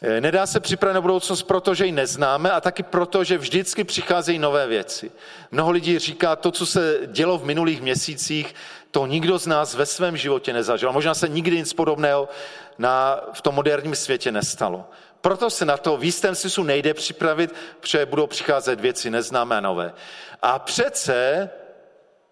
Eh, 0.05 0.21
nedá 0.21 0.47
se 0.47 0.61
připravit 0.61 0.95
na 0.95 1.01
budoucnost, 1.01 1.43
protože 1.43 1.87
ji 1.87 1.93
neznáme 1.93 2.51
a 2.51 2.61
taky 2.61 2.83
proto, 2.83 3.25
že 3.25 3.39
vždycky 3.39 3.85
přicházejí 3.85 4.39
nové 4.39 4.67
věci. 4.67 5.11
Mnoho 5.51 5.71
lidí 5.71 5.99
říká, 5.99 6.37
to, 6.37 6.51
co 6.51 6.67
se 6.67 6.99
dělo 7.07 7.39
v 7.39 7.45
minulých 7.45 7.83
měsících, 7.83 8.55
to 8.91 9.07
nikdo 9.07 9.39
z 9.39 9.47
nás 9.47 9.75
ve 9.75 9.87
svém 9.87 10.17
životě 10.17 10.53
nezažil. 10.53 10.89
A 10.89 10.93
možná 10.93 11.15
se 11.15 11.29
nikdy 11.29 11.57
nic 11.57 11.73
podobného 11.73 12.29
na, 12.79 13.21
v 13.33 13.43
tom 13.43 13.55
moderním 13.55 13.95
světě 13.95 14.33
nestalo. 14.33 14.85
Proto 15.21 15.51
se 15.51 15.65
na 15.65 15.77
to 15.77 15.97
v 15.97 16.05
jistém 16.05 16.35
smyslu 16.35 16.65
nejde 16.65 16.95
připravit, 16.95 17.55
protože 17.81 18.07
budou 18.07 18.27
přicházet 18.27 18.81
věci 18.81 19.11
neznámé 19.11 19.57
a 19.57 19.61
nové. 19.61 19.93
A 20.43 20.59
přece 20.59 21.51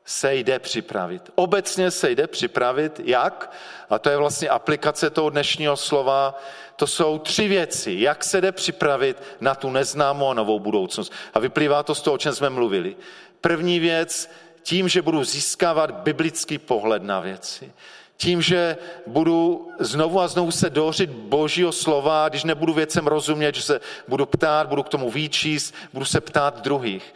se 0.05 0.35
jde 0.35 0.59
připravit. 0.59 1.31
Obecně 1.35 1.91
se 1.91 2.11
jde 2.11 2.27
připravit, 2.27 3.01
jak? 3.05 3.53
A 3.91 3.99
to 3.99 4.11
je 4.11 4.17
vlastně 4.17 4.49
aplikace 4.49 5.11
toho 5.11 5.31
dnešního 5.31 5.77
slova. 5.77 6.41
To 6.77 6.87
jsou 6.87 7.19
tři 7.19 7.49
věci, 7.49 7.97
jak 7.99 8.25
se 8.25 8.41
jde 8.41 8.53
připravit 8.53 9.23
na 9.41 9.55
tu 9.55 9.71
neznámou 9.71 10.31
a 10.31 10.35
novou 10.35 10.61
budoucnost. 10.61 11.13
A 11.35 11.39
vyplývá 11.39 11.83
to 11.83 11.95
z 11.95 12.03
toho, 12.03 12.15
o 12.15 12.19
čem 12.19 12.35
jsme 12.35 12.51
mluvili. 12.51 12.97
První 13.41 13.81
věc, 13.81 14.31
tím, 14.63 14.89
že 14.89 15.03
budu 15.03 15.25
získávat 15.25 15.91
biblický 15.91 16.59
pohled 16.59 17.03
na 17.03 17.21
věci. 17.21 17.73
Tím, 18.17 18.43
že 18.43 18.77
budu 19.07 19.71
znovu 19.79 20.21
a 20.21 20.29
znovu 20.29 20.51
se 20.51 20.71
dořit 20.71 21.11
božího 21.11 21.73
slova, 21.73 22.29
když 22.29 22.45
nebudu 22.45 22.73
věcem 22.73 23.07
rozumět, 23.07 23.55
že 23.55 23.63
se 23.63 23.81
budu 24.09 24.27
ptát, 24.27 24.69
budu 24.69 24.83
k 24.83 24.89
tomu 24.89 25.11
výčíst, 25.11 25.75
budu 25.93 26.05
se 26.05 26.21
ptát 26.21 26.61
druhých. 26.61 27.15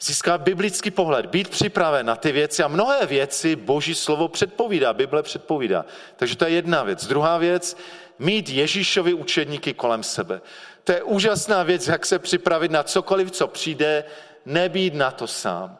Získat 0.00 0.40
biblický 0.40 0.90
pohled, 0.90 1.26
být 1.26 1.48
připraven 1.48 2.06
na 2.06 2.16
ty 2.16 2.32
věci 2.32 2.62
a 2.62 2.68
mnohé 2.68 3.06
věci 3.06 3.56
boží 3.56 3.94
slovo 3.94 4.28
předpovídá, 4.28 4.92
Bible 4.92 5.22
předpovídá. 5.22 5.84
Takže 6.16 6.36
to 6.36 6.44
je 6.44 6.50
jedna 6.50 6.82
věc. 6.82 7.06
Druhá 7.06 7.38
věc, 7.38 7.76
mít 8.18 8.48
Ježíšovi 8.48 9.14
učedníky 9.14 9.74
kolem 9.74 10.02
sebe. 10.02 10.40
To 10.84 10.92
je 10.92 11.02
úžasná 11.02 11.62
věc, 11.62 11.88
jak 11.88 12.06
se 12.06 12.18
připravit 12.18 12.70
na 12.70 12.82
cokoliv, 12.82 13.30
co 13.30 13.48
přijde, 13.48 14.04
nebýt 14.44 14.94
na 14.94 15.10
to 15.10 15.26
sám. 15.26 15.78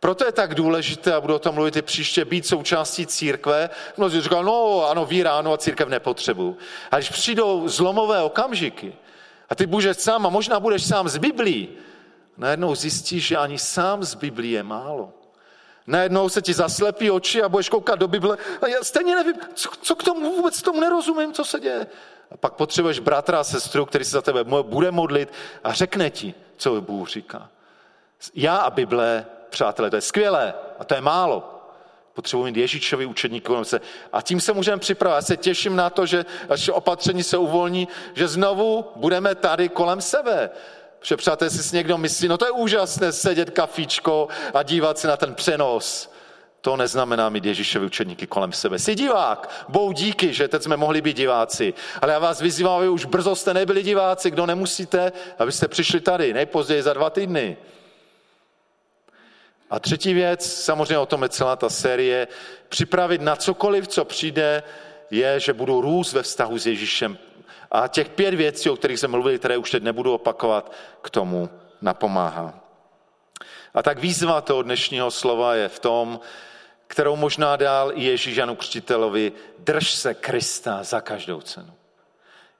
Proto 0.00 0.24
je 0.24 0.32
tak 0.32 0.54
důležité, 0.54 1.14
a 1.14 1.20
budu 1.20 1.34
o 1.34 1.38
tom 1.38 1.54
mluvit 1.54 1.76
i 1.76 1.82
příště, 1.82 2.24
být 2.24 2.46
součástí 2.46 3.06
církve. 3.06 3.70
Mnozí 3.96 4.20
říkají, 4.20 4.44
no 4.44 4.86
ano, 4.88 5.06
ví 5.06 5.22
ráno 5.22 5.52
a 5.52 5.58
církev 5.58 5.88
nepotřebuju. 5.88 6.56
A 6.90 6.96
když 6.96 7.08
přijdou 7.08 7.68
zlomové 7.68 8.22
okamžiky, 8.22 8.92
a 9.50 9.54
ty 9.54 9.66
budeš 9.66 9.96
sám, 9.96 10.26
a 10.26 10.28
možná 10.28 10.60
budeš 10.60 10.84
sám 10.84 11.08
z 11.08 11.18
Biblí, 11.18 11.68
najednou 12.36 12.74
zjistíš, 12.74 13.26
že 13.26 13.36
ani 13.36 13.58
sám 13.58 14.04
z 14.04 14.14
Biblí 14.14 14.50
je 14.50 14.62
málo. 14.62 15.12
Najednou 15.86 16.28
se 16.28 16.42
ti 16.42 16.54
zaslepí 16.54 17.10
oči 17.10 17.42
a 17.42 17.48
budeš 17.48 17.68
koukat 17.68 17.98
do 17.98 18.08
Bible 18.08 18.36
a 18.62 18.68
já 18.68 18.84
stejně 18.84 19.14
nevím, 19.14 19.34
co, 19.54 19.68
co 19.82 19.96
k 19.96 20.02
tomu 20.02 20.36
vůbec 20.36 20.62
tomu 20.62 20.80
nerozumím, 20.80 21.32
co 21.32 21.44
se 21.44 21.60
děje. 21.60 21.86
A 22.30 22.36
pak 22.36 22.54
potřebuješ 22.54 22.98
bratra 22.98 23.40
a 23.40 23.44
sestru, 23.44 23.86
který 23.86 24.04
se 24.04 24.10
za 24.10 24.22
tebe 24.22 24.44
bude 24.62 24.90
modlit 24.90 25.32
a 25.64 25.72
řekne 25.72 26.10
ti, 26.10 26.34
co 26.56 26.80
Bůh 26.80 27.08
říká. 27.08 27.48
Já 28.34 28.56
a 28.56 28.70
Bible 28.70 29.26
přátelé, 29.50 29.90
to 29.90 29.96
je 29.96 30.02
skvělé 30.02 30.54
a 30.78 30.84
to 30.84 30.94
je 30.94 31.00
málo. 31.00 31.50
Potřebuji 32.14 32.44
mít 32.44 32.56
Ježíšovi 32.56 33.06
učedníky 33.06 33.52
A 34.12 34.22
tím 34.22 34.40
se 34.40 34.52
můžeme 34.52 34.78
připravit. 34.78 35.14
Já 35.14 35.22
se 35.22 35.36
těším 35.36 35.76
na 35.76 35.90
to, 35.90 36.06
že 36.06 36.24
až 36.48 36.68
opatření 36.68 37.22
se 37.22 37.36
uvolní, 37.36 37.88
že 38.14 38.28
znovu 38.28 38.84
budeme 38.96 39.34
tady 39.34 39.68
kolem 39.68 40.00
sebe. 40.00 40.50
Že 41.04 41.16
přátelé 41.16 41.50
si 41.50 41.76
někdo 41.76 41.98
myslí, 41.98 42.28
no 42.28 42.38
to 42.38 42.44
je 42.44 42.50
úžasné 42.50 43.12
sedět 43.12 43.50
kafíčko 43.50 44.28
a 44.54 44.62
dívat 44.62 44.98
se 44.98 45.08
na 45.08 45.16
ten 45.16 45.34
přenos. 45.34 46.12
To 46.60 46.76
neznamená 46.76 47.28
mít 47.28 47.44
Ježíšovi 47.44 47.86
učedníky 47.86 48.26
kolem 48.26 48.52
sebe. 48.52 48.78
Jsi 48.78 48.94
divák, 48.94 49.64
bohu 49.68 49.92
díky, 49.92 50.32
že 50.32 50.48
teď 50.48 50.62
jsme 50.62 50.76
mohli 50.76 51.02
být 51.02 51.16
diváci. 51.16 51.74
Ale 52.00 52.12
já 52.12 52.18
vás 52.18 52.40
vyzývám, 52.40 52.78
aby 52.78 52.88
už 52.88 53.04
brzo 53.04 53.36
jste 53.36 53.54
nebyli 53.54 53.82
diváci, 53.82 54.30
kdo 54.30 54.46
nemusíte, 54.46 55.12
abyste 55.38 55.68
přišli 55.68 56.00
tady, 56.00 56.32
nejpozději 56.32 56.82
za 56.82 56.92
dva 56.92 57.10
týdny. 57.10 57.56
A 59.70 59.80
třetí 59.80 60.14
věc, 60.14 60.52
samozřejmě 60.52 60.98
o 60.98 61.06
tom 61.06 61.22
je 61.22 61.28
celá 61.28 61.56
ta 61.56 61.68
série, 61.68 62.28
připravit 62.68 63.20
na 63.20 63.36
cokoliv, 63.36 63.88
co 63.88 64.04
přijde, 64.04 64.62
je, 65.10 65.40
že 65.40 65.52
budu 65.52 65.80
růst 65.80 66.12
ve 66.12 66.22
vztahu 66.22 66.58
s 66.58 66.66
Ježíšem. 66.66 67.18
A 67.74 67.88
těch 67.88 68.08
pět 68.08 68.34
věcí, 68.34 68.70
o 68.70 68.76
kterých 68.76 69.00
jsem 69.00 69.10
mluvil, 69.10 69.38
které 69.38 69.56
už 69.56 69.70
teď 69.70 69.82
nebudu 69.82 70.14
opakovat, 70.14 70.72
k 71.02 71.10
tomu 71.10 71.50
napomáhá. 71.82 72.54
A 73.74 73.82
tak 73.82 73.98
výzva 73.98 74.40
toho 74.40 74.62
dnešního 74.62 75.10
slova 75.10 75.54
je 75.54 75.68
v 75.68 75.78
tom, 75.78 76.20
kterou 76.86 77.16
možná 77.16 77.56
dál 77.56 77.92
i 77.94 78.04
Ježíš 78.04 78.36
Janu 78.36 78.56
Křtitelovi, 78.56 79.32
drž 79.58 79.90
se 79.90 80.14
Krista 80.14 80.82
za 80.82 81.00
každou 81.00 81.40
cenu. 81.40 81.72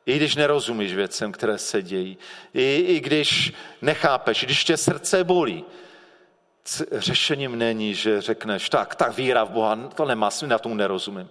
I 0.07 0.17
když 0.17 0.37
nerozumíš 0.37 0.95
věcem, 0.95 1.33
které 1.33 1.59
se 1.59 1.83
dějí, 1.83 2.19
i, 2.55 2.77
i 2.77 3.01
když 3.01 3.53
nechápeš, 3.83 4.45
když 4.45 4.65
tě 4.65 4.77
srdce 4.77 5.25
bolí, 5.25 5.65
řešením 6.93 7.59
není, 7.59 7.95
že 7.95 8.21
řekneš, 8.21 8.69
tak, 8.69 8.95
tak 8.95 9.17
víra 9.17 9.45
v 9.45 9.51
Boha, 9.51 9.77
to 9.95 10.05
nemá 10.05 10.31
na 10.47 10.59
tomu 10.59 10.75
nerozumím. 10.75 11.31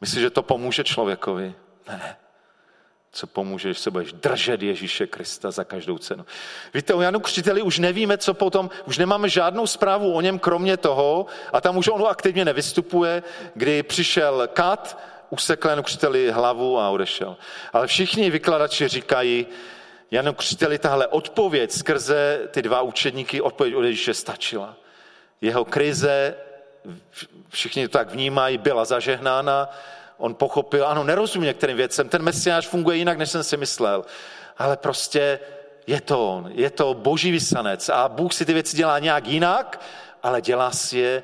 Myslíš, 0.00 0.22
že 0.22 0.30
to 0.30 0.42
pomůže 0.42 0.84
člověkovi? 0.84 1.54
Ne. 1.88 2.16
Co 3.14 3.26
pomůže, 3.26 3.68
že 3.68 3.80
se 3.80 3.90
budeš 3.90 4.12
držet 4.12 4.62
Ježíše 4.62 5.06
Krista 5.06 5.50
za 5.50 5.64
každou 5.64 5.98
cenu. 5.98 6.26
Víte, 6.74 6.94
o 6.94 7.00
Janu 7.00 7.20
Křtiteli 7.20 7.62
už 7.62 7.78
nevíme, 7.78 8.18
co 8.18 8.34
potom, 8.34 8.70
už 8.84 8.98
nemáme 8.98 9.28
žádnou 9.28 9.66
zprávu 9.66 10.12
o 10.12 10.20
něm, 10.20 10.38
kromě 10.38 10.76
toho, 10.76 11.26
a 11.52 11.60
tam 11.60 11.76
už 11.76 11.88
on 11.88 12.06
aktivně 12.08 12.44
nevystupuje, 12.44 13.22
kdy 13.54 13.82
přišel 13.82 14.48
Kat, 14.52 14.98
usekl 15.30 15.68
Janu 15.68 15.82
Křtiteli 15.82 16.30
hlavu 16.30 16.78
a 16.78 16.90
odešel. 16.90 17.36
Ale 17.72 17.86
všichni 17.86 18.30
vykladači 18.30 18.88
říkají, 18.88 19.46
Janu 20.10 20.34
Křtiteli 20.34 20.78
tahle 20.78 21.06
odpověď 21.06 21.72
skrze 21.72 22.40
ty 22.50 22.62
dva 22.62 22.82
učedníky, 22.82 23.40
odpověď 23.40 23.74
od 23.74 23.82
Ježíše 23.82 24.14
stačila. 24.14 24.76
Jeho 25.40 25.64
krize, 25.64 26.34
všichni 27.48 27.88
to 27.88 27.98
tak 27.98 28.10
vnímají, 28.10 28.58
byla 28.58 28.84
zažehnána, 28.84 29.68
on 30.22 30.34
pochopil, 30.34 30.86
ano, 30.86 31.04
nerozumím 31.04 31.46
některým 31.46 31.76
věcem, 31.76 32.08
ten 32.08 32.22
mesiáš 32.22 32.68
funguje 32.68 32.96
jinak, 32.96 33.18
než 33.18 33.30
jsem 33.30 33.44
si 33.44 33.56
myslel, 33.56 34.04
ale 34.58 34.76
prostě 34.76 35.38
je 35.86 36.00
to 36.00 36.28
on, 36.28 36.50
je 36.54 36.70
to 36.70 36.94
boží 36.94 37.30
vysanec 37.30 37.88
a 37.88 38.08
Bůh 38.08 38.32
si 38.32 38.44
ty 38.44 38.52
věci 38.52 38.76
dělá 38.76 38.98
nějak 38.98 39.26
jinak, 39.26 39.80
ale 40.22 40.40
dělá 40.40 40.70
si 40.70 40.98
je 40.98 41.22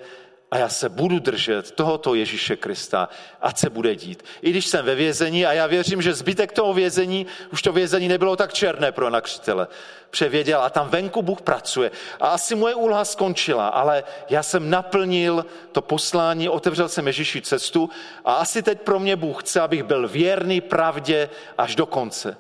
a 0.51 0.59
já 0.59 0.69
se 0.69 0.89
budu 0.89 1.19
držet 1.19 1.71
tohoto 1.71 2.15
Ježíše 2.15 2.57
Krista, 2.57 3.09
ať 3.41 3.59
se 3.59 3.71
bude 3.71 3.97
dít. 3.97 4.25
I 4.43 4.51
když 4.51 4.67
jsem 4.67 4.85
ve 4.85 4.95
vězení 4.95 5.47
a 5.47 5.53
já 5.53 5.67
věřím, 5.67 6.03
že 6.03 6.15
zbytek 6.15 6.53
toho 6.53 6.75
vězení, 6.75 7.27
už 7.53 7.63
to 7.63 7.73
vězení 7.73 8.09
nebylo 8.09 8.37
tak 8.37 8.53
černé 8.53 8.93
pro 8.93 9.11
nakřitele. 9.11 9.69
Převěděl 10.11 10.63
a 10.63 10.71
tam 10.71 10.89
venku 10.89 11.23
Bůh 11.23 11.43
pracuje. 11.43 11.91
A 12.21 12.29
asi 12.29 12.55
moje 12.55 12.75
úloha 12.75 13.05
skončila, 13.05 13.69
ale 13.69 14.05
já 14.31 14.43
jsem 14.43 14.71
naplnil 14.71 15.47
to 15.73 15.83
poslání, 15.83 16.49
otevřel 16.49 16.89
jsem 16.89 17.07
Ježíši 17.07 17.43
cestu 17.43 17.91
a 18.25 18.35
asi 18.35 18.63
teď 18.63 18.81
pro 18.81 18.99
mě 18.99 19.17
Bůh 19.17 19.43
chce, 19.43 19.61
abych 19.61 19.83
byl 19.83 20.09
věrný 20.09 20.61
pravdě 20.61 21.31
až 21.59 21.77
do 21.77 21.87
konce. 21.87 22.37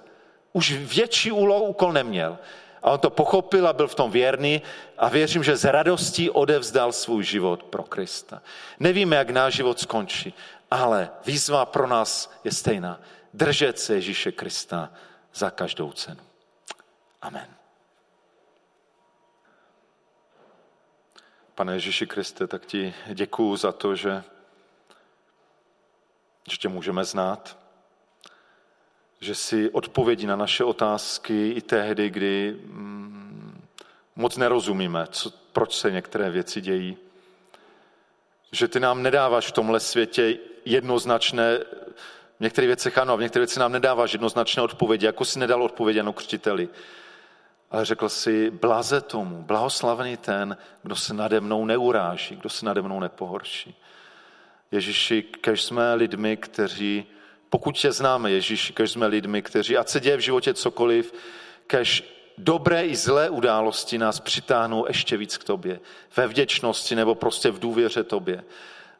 Už 0.52 0.72
větší 0.72 1.32
úlohu 1.32 1.64
úkol 1.64 1.92
neměl. 1.92 2.38
A 2.82 2.90
on 2.90 2.98
to 2.98 3.10
pochopil 3.10 3.68
a 3.68 3.72
byl 3.72 3.88
v 3.88 3.94
tom 3.94 4.10
věrný 4.10 4.62
a 4.98 5.08
věřím, 5.08 5.44
že 5.44 5.56
z 5.56 5.64
radostí 5.64 6.30
odevzdal 6.30 6.92
svůj 6.92 7.24
život 7.24 7.62
pro 7.62 7.82
Krista. 7.82 8.42
Nevíme, 8.80 9.16
jak 9.16 9.30
náš 9.30 9.54
život 9.54 9.80
skončí, 9.80 10.34
ale 10.70 11.10
výzva 11.26 11.66
pro 11.66 11.86
nás 11.86 12.30
je 12.44 12.52
stejná. 12.52 13.00
Držet 13.34 13.78
se 13.78 13.94
Ježíše 13.94 14.32
Krista 14.32 14.92
za 15.34 15.50
každou 15.50 15.92
cenu. 15.92 16.20
Amen. 17.22 17.46
Pane 21.54 21.72
Ježíši 21.72 22.06
Kriste, 22.06 22.46
tak 22.46 22.66
ti 22.66 22.94
děkuju 23.14 23.56
za 23.56 23.72
to, 23.72 23.96
že, 23.96 24.24
že 26.50 26.56
tě 26.56 26.68
můžeme 26.68 27.04
znát, 27.04 27.57
že 29.20 29.34
si 29.34 29.70
odpovědi 29.70 30.26
na 30.26 30.36
naše 30.36 30.64
otázky 30.64 31.50
i 31.50 31.60
tehdy, 31.60 32.10
kdy 32.10 32.56
mm, 32.64 33.60
moc 34.16 34.36
nerozumíme, 34.36 35.06
co, 35.10 35.30
proč 35.52 35.76
se 35.76 35.90
některé 35.90 36.30
věci 36.30 36.60
dějí. 36.60 36.96
Že 38.52 38.68
ty 38.68 38.80
nám 38.80 39.02
nedáváš 39.02 39.46
v 39.46 39.52
tomhle 39.52 39.80
světě 39.80 40.38
jednoznačné, 40.64 41.58
v 42.36 42.40
některých 42.40 42.68
věcech 42.68 42.98
ano, 42.98 43.16
v 43.16 43.20
některých 43.20 43.40
věcech 43.40 43.60
nám 43.60 43.72
nedáváš 43.72 44.12
jednoznačné 44.12 44.62
odpovědi, 44.62 45.06
jako 45.06 45.24
si 45.24 45.38
nedal 45.38 45.62
odpověď 45.62 45.96
Janu 45.96 46.12
Křtiteli. 46.12 46.68
Ale 47.70 47.84
řekl 47.84 48.08
si, 48.08 48.50
blaze 48.50 49.00
tomu, 49.00 49.42
blahoslavený 49.42 50.16
ten, 50.16 50.56
kdo 50.82 50.96
se 50.96 51.14
nade 51.14 51.40
mnou 51.40 51.64
neuráží, 51.64 52.36
kdo 52.36 52.48
se 52.48 52.66
nade 52.66 52.82
mnou 52.82 53.00
nepohorší. 53.00 53.82
Ježíši, 54.70 55.22
kež 55.22 55.62
jsme 55.62 55.94
lidmi, 55.94 56.36
kteří 56.36 57.06
pokud 57.50 57.78
tě 57.78 57.92
známe, 57.92 58.30
Ježíš, 58.30 58.70
kež 58.70 58.90
jsme 58.90 59.06
lidmi, 59.06 59.42
kteří, 59.42 59.76
ať 59.76 59.88
se 59.88 60.00
děje 60.00 60.16
v 60.16 60.20
životě 60.20 60.54
cokoliv, 60.54 61.14
kež 61.66 62.04
dobré 62.38 62.86
i 62.86 62.96
zlé 62.96 63.30
události 63.30 63.98
nás 63.98 64.20
přitáhnou 64.20 64.84
ještě 64.88 65.16
víc 65.16 65.36
k 65.36 65.44
tobě. 65.44 65.80
Ve 66.16 66.26
vděčnosti 66.26 66.94
nebo 66.94 67.14
prostě 67.14 67.50
v 67.50 67.58
důvěře 67.58 68.04
tobě. 68.04 68.44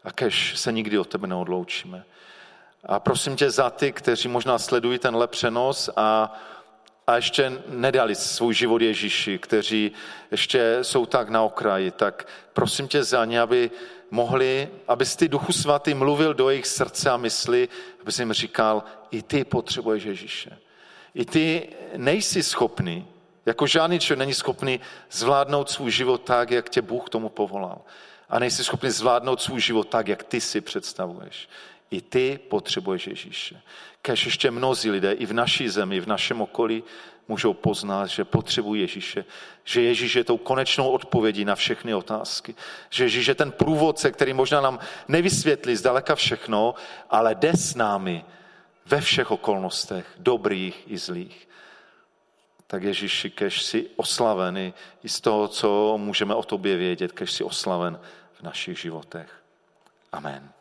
A 0.05 0.13
kež 0.13 0.59
se 0.59 0.73
nikdy 0.73 0.99
od 0.99 1.09
tebe 1.09 1.27
neodloučíme. 1.27 2.05
A 2.85 3.01
prosím 3.01 3.37
tě 3.37 3.51
za 3.51 3.71
ty, 3.71 3.93
kteří 3.93 4.29
možná 4.29 4.59
sledují 4.59 4.99
tenhle 4.99 5.27
přenos 5.27 5.91
a, 5.97 6.39
a 7.07 7.17
ještě 7.17 7.63
nedali 7.67 8.15
svůj 8.15 8.55
život 8.55 8.83
Ježíši, 8.83 9.39
kteří 9.39 9.93
ještě 10.31 10.79
jsou 10.83 11.07
tak 11.07 11.29
na 11.29 11.43
okraji, 11.43 11.91
tak 11.91 12.29
prosím 12.53 12.89
tě 12.89 13.05
za 13.05 13.25
ně, 13.25 13.41
aby 13.41 13.71
mohli, 14.11 14.69
abys 14.89 15.17
ty 15.17 15.29
Duchu 15.29 15.53
Svatý 15.53 15.95
mluvil 15.95 16.35
do 16.35 16.51
jejich 16.51 16.67
srdce 16.67 17.11
a 17.11 17.17
mysli, 17.17 17.69
aby 18.03 18.13
jim 18.19 18.33
říkal, 18.33 18.85
i 19.11 19.23
ty 19.23 19.45
potřebuješ 19.45 20.05
Ježíše. 20.05 20.59
I 21.15 21.25
ty 21.25 21.69
nejsi 21.97 22.43
schopný, 22.43 23.07
jako 23.47 23.67
žádný 23.67 23.99
člověk 23.99 24.19
není 24.19 24.35
schopný 24.35 24.81
zvládnout 25.11 25.71
svůj 25.71 25.91
život 25.91 26.19
tak, 26.19 26.51
jak 26.51 26.69
tě 26.69 26.83
Bůh 26.83 27.09
tomu 27.09 27.29
povolal. 27.29 27.81
A 28.29 28.39
nejsi 28.39 28.65
schopný 28.65 28.91
zvládnout 28.91 29.43
svůj 29.43 29.61
život 29.61 29.89
tak, 29.89 30.09
jak 30.09 30.23
ty 30.23 30.41
si 30.41 30.61
představuješ. 30.61 31.49
I 31.91 32.01
ty 32.01 32.39
potřebuješ 32.49 33.07
Ježíše. 33.07 33.61
Kež 34.03 34.25
ještě 34.25 34.51
mnozí 34.51 34.91
lidé 34.91 35.13
i 35.13 35.27
v 35.27 35.33
naší 35.33 35.69
zemi, 35.69 36.01
v 36.01 36.07
našem 36.07 36.41
okolí 36.41 36.85
můžou 37.29 37.55
poznat, 37.55 38.07
že 38.07 38.25
potřebují 38.25 38.81
Ježíše. 38.81 39.25
Že 39.65 39.83
Ježíš 39.83 40.15
je 40.15 40.25
tou 40.25 40.37
konečnou 40.37 40.91
odpovědí 40.91 41.45
na 41.45 41.55
všechny 41.55 41.95
otázky. 41.95 42.55
Že 42.91 43.05
Ježíš 43.05 43.27
je 43.27 43.35
ten 43.35 43.53
průvodce, 43.53 44.11
který 44.11 44.33
možná 44.33 44.61
nám 44.61 44.79
nevysvětlí 45.09 45.77
zdaleka 45.77 46.15
všechno, 46.15 46.75
ale 47.11 47.35
jde 47.35 47.53
s 47.53 47.75
námi 47.75 48.25
ve 48.87 49.01
všech 49.01 49.31
okolnostech, 49.31 50.07
dobrých 50.19 50.85
i 50.87 50.99
zlých. 50.99 51.49
Tak 52.67 52.83
Ježíši, 52.83 53.31
kež 53.31 53.63
si 53.63 53.87
oslaven 53.97 54.59
i 54.59 54.75
z 55.07 55.21
toho, 55.21 55.49
co 55.49 55.99
můžeme 55.99 56.35
o 56.35 56.43
tobě 56.43 56.77
vědět, 56.77 57.13
kež 57.13 57.33
si 57.33 57.45
oslaven 57.45 58.01
v 58.33 58.43
našich 58.43 58.79
životech. 58.79 59.43
Amen. 60.13 60.58